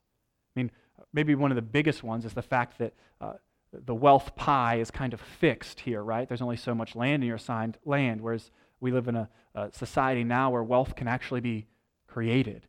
I 0.55 0.61
mean, 0.61 0.71
maybe 1.13 1.35
one 1.35 1.51
of 1.51 1.57
the 1.57 1.63
biggest 1.63 2.03
ones 2.03 2.27
is 2.27 2.35
the 2.35 2.43
fact 2.43 2.79
that 2.79 2.93
uh, 3.21 3.35
the 3.73 3.95
wealth 3.95 4.37
pie 4.37 4.77
is 4.77 4.91
kind 4.91 5.15
of 5.15 5.21
fixed 5.21 5.81
here, 5.81 6.03
right? 6.03 6.29
There's 6.29 6.43
only 6.43 6.57
so 6.57 6.75
much 6.75 6.95
land 6.95 7.23
in 7.23 7.27
your 7.27 7.37
assigned 7.37 7.79
land, 7.85 8.21
whereas 8.21 8.51
we 8.81 8.93
live 8.93 9.09
in 9.09 9.17
a, 9.17 9.29
a 9.55 9.73
society 9.73 10.25
now 10.25 10.51
where 10.51 10.63
wealth 10.63 10.97
can 10.97 11.09
actually 11.09 11.41
be 11.41 11.67
created. 12.07 12.67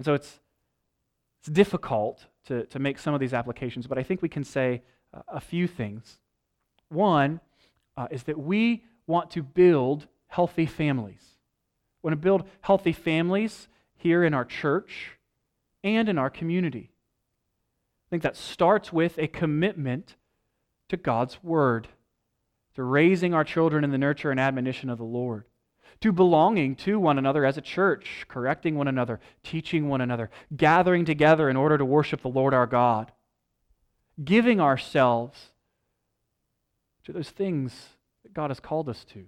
And 0.00 0.04
so 0.06 0.14
it's, 0.14 0.40
it's 1.40 1.50
difficult 1.50 2.24
to, 2.46 2.64
to 2.64 2.78
make 2.78 2.98
some 2.98 3.12
of 3.12 3.20
these 3.20 3.34
applications, 3.34 3.86
but 3.86 3.98
I 3.98 4.02
think 4.02 4.22
we 4.22 4.30
can 4.30 4.44
say 4.44 4.80
a 5.28 5.42
few 5.42 5.66
things. 5.66 6.18
One 6.88 7.38
uh, 7.98 8.08
is 8.10 8.22
that 8.22 8.38
we 8.38 8.84
want 9.06 9.30
to 9.32 9.42
build 9.42 10.06
healthy 10.28 10.64
families. 10.64 11.20
We 12.00 12.08
want 12.08 12.18
to 12.18 12.24
build 12.24 12.44
healthy 12.62 12.94
families 12.94 13.68
here 13.94 14.24
in 14.24 14.32
our 14.32 14.46
church 14.46 15.18
and 15.84 16.08
in 16.08 16.16
our 16.16 16.30
community. 16.30 16.92
I 18.06 18.08
think 18.08 18.22
that 18.22 18.38
starts 18.38 18.94
with 18.94 19.18
a 19.18 19.28
commitment 19.28 20.16
to 20.88 20.96
God's 20.96 21.44
Word, 21.44 21.88
to 22.74 22.82
raising 22.82 23.34
our 23.34 23.44
children 23.44 23.84
in 23.84 23.90
the 23.90 23.98
nurture 23.98 24.30
and 24.30 24.40
admonition 24.40 24.88
of 24.88 24.96
the 24.96 25.04
Lord, 25.04 25.44
to 26.00 26.12
belonging 26.12 26.74
to 26.76 26.98
one 26.98 27.18
another 27.18 27.44
as 27.44 27.56
a 27.56 27.62
church, 27.62 28.24
correcting 28.28 28.74
one 28.74 28.88
another, 28.88 29.20
teaching 29.42 29.88
one 29.88 30.00
another, 30.00 30.30
gathering 30.56 31.04
together 31.04 31.48
in 31.48 31.56
order 31.56 31.76
to 31.76 31.84
worship 31.84 32.22
the 32.22 32.28
Lord 32.28 32.54
our 32.54 32.66
God, 32.66 33.12
giving 34.22 34.60
ourselves 34.60 35.50
to 37.04 37.12
those 37.12 37.30
things 37.30 37.72
that 38.22 38.34
God 38.34 38.50
has 38.50 38.60
called 38.60 38.88
us 38.88 39.04
to. 39.12 39.24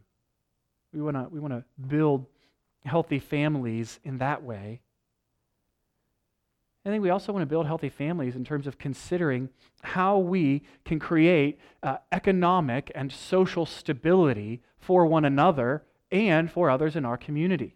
We 0.92 1.00
want 1.00 1.16
to 1.16 1.28
we 1.30 1.40
want 1.40 1.54
to 1.54 1.64
build 1.86 2.26
healthy 2.84 3.18
families 3.18 3.98
in 4.04 4.18
that 4.18 4.42
way. 4.42 4.80
I 6.84 6.88
think 6.88 7.02
we 7.02 7.10
also 7.10 7.32
want 7.32 7.42
to 7.42 7.46
build 7.46 7.66
healthy 7.66 7.88
families 7.88 8.34
in 8.34 8.44
terms 8.44 8.66
of 8.66 8.76
considering 8.76 9.50
how 9.82 10.18
we 10.18 10.64
can 10.84 10.98
create 10.98 11.60
uh, 11.82 11.98
economic 12.10 12.90
and 12.94 13.12
social 13.12 13.66
stability 13.66 14.62
for 14.78 15.06
one 15.06 15.24
another 15.24 15.84
and 16.12 16.50
for 16.50 16.70
others 16.70 16.94
in 16.94 17.04
our 17.04 17.16
community. 17.16 17.74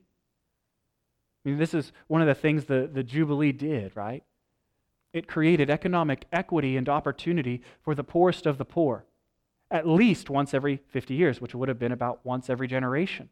I 1.45 1.49
mean, 1.49 1.59
this 1.59 1.75
is 1.75 1.93
one 2.07 2.21
of 2.21 2.29
the 2.29 2.35
things 2.35 2.67
the, 2.67 2.89
the 2.93 3.03
Jubilee 3.03 3.53
did, 3.53 3.97
right? 3.97 4.23
It 5.13 5.27
created 5.27 5.71
economic 5.71 6.27
equity 6.31 6.77
and 6.77 6.89
opportunity 6.89 7.63
for 7.83 7.95
the 7.95 8.05
poorest 8.05 8.45
of 8.47 8.59
the 8.59 8.65
poor, 8.65 9.07
at 9.71 9.89
least 9.89 10.29
once 10.29 10.53
every 10.53 10.81
50 10.89 11.15
years, 11.15 11.41
which 11.41 11.55
would 11.55 11.69
have 11.69 11.79
been 11.79 11.93
about 11.93 12.25
once 12.25 12.51
every 12.51 12.69
generation. 12.69 13.31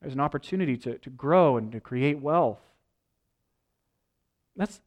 There's 0.00 0.14
an 0.14 0.20
opportunity 0.20 0.76
to, 0.76 0.98
to 0.98 1.10
grow 1.10 1.56
and 1.56 1.72
to 1.72 1.80
create 1.80 2.20
wealth. 2.20 2.60
That's, 4.54 4.80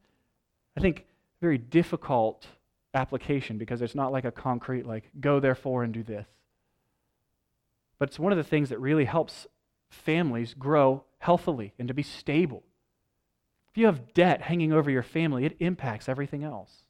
I 0.76 0.80
think, 0.80 1.00
a 1.00 1.04
very 1.40 1.58
difficult 1.58 2.46
application 2.94 3.58
because 3.58 3.82
it's 3.82 3.96
not 3.96 4.12
like 4.12 4.24
a 4.24 4.30
concrete, 4.30 4.86
like, 4.86 5.10
go 5.20 5.40
therefore 5.40 5.82
and 5.82 5.92
do 5.92 6.02
this. 6.02 6.26
But 7.98 8.10
it's 8.10 8.18
one 8.18 8.32
of 8.32 8.38
the 8.38 8.44
things 8.44 8.68
that 8.68 8.80
really 8.80 9.04
helps 9.04 9.46
families 9.90 10.54
grow 10.54 11.04
healthily 11.18 11.72
and 11.78 11.88
to 11.88 11.94
be 11.94 12.02
stable. 12.02 12.62
If 13.70 13.78
you 13.78 13.86
have 13.86 14.14
debt 14.14 14.42
hanging 14.42 14.72
over 14.72 14.90
your 14.90 15.02
family, 15.02 15.44
it 15.44 15.56
impacts 15.60 16.08
everything 16.08 16.44
else. 16.44 16.84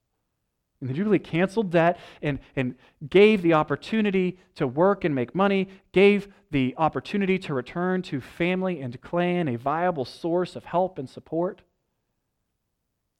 And 0.80 0.88
the 0.88 0.94
Jubilee 0.94 1.18
canceled 1.18 1.70
debt 1.70 1.98
and, 2.22 2.38
and 2.54 2.76
gave 3.08 3.42
the 3.42 3.54
opportunity 3.54 4.38
to 4.54 4.66
work 4.66 5.04
and 5.04 5.12
make 5.14 5.34
money, 5.34 5.68
gave 5.92 6.28
the 6.52 6.74
opportunity 6.76 7.38
to 7.40 7.54
return 7.54 8.00
to 8.02 8.20
family 8.20 8.80
and 8.80 9.00
clan 9.00 9.48
a 9.48 9.56
viable 9.56 10.04
source 10.04 10.54
of 10.54 10.64
help 10.64 10.98
and 10.98 11.10
support. 11.10 11.62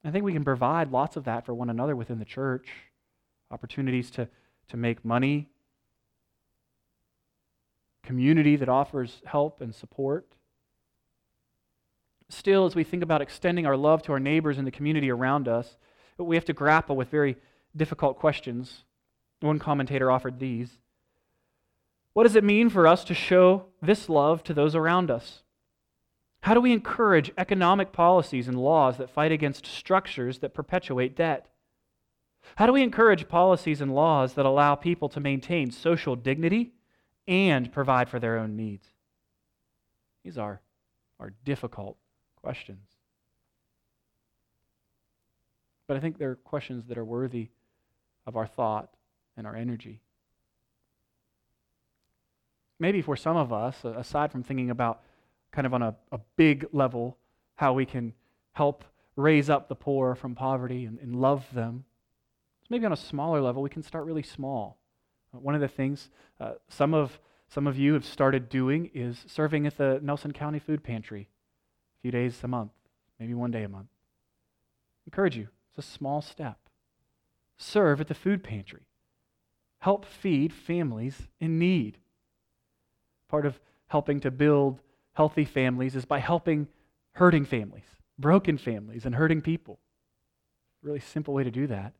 I 0.05 0.11
think 0.11 0.23
we 0.23 0.31
can 0.31 0.45
provide 0.45 0.91
lots 0.91 1.17
of 1.17 1.25
that 1.25 1.45
for 1.45 1.53
one 1.53 1.69
another 1.69 1.95
within 1.95 2.19
the 2.19 2.25
church 2.25 2.69
opportunities 3.51 4.09
to, 4.11 4.29
to 4.69 4.77
make 4.77 5.03
money, 5.03 5.49
community 8.03 8.55
that 8.55 8.69
offers 8.69 9.21
help 9.25 9.61
and 9.61 9.73
support. 9.73 10.27
Still, 12.29 12.65
as 12.65 12.75
we 12.75 12.83
think 12.83 13.03
about 13.03 13.21
extending 13.21 13.65
our 13.65 13.77
love 13.77 14.03
to 14.03 14.11
our 14.11 14.19
neighbors 14.19 14.57
and 14.57 14.67
the 14.67 14.71
community 14.71 15.09
around 15.09 15.47
us, 15.47 15.77
we 16.17 16.35
have 16.35 16.45
to 16.45 16.53
grapple 16.53 16.95
with 16.95 17.09
very 17.09 17.37
difficult 17.75 18.19
questions. 18.19 18.83
One 19.41 19.59
commentator 19.59 20.11
offered 20.11 20.39
these 20.39 20.77
What 22.13 22.23
does 22.23 22.35
it 22.35 22.43
mean 22.43 22.69
for 22.69 22.85
us 22.85 23.03
to 23.05 23.13
show 23.13 23.65
this 23.81 24.09
love 24.09 24.43
to 24.43 24.53
those 24.53 24.75
around 24.75 25.09
us? 25.09 25.43
How 26.41 26.53
do 26.53 26.61
we 26.61 26.71
encourage 26.71 27.31
economic 27.37 27.91
policies 27.91 28.47
and 28.47 28.57
laws 28.57 28.97
that 28.97 29.09
fight 29.09 29.31
against 29.31 29.65
structures 29.65 30.39
that 30.39 30.53
perpetuate 30.53 31.15
debt? 31.15 31.47
How 32.55 32.65
do 32.65 32.73
we 32.73 32.83
encourage 32.83 33.27
policies 33.27 33.81
and 33.81 33.93
laws 33.93 34.33
that 34.33 34.45
allow 34.45 34.75
people 34.75 35.09
to 35.09 35.19
maintain 35.19 35.71
social 35.71 36.15
dignity 36.15 36.73
and 37.29 37.71
provide 37.71 38.09
for 38.09 38.19
their 38.19 38.39
own 38.39 38.57
needs? 38.57 38.87
These 40.23 40.37
are, 40.37 40.61
are 41.19 41.31
difficult 41.45 41.95
questions. 42.41 42.89
But 45.87 45.95
I 45.95 45.99
think 45.99 46.17
they're 46.17 46.35
questions 46.35 46.87
that 46.87 46.97
are 46.97 47.05
worthy 47.05 47.49
of 48.25 48.35
our 48.35 48.47
thought 48.47 48.89
and 49.37 49.45
our 49.45 49.55
energy. 49.55 50.01
Maybe 52.79 53.01
for 53.03 53.15
some 53.15 53.37
of 53.37 53.53
us, 53.53 53.85
aside 53.85 54.31
from 54.31 54.41
thinking 54.41 54.71
about 54.71 55.01
kind 55.51 55.67
of 55.67 55.73
on 55.73 55.83
a, 55.83 55.95
a 56.11 56.19
big 56.35 56.65
level, 56.71 57.17
how 57.55 57.73
we 57.73 57.85
can 57.85 58.13
help 58.53 58.83
raise 59.15 59.51
up 59.51 59.67
the 59.67 59.75
poor 59.75 60.15
from 60.15 60.33
poverty 60.33 60.85
and, 60.85 60.97
and 60.97 61.15
love 61.15 61.45
them. 61.53 61.83
So 62.61 62.67
maybe 62.71 62.87
on 62.87 62.93
a 62.93 62.97
smaller 62.97 63.39
level, 63.39 63.61
we 63.61 63.69
can 63.69 63.83
start 63.83 64.05
really 64.05 64.23
small. 64.23 64.78
Uh, 65.33 65.39
one 65.39 65.55
of 65.55 65.61
the 65.61 65.67
things 65.67 66.09
uh, 66.39 66.53
some, 66.69 66.93
of, 66.93 67.19
some 67.47 67.67
of 67.67 67.77
you 67.77 67.93
have 67.93 68.05
started 68.05 68.49
doing 68.49 68.89
is 68.93 69.23
serving 69.27 69.67
at 69.67 69.77
the 69.77 69.99
Nelson 70.01 70.31
County 70.31 70.59
Food 70.59 70.83
Pantry 70.83 71.29
a 71.99 72.01
few 72.01 72.11
days 72.11 72.39
a 72.43 72.47
month. 72.47 72.71
maybe 73.19 73.33
one 73.33 73.51
day 73.51 73.63
a 73.63 73.69
month. 73.69 73.89
encourage 75.05 75.35
you, 75.35 75.49
it's 75.69 75.85
a 75.85 75.91
small 75.91 76.21
step. 76.21 76.57
Serve 77.57 77.99
at 77.99 78.07
the 78.07 78.13
food 78.13 78.43
pantry. 78.43 78.87
Help 79.79 80.05
feed 80.05 80.53
families 80.53 81.27
in 81.39 81.59
need. 81.59 81.97
Part 83.27 83.45
of 83.45 83.59
helping 83.87 84.19
to 84.21 84.31
build 84.31 84.79
healthy 85.13 85.45
families 85.45 85.95
is 85.95 86.05
by 86.05 86.19
helping 86.19 86.67
hurting 87.13 87.45
families, 87.45 87.83
broken 88.17 88.57
families, 88.57 89.05
and 89.05 89.15
hurting 89.15 89.41
people. 89.41 89.79
Really 90.81 90.99
simple 90.99 91.33
way 91.33 91.43
to 91.43 91.51
do 91.51 91.67
that 91.67 91.93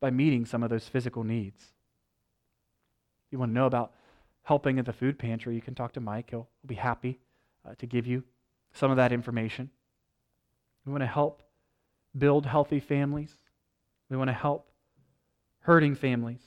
by 0.00 0.10
meeting 0.10 0.44
some 0.44 0.64
of 0.64 0.70
those 0.70 0.88
physical 0.88 1.22
needs. 1.22 1.72
You 3.32 3.38
want 3.38 3.50
to 3.50 3.54
know 3.54 3.66
about 3.66 3.92
helping 4.44 4.78
at 4.78 4.86
the 4.86 4.92
food 4.92 5.18
pantry, 5.18 5.54
you 5.54 5.62
can 5.62 5.74
talk 5.74 5.92
to 5.94 6.00
Mike. 6.00 6.30
He'll, 6.30 6.48
he'll 6.60 6.68
be 6.68 6.74
happy 6.74 7.18
uh, 7.66 7.74
to 7.78 7.86
give 7.86 8.06
you 8.06 8.22
some 8.72 8.90
of 8.90 8.96
that 8.98 9.12
information. 9.12 9.70
We 10.84 10.92
want 10.92 11.02
to 11.02 11.08
help 11.08 11.42
build 12.16 12.46
healthy 12.46 12.80
families. 12.80 13.32
We 14.10 14.16
want 14.16 14.28
to 14.28 14.34
help 14.34 14.68
hurting 15.60 15.94
families. 15.94 16.42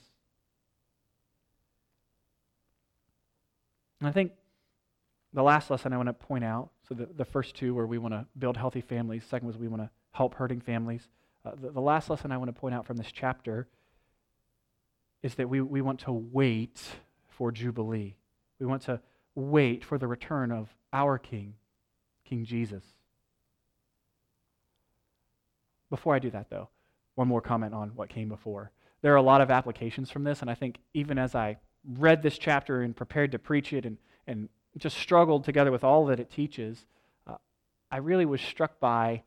And 4.00 4.10
I 4.10 4.12
think 4.12 4.34
the 5.34 5.44
last 5.44 5.72
lesson 5.72 5.94
I 5.94 5.98
want 5.98 6.08
to 6.08 6.14
point 6.14 6.44
out 6.44 6.70
so, 6.88 6.94
the, 6.94 7.08
the 7.08 7.26
first 7.26 7.56
two 7.56 7.74
where 7.74 7.88
we 7.88 7.98
want 7.98 8.14
to 8.14 8.26
build 8.38 8.58
healthy 8.58 8.82
families, 8.82 9.24
second 9.28 9.48
was 9.48 9.58
we 9.58 9.68
want 9.68 9.82
to 9.82 9.90
help 10.12 10.36
hurting 10.36 10.62
families. 10.62 11.08
Uh, 11.44 11.52
the, 11.60 11.72
the 11.72 11.82
last 11.82 12.10
lesson 12.10 12.32
I 12.32 12.38
want 12.38 12.50
to 12.50 12.60
point 12.60 12.76
out 12.76 12.86
from 12.86 12.98
this 12.98 13.12
chapter 13.12 13.68
is 15.26 15.34
that 15.36 15.50
we, 15.50 15.60
we 15.60 15.82
want 15.82 16.02
to 16.02 16.12
wait 16.12 16.80
for 17.30 17.52
Jubilee. 17.52 18.16
We 18.60 18.68
want 18.68 18.84
to 18.84 19.02
wait 19.34 19.84
for 19.84 19.98
the 19.98 20.06
return 20.06 20.52
of 20.52 20.70
our 20.94 21.18
King, 21.18 21.56
King 22.26 22.46
Jesus. 22.46 22.84
Before 25.90 26.14
I 26.14 26.20
do 26.20 26.30
that, 26.30 26.52
though, 26.52 26.70
one 27.16 27.28
more 27.28 27.42
comment 27.42 27.74
on 27.74 27.90
what 27.96 28.08
came 28.08 28.30
before. 28.30 28.70
There 29.02 29.14
are 29.14 29.18
a 29.18 29.24
lot 29.24 29.42
of 29.42 29.50
applications 29.50 30.12
from 30.12 30.24
this, 30.24 30.42
and 30.42 30.50
I 30.50 30.54
think 30.54 30.78
even 30.94 31.18
as 31.18 31.34
I 31.34 31.58
read 31.98 32.22
this 32.22 32.38
chapter 32.38 32.84
and 32.84 32.96
prepared 32.96 33.32
to 33.32 33.40
preach 33.40 33.74
it 33.74 33.84
and, 33.84 33.98
and 34.28 34.48
just 34.78 34.96
struggled 34.96 35.44
together 35.44 35.72
with 35.72 35.84
all 35.84 36.06
that 36.06 36.20
it 36.20 36.30
teaches, 36.30 36.86
uh, 37.26 37.38
I 37.90 37.98
really 37.98 38.28
was 38.28 38.42
struck 38.42 38.80
by 38.80 39.24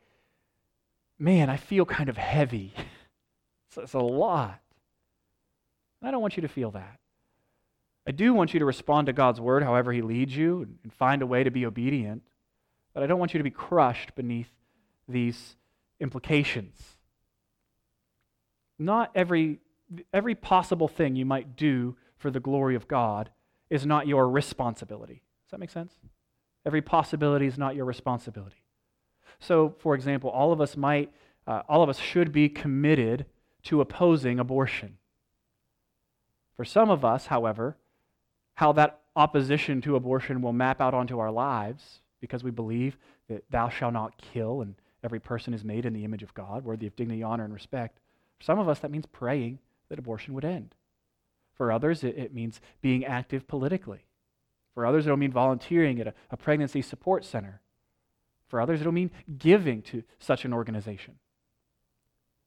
man, 1.18 1.51
I 1.51 1.57
feel 1.57 1.84
kind 1.84 2.09
of 2.09 2.16
heavy. 2.16 2.72
it's, 3.68 3.78
it's 3.78 3.94
a 3.94 3.99
lot. 3.99 4.61
I 6.03 6.11
don't 6.11 6.22
want 6.22 6.36
you 6.36 6.42
to 6.42 6.49
feel 6.49 6.70
that. 6.72 6.99
I 8.07 8.12
do 8.12 8.32
want 8.32 8.55
you 8.55 8.61
to 8.61 8.64
respond 8.64 9.07
to 9.07 9.12
God's 9.12 9.40
word 9.40 9.62
however 9.62 9.92
He 9.92 10.01
leads 10.01 10.36
you 10.36 10.66
and 10.82 10.92
find 10.92 11.20
a 11.20 11.26
way 11.26 11.44
to 11.44 11.51
be 11.51 11.66
obedient, 11.66 12.22
but 12.94 13.03
I 13.03 13.07
don't 13.07 13.18
want 13.18 13.34
you 13.34 13.38
to 13.38 13.44
be 13.44 13.51
crushed 13.51 14.14
beneath 14.14 14.49
these 15.09 15.57
implications. 16.01 16.96
Not 18.78 19.11
every, 19.14 19.59
every 20.12 20.34
possible 20.34 20.88
thing 20.88 21.16
you 21.16 21.26
might 21.26 21.57
do 21.57 21.96
for 22.16 22.30
the 22.30 22.40
glory 22.40 22.76
of 22.76 22.88
God 22.88 23.30
is 23.70 23.84
not 23.84 24.07
your 24.07 24.28
responsibility. 24.30 25.22
Does 25.44 25.51
that 25.51 25.61
make 25.61 25.70
sense? 25.70 25.92
Every 26.64 26.82
possibility 26.82 27.46
is 27.46 27.59
not 27.59 27.74
your 27.74 27.84
responsibility. 27.84 28.62
So, 29.40 29.74
for 29.78 29.94
example, 29.94 30.30
all 30.30 30.53
of 30.53 30.61
us 30.61 30.76
might, 30.76 31.12
uh, 31.46 31.62
all 31.68 31.82
of 31.82 31.88
us 31.88 31.99
should 31.99 32.32
be 32.32 32.49
committed 32.49 33.26
to 33.64 33.80
opposing 33.80 34.38
abortion. 34.38 34.99
For 36.59 36.64
some 36.64 36.90
of 36.90 37.04
us, 37.04 37.26
however, 37.26 37.76
how 38.54 38.72
that 38.72 38.98
opposition 39.14 39.80
to 39.82 39.94
abortion 39.94 40.42
will 40.42 40.52
map 40.52 40.80
out 40.80 40.92
onto 40.92 41.20
our 41.20 41.30
lives 41.30 42.00
because 42.20 42.42
we 42.42 42.50
believe 42.50 42.98
that 43.28 43.44
thou 43.48 43.68
shalt 43.68 43.92
not 43.92 44.20
kill 44.20 44.61
and 44.61 44.74
every 45.04 45.20
person 45.20 45.54
is 45.54 45.62
made 45.62 45.86
in 45.86 45.92
the 45.92 46.04
image 46.04 46.24
of 46.24 46.34
God, 46.34 46.64
worthy 46.64 46.88
of 46.88 46.96
dignity, 46.96 47.22
honor, 47.22 47.44
and 47.44 47.54
respect. 47.54 48.00
For 48.38 48.44
some 48.44 48.59
of 48.59 48.68
us, 48.68 48.80
that 48.80 48.90
means 48.90 49.06
praying 49.06 49.61
that 49.88 50.00
abortion 50.00 50.34
would 50.34 50.44
end. 50.44 50.74
For 51.54 51.70
others, 51.70 52.02
it, 52.02 52.18
it 52.18 52.34
means 52.34 52.61
being 52.80 53.04
active 53.04 53.46
politically. 53.46 54.06
For 54.74 54.84
others, 54.84 55.06
it'll 55.06 55.16
mean 55.16 55.30
volunteering 55.30 56.00
at 56.00 56.09
a, 56.09 56.14
a 56.32 56.36
pregnancy 56.36 56.82
support 56.82 57.24
center. 57.24 57.61
For 58.48 58.61
others, 58.61 58.80
it'll 58.80 58.92
mean 58.92 59.12
giving 59.38 59.80
to 59.82 60.02
such 60.18 60.44
an 60.44 60.52
organization. 60.52 61.20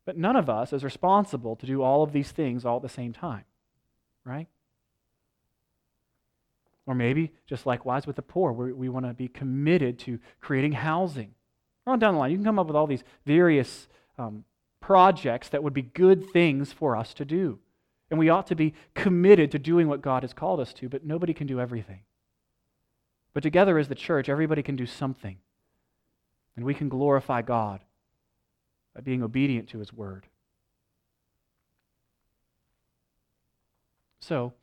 But 0.03 0.17
none 0.17 0.35
of 0.35 0.49
us 0.49 0.73
is 0.73 0.83
responsible 0.83 1.55
to 1.55 1.65
do 1.65 1.81
all 1.81 2.03
of 2.03 2.11
these 2.11 2.31
things 2.31 2.65
all 2.65 2.75
at 2.75 2.81
the 2.81 2.89
same 2.89 3.13
time, 3.13 3.45
right? 4.25 4.47
Or 6.85 6.95
maybe, 6.95 7.31
just 7.47 7.65
likewise 7.65 8.07
with 8.07 8.15
the 8.15 8.21
poor, 8.21 8.51
we, 8.51 8.73
we 8.73 8.89
want 8.89 9.05
to 9.05 9.13
be 9.13 9.27
committed 9.27 9.99
to 9.99 10.19
creating 10.39 10.73
housing. 10.73 11.33
On 11.87 11.99
down 11.99 12.15
the 12.15 12.19
line, 12.19 12.31
you 12.31 12.37
can 12.37 12.45
come 12.45 12.59
up 12.59 12.67
with 12.67 12.75
all 12.75 12.87
these 12.87 13.03
various 13.25 13.87
um, 14.17 14.43
projects 14.79 15.49
that 15.49 15.63
would 15.63 15.73
be 15.73 15.83
good 15.83 16.29
things 16.31 16.73
for 16.73 16.95
us 16.95 17.13
to 17.15 17.25
do. 17.25 17.59
And 18.09 18.19
we 18.19 18.29
ought 18.29 18.47
to 18.47 18.55
be 18.55 18.73
committed 18.93 19.51
to 19.51 19.59
doing 19.59 19.87
what 19.87 20.01
God 20.01 20.23
has 20.23 20.33
called 20.33 20.59
us 20.59 20.73
to, 20.73 20.89
but 20.89 21.05
nobody 21.05 21.33
can 21.33 21.47
do 21.47 21.61
everything. 21.61 22.01
But 23.33 23.43
together 23.43 23.77
as 23.77 23.87
the 23.87 23.95
church, 23.95 24.27
everybody 24.27 24.61
can 24.61 24.75
do 24.75 24.85
something. 24.85 25.37
And 26.55 26.65
we 26.65 26.73
can 26.73 26.89
glorify 26.89 27.41
God 27.41 27.79
by 28.93 29.01
being 29.01 29.23
obedient 29.23 29.69
to 29.69 29.79
His 29.79 29.93
word. 29.93 30.27
So, 34.21 34.53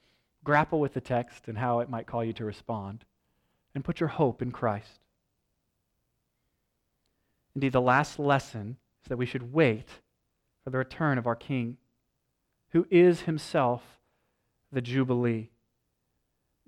grapple 0.44 0.80
with 0.80 0.94
the 0.94 1.00
text 1.00 1.48
and 1.48 1.58
how 1.58 1.80
it 1.80 1.90
might 1.90 2.06
call 2.06 2.24
you 2.24 2.32
to 2.34 2.44
respond, 2.44 3.04
and 3.74 3.84
put 3.84 4.00
your 4.00 4.08
hope 4.08 4.40
in 4.40 4.50
Christ. 4.50 5.00
Indeed, 7.54 7.72
the 7.72 7.80
last 7.80 8.18
lesson 8.18 8.76
is 9.02 9.08
that 9.08 9.18
we 9.18 9.26
should 9.26 9.52
wait 9.52 9.88
for 10.62 10.70
the 10.70 10.78
return 10.78 11.18
of 11.18 11.26
our 11.26 11.34
King, 11.34 11.76
who 12.70 12.86
is 12.90 13.22
himself 13.22 13.82
the 14.70 14.80
Jubilee. 14.80 15.50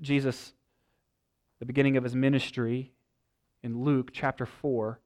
Jesus, 0.00 0.52
the 1.58 1.66
beginning 1.66 1.96
of 1.96 2.04
his 2.04 2.16
ministry 2.16 2.92
in 3.62 3.84
Luke 3.84 4.10
chapter 4.12 4.46
4, 4.46 4.98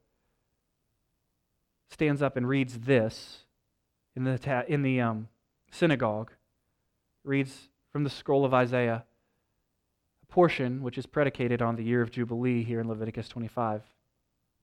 stands 1.90 2.22
up 2.22 2.36
and 2.36 2.48
reads 2.48 2.80
this 2.80 3.44
in 4.16 4.24
the, 4.24 4.64
in 4.68 4.82
the 4.82 5.00
um, 5.00 5.28
synagogue, 5.70 6.32
reads 7.24 7.68
from 7.94 8.02
the 8.02 8.10
scroll 8.10 8.44
of 8.44 8.52
Isaiah, 8.52 9.04
a 10.20 10.26
portion 10.26 10.82
which 10.82 10.98
is 10.98 11.06
predicated 11.06 11.62
on 11.62 11.76
the 11.76 11.84
year 11.84 12.02
of 12.02 12.10
Jubilee 12.10 12.64
here 12.64 12.80
in 12.80 12.88
Leviticus 12.88 13.28
25. 13.28 13.82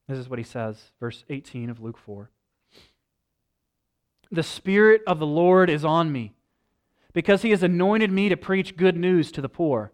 This 0.10 0.18
is 0.18 0.28
what 0.28 0.38
he 0.38 0.44
says, 0.44 0.92
verse 1.00 1.24
18 1.30 1.70
of 1.70 1.80
Luke 1.80 1.98
4. 1.98 2.30
The 4.34 4.44
Spirit 4.44 5.02
of 5.08 5.20
the 5.20 5.26
Lord 5.26 5.70
is 5.70 5.86
on 5.86 6.12
me, 6.12 6.34
because 7.14 7.42
he 7.42 7.52
has 7.52 7.64
anointed 7.64 8.12
me 8.12 8.28
to 8.28 8.36
preach 8.36 8.76
good 8.76 8.98
news 8.98 9.32
to 9.32 9.40
the 9.40 9.48
poor. 9.48 9.94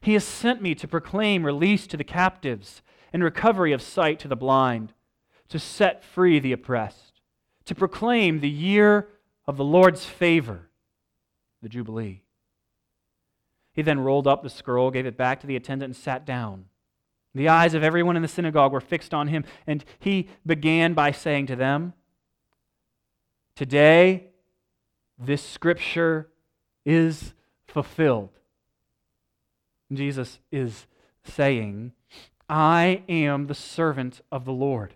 He 0.00 0.12
has 0.12 0.22
sent 0.22 0.62
me 0.62 0.76
to 0.76 0.86
proclaim 0.86 1.44
release 1.44 1.88
to 1.88 1.96
the 1.96 2.04
captives 2.04 2.80
and 3.12 3.24
recovery 3.24 3.72
of 3.72 3.82
sight 3.82 4.20
to 4.20 4.28
the 4.28 4.36
blind 4.36 4.92
to 5.48 5.58
set 5.58 6.04
free 6.04 6.38
the 6.38 6.52
oppressed, 6.52 7.20
to 7.64 7.74
proclaim 7.74 8.38
the 8.38 8.48
year 8.48 9.08
of 9.48 9.56
the 9.56 9.64
Lord's 9.64 10.04
favor, 10.04 10.70
the 11.60 11.68
Jubilee. 11.68 12.21
He 13.72 13.82
then 13.82 14.00
rolled 14.00 14.26
up 14.26 14.42
the 14.42 14.50
scroll, 14.50 14.90
gave 14.90 15.06
it 15.06 15.16
back 15.16 15.40
to 15.40 15.46
the 15.46 15.56
attendant, 15.56 15.90
and 15.90 15.96
sat 15.96 16.24
down. 16.26 16.66
The 17.34 17.48
eyes 17.48 17.74
of 17.74 17.82
everyone 17.82 18.16
in 18.16 18.22
the 18.22 18.28
synagogue 18.28 18.72
were 18.72 18.80
fixed 18.80 19.14
on 19.14 19.28
him, 19.28 19.44
and 19.66 19.84
he 19.98 20.28
began 20.44 20.92
by 20.92 21.12
saying 21.12 21.46
to 21.46 21.56
them, 21.56 21.94
Today, 23.56 24.28
this 25.18 25.42
scripture 25.42 26.28
is 26.84 27.32
fulfilled. 27.66 28.30
Jesus 29.92 30.38
is 30.50 30.86
saying, 31.24 31.92
I 32.48 33.02
am 33.08 33.46
the 33.46 33.54
servant 33.54 34.20
of 34.30 34.44
the 34.44 34.52
Lord. 34.52 34.94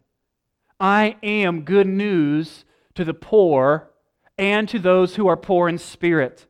I 0.78 1.16
am 1.22 1.62
good 1.62 1.86
news 1.86 2.64
to 2.94 3.04
the 3.04 3.14
poor 3.14 3.90
and 4.36 4.68
to 4.68 4.78
those 4.78 5.16
who 5.16 5.26
are 5.26 5.36
poor 5.36 5.68
in 5.68 5.78
spirit. 5.78 6.46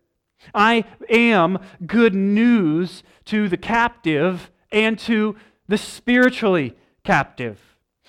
I 0.54 0.84
am 1.08 1.58
good 1.86 2.14
news 2.14 3.02
to 3.26 3.48
the 3.48 3.56
captive 3.56 4.50
and 4.70 4.98
to 5.00 5.36
the 5.68 5.78
spiritually 5.78 6.76
captive. 7.04 7.60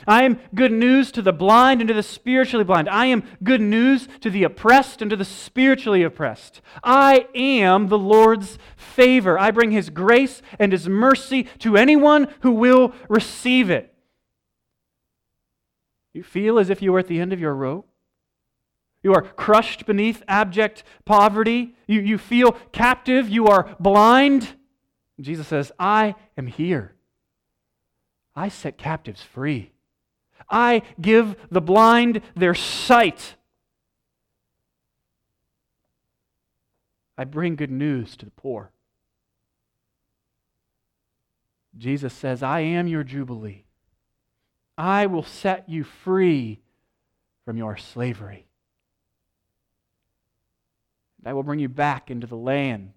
I 0.06 0.24
am 0.24 0.40
good 0.54 0.72
news 0.72 1.12
to 1.14 1.24
the 1.24 1.34
blind 1.34 1.82
and 1.82 1.88
to 1.88 1.94
the 1.94 2.04
spiritually 2.04 2.64
blind. 2.64 2.88
I 2.88 3.08
am 3.08 3.24
good 3.44 3.62
news 3.62 4.08
to 4.22 4.30
the 4.30 4.44
oppressed 4.44 5.02
and 5.02 5.10
to 5.10 5.16
the 5.16 5.26
spiritually 5.26 6.04
oppressed. 6.04 6.62
I 6.84 7.28
am 7.34 7.88
the 7.88 7.98
Lord's 7.98 8.60
favor. 8.76 9.40
I 9.40 9.50
bring 9.50 9.72
His 9.72 9.90
grace 9.90 10.44
and 10.60 10.72
His 10.72 10.88
mercy 10.88 11.44
to 11.60 11.78
anyone 11.78 12.28
who 12.42 12.52
will 12.52 12.94
receive 13.10 13.72
it. 13.72 13.94
You 16.14 16.24
feel 16.24 16.60
as 16.60 16.70
if 16.70 16.82
you 16.82 16.92
were 16.92 17.00
at 17.00 17.08
the 17.08 17.20
end 17.20 17.34
of 17.34 17.40
your 17.40 17.56
rope. 17.56 17.88
You 19.08 19.14
are 19.14 19.22
crushed 19.22 19.86
beneath 19.86 20.22
abject 20.28 20.84
poverty. 21.06 21.74
You, 21.88 22.02
you 22.02 22.18
feel 22.18 22.52
captive. 22.74 23.30
You 23.30 23.48
are 23.48 23.74
blind. 23.80 24.54
Jesus 25.22 25.48
says, 25.48 25.72
I 25.80 26.16
am 26.38 26.48
here. 26.48 26.94
I 28.36 28.50
set 28.50 28.78
captives 28.78 29.22
free. 29.22 29.72
I 30.50 30.82
give 31.00 31.38
the 31.50 31.62
blind 31.62 32.20
their 32.36 32.54
sight. 32.54 33.36
I 37.18 37.24
bring 37.24 37.56
good 37.56 37.72
news 37.72 38.18
to 38.18 38.26
the 38.26 38.32
poor. 38.32 38.72
Jesus 41.78 42.14
says, 42.14 42.44
I 42.44 42.60
am 42.60 42.90
your 42.90 43.06
Jubilee. 43.06 43.64
I 44.78 45.06
will 45.06 45.24
set 45.24 45.70
you 45.70 45.86
free 45.86 46.60
from 47.46 47.56
your 47.56 47.78
slavery. 47.78 48.47
I 51.28 51.34
will 51.34 51.44
bring 51.44 51.60
you 51.60 51.68
back 51.68 52.10
into 52.10 52.26
the 52.26 52.38
land, 52.38 52.94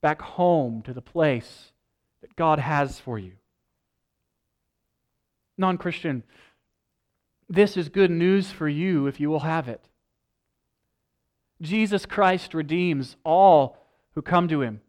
back 0.00 0.22
home 0.22 0.80
to 0.82 0.94
the 0.94 1.02
place 1.02 1.72
that 2.22 2.34
God 2.34 2.58
has 2.58 2.98
for 2.98 3.18
you. 3.18 3.32
Non 5.58 5.76
Christian, 5.76 6.22
this 7.46 7.76
is 7.76 7.90
good 7.90 8.10
news 8.10 8.50
for 8.50 8.66
you 8.66 9.06
if 9.06 9.20
you 9.20 9.28
will 9.28 9.40
have 9.40 9.68
it. 9.68 9.84
Jesus 11.60 12.06
Christ 12.06 12.54
redeems 12.54 13.16
all 13.22 13.76
who 14.14 14.22
come 14.22 14.48
to 14.48 14.62
him 14.62 14.80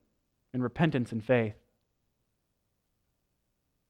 in 0.54 0.64
repentance 0.64 1.12
and 1.12 1.22
faith. 1.22 1.56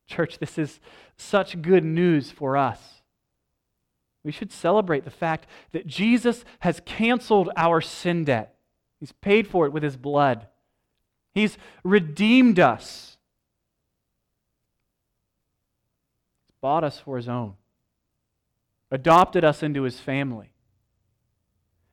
Church, 0.08 0.40
this 0.40 0.58
is 0.58 0.80
such 1.16 1.62
good 1.62 1.84
news 1.84 2.32
for 2.32 2.58
us. 2.58 3.04
We 4.28 4.34
should 4.34 4.52
celebrate 4.52 5.06
the 5.06 5.10
fact 5.10 5.48
that 5.72 5.88
Jesus 5.88 6.44
has 6.60 6.82
canceled 6.86 7.50
our 7.56 7.80
sin 7.80 8.26
debt. 8.26 8.58
He's 9.00 9.14
paid 9.14 9.48
for 9.48 9.66
it 9.66 9.72
with 9.72 9.84
his 9.84 9.96
blood. 9.96 10.48
He's 11.34 11.58
redeemed 11.82 12.60
us. 12.60 13.16
He's 16.46 16.58
bought 16.60 16.84
us 16.84 17.00
for 17.00 17.16
his 17.16 17.30
own, 17.30 17.54
adopted 18.92 19.46
us 19.46 19.64
into 19.64 19.84
his 19.84 20.02
family. 20.02 20.52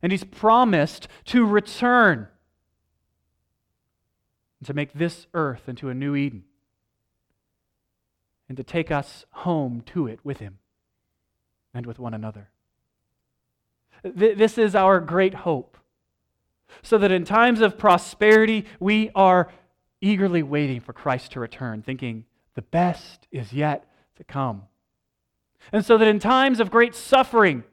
And 0.03 0.11
he's 0.11 0.25
promised 0.25 1.07
to 1.27 1.47
return 1.47 2.27
and 4.59 4.67
to 4.67 4.75
make 4.75 4.93
this 4.93 5.29
earth 5.35 5.69
into 5.69 5.89
a 5.89 5.95
new 5.95 6.17
Eden 6.17 6.43
and 8.49 8.57
to 8.57 8.65
take 8.65 8.91
us 8.91 9.25
home 9.31 9.85
to 9.87 10.09
it 10.09 10.19
with 10.25 10.39
him 10.39 10.59
and 11.75 11.85
with 11.85 11.99
one 11.99 12.15
another. 12.15 12.49
This 14.03 14.57
is 14.57 14.75
our 14.75 15.01
great 15.01 15.35
hope. 15.35 15.77
So 16.83 16.99
that 16.99 17.13
in 17.13 17.25
times 17.25 17.61
of 17.61 17.79
prosperity, 17.79 18.65
we 18.81 19.11
are 19.15 19.53
eagerly 20.01 20.43
waiting 20.43 20.81
for 20.81 20.93
Christ 20.93 21.33
to 21.33 21.41
return, 21.41 21.83
thinking 21.83 22.25
the 22.55 22.63
best 22.63 23.27
is 23.31 23.53
yet 23.53 23.87
to 24.17 24.25
come. 24.25 24.63
And 25.73 25.85
so 25.85 25.99
that 25.99 26.09
in 26.09 26.19
times 26.19 26.61
of 26.61 26.71
great 26.71 26.95
suffering, 26.95 27.65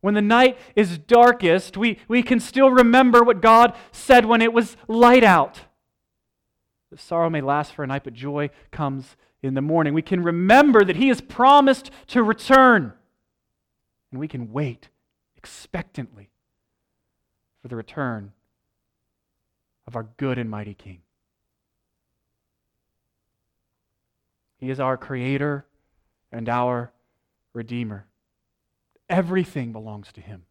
when 0.00 0.14
the 0.14 0.22
night 0.22 0.58
is 0.74 0.98
darkest, 0.98 1.76
we, 1.76 1.98
we 2.08 2.22
can 2.22 2.40
still 2.40 2.70
remember 2.70 3.22
what 3.22 3.42
God 3.42 3.76
said 3.92 4.24
when 4.24 4.40
it 4.40 4.52
was 4.52 4.76
light 4.88 5.24
out. 5.24 5.60
The 6.90 6.98
sorrow 6.98 7.30
may 7.30 7.40
last 7.40 7.72
for 7.72 7.84
a 7.84 7.86
night, 7.86 8.04
but 8.04 8.14
joy 8.14 8.50
comes 8.70 9.16
in 9.42 9.54
the 9.54 9.62
morning. 9.62 9.94
We 9.94 10.02
can 10.02 10.22
remember 10.22 10.84
that 10.84 10.96
He 10.96 11.08
has 11.08 11.20
promised 11.20 11.90
to 12.08 12.22
return. 12.22 12.92
And 14.10 14.20
we 14.20 14.28
can 14.28 14.52
wait 14.52 14.88
expectantly 15.36 16.30
for 17.62 17.68
the 17.68 17.76
return 17.76 18.32
of 19.86 19.96
our 19.96 20.08
good 20.16 20.38
and 20.38 20.50
mighty 20.50 20.74
King. 20.74 21.00
He 24.58 24.70
is 24.70 24.78
our 24.78 24.96
Creator 24.96 25.64
and 26.30 26.48
our 26.48 26.92
Redeemer. 27.52 28.06
Everything 29.08 29.72
belongs 29.72 30.12
to 30.12 30.20
Him. 30.20 30.44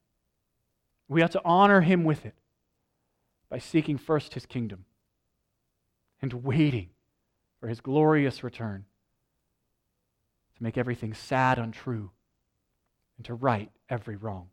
We 1.08 1.22
ought 1.22 1.32
to 1.32 1.42
honor 1.46 1.82
Him 1.82 2.04
with 2.04 2.26
it 2.26 2.36
by 3.50 3.60
seeking 3.60 3.98
first 3.98 4.34
His 4.34 4.46
kingdom 4.46 4.86
and 6.22 6.44
waiting 6.44 6.90
for 7.60 7.68
His 7.68 7.82
glorious 7.82 8.44
return 8.44 8.86
to 10.58 10.64
make 10.64 10.78
everything 10.78 11.14
sad 11.14 11.60
untrue 11.60 12.12
and 13.18 13.26
to 13.26 13.34
right 13.34 13.72
every 13.90 14.16
wrong. 14.16 14.50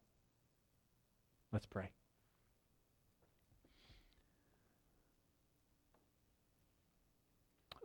Let's 1.53 1.67
pray. 1.67 1.91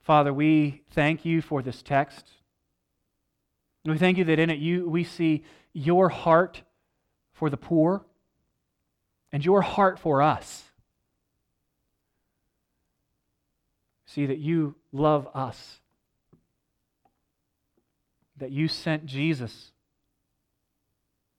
Father, 0.01 0.33
we 0.33 0.81
thank 0.91 1.25
you 1.25 1.41
for 1.41 1.61
this 1.61 1.81
text. 1.81 2.27
We 3.85 3.97
thank 3.97 4.17
you 4.17 4.23
that 4.25 4.39
in 4.39 4.49
it 4.49 4.59
you, 4.59 4.89
we 4.89 5.03
see 5.03 5.43
your 5.73 6.09
heart 6.09 6.63
for 7.33 7.49
the 7.49 7.57
poor 7.57 8.05
and 9.31 9.45
your 9.45 9.61
heart 9.61 9.99
for 9.99 10.21
us. 10.21 10.63
See 14.05 14.25
that 14.25 14.39
you 14.39 14.75
love 14.91 15.27
us, 15.33 15.79
that 18.37 18.51
you 18.51 18.67
sent 18.67 19.05
Jesus 19.05 19.71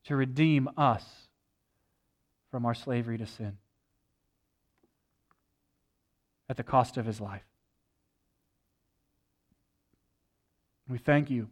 to 0.04 0.16
redeem 0.16 0.68
us 0.76 1.04
from 2.50 2.66
our 2.66 2.74
slavery 2.74 3.18
to 3.18 3.26
sin 3.26 3.58
at 6.48 6.56
the 6.56 6.62
cost 6.62 6.96
of 6.96 7.06
his 7.06 7.20
life. 7.20 7.42
We 10.88 10.98
thank 10.98 11.30
you 11.30 11.48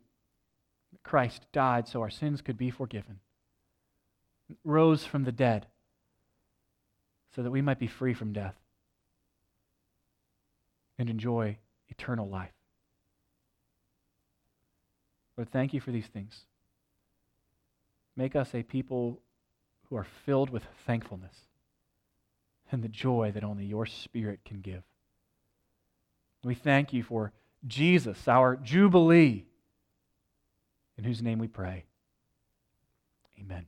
that 0.93 1.03
Christ 1.03 1.47
died 1.53 1.89
so 1.89 2.03
our 2.03 2.11
sins 2.11 2.43
could 2.43 2.59
be 2.59 2.71
forgiven, 2.71 3.21
rose 4.65 5.05
from 5.05 5.25
the 5.25 5.33
dead 5.33 5.67
so 7.35 7.43
that 7.43 7.51
we 7.51 7.63
might 7.63 7.79
be 7.79 7.87
free 7.87 8.13
from 8.13 8.33
death 8.33 8.57
and 10.99 11.09
enjoy 11.09 11.57
eternal 12.01 12.29
life. 12.29 12.53
Lord, 15.37 15.51
thank 15.51 15.75
you 15.75 15.81
for 15.81 15.91
these 15.91 16.07
things. 16.07 16.45
Make 18.17 18.37
us 18.37 18.55
a 18.55 18.63
people 18.63 19.21
who 19.89 19.97
are 19.97 20.07
filled 20.25 20.51
with 20.51 20.63
thankfulness 20.87 21.35
and 22.71 22.83
the 22.83 22.89
joy 22.89 23.33
that 23.35 23.45
only 23.45 23.65
your 23.65 23.87
Spirit 23.87 24.41
can 24.45 24.61
give. 24.61 24.83
We 26.45 26.55
thank 26.55 26.93
you 26.93 27.03
for 27.03 27.33
Jesus, 27.67 28.29
our 28.29 28.57
Jubilee 28.57 29.45
in 30.97 31.05
whose 31.05 31.23
name 31.23 31.39
we 31.39 31.49
pray. 31.49 31.85
Amen. 33.39 33.67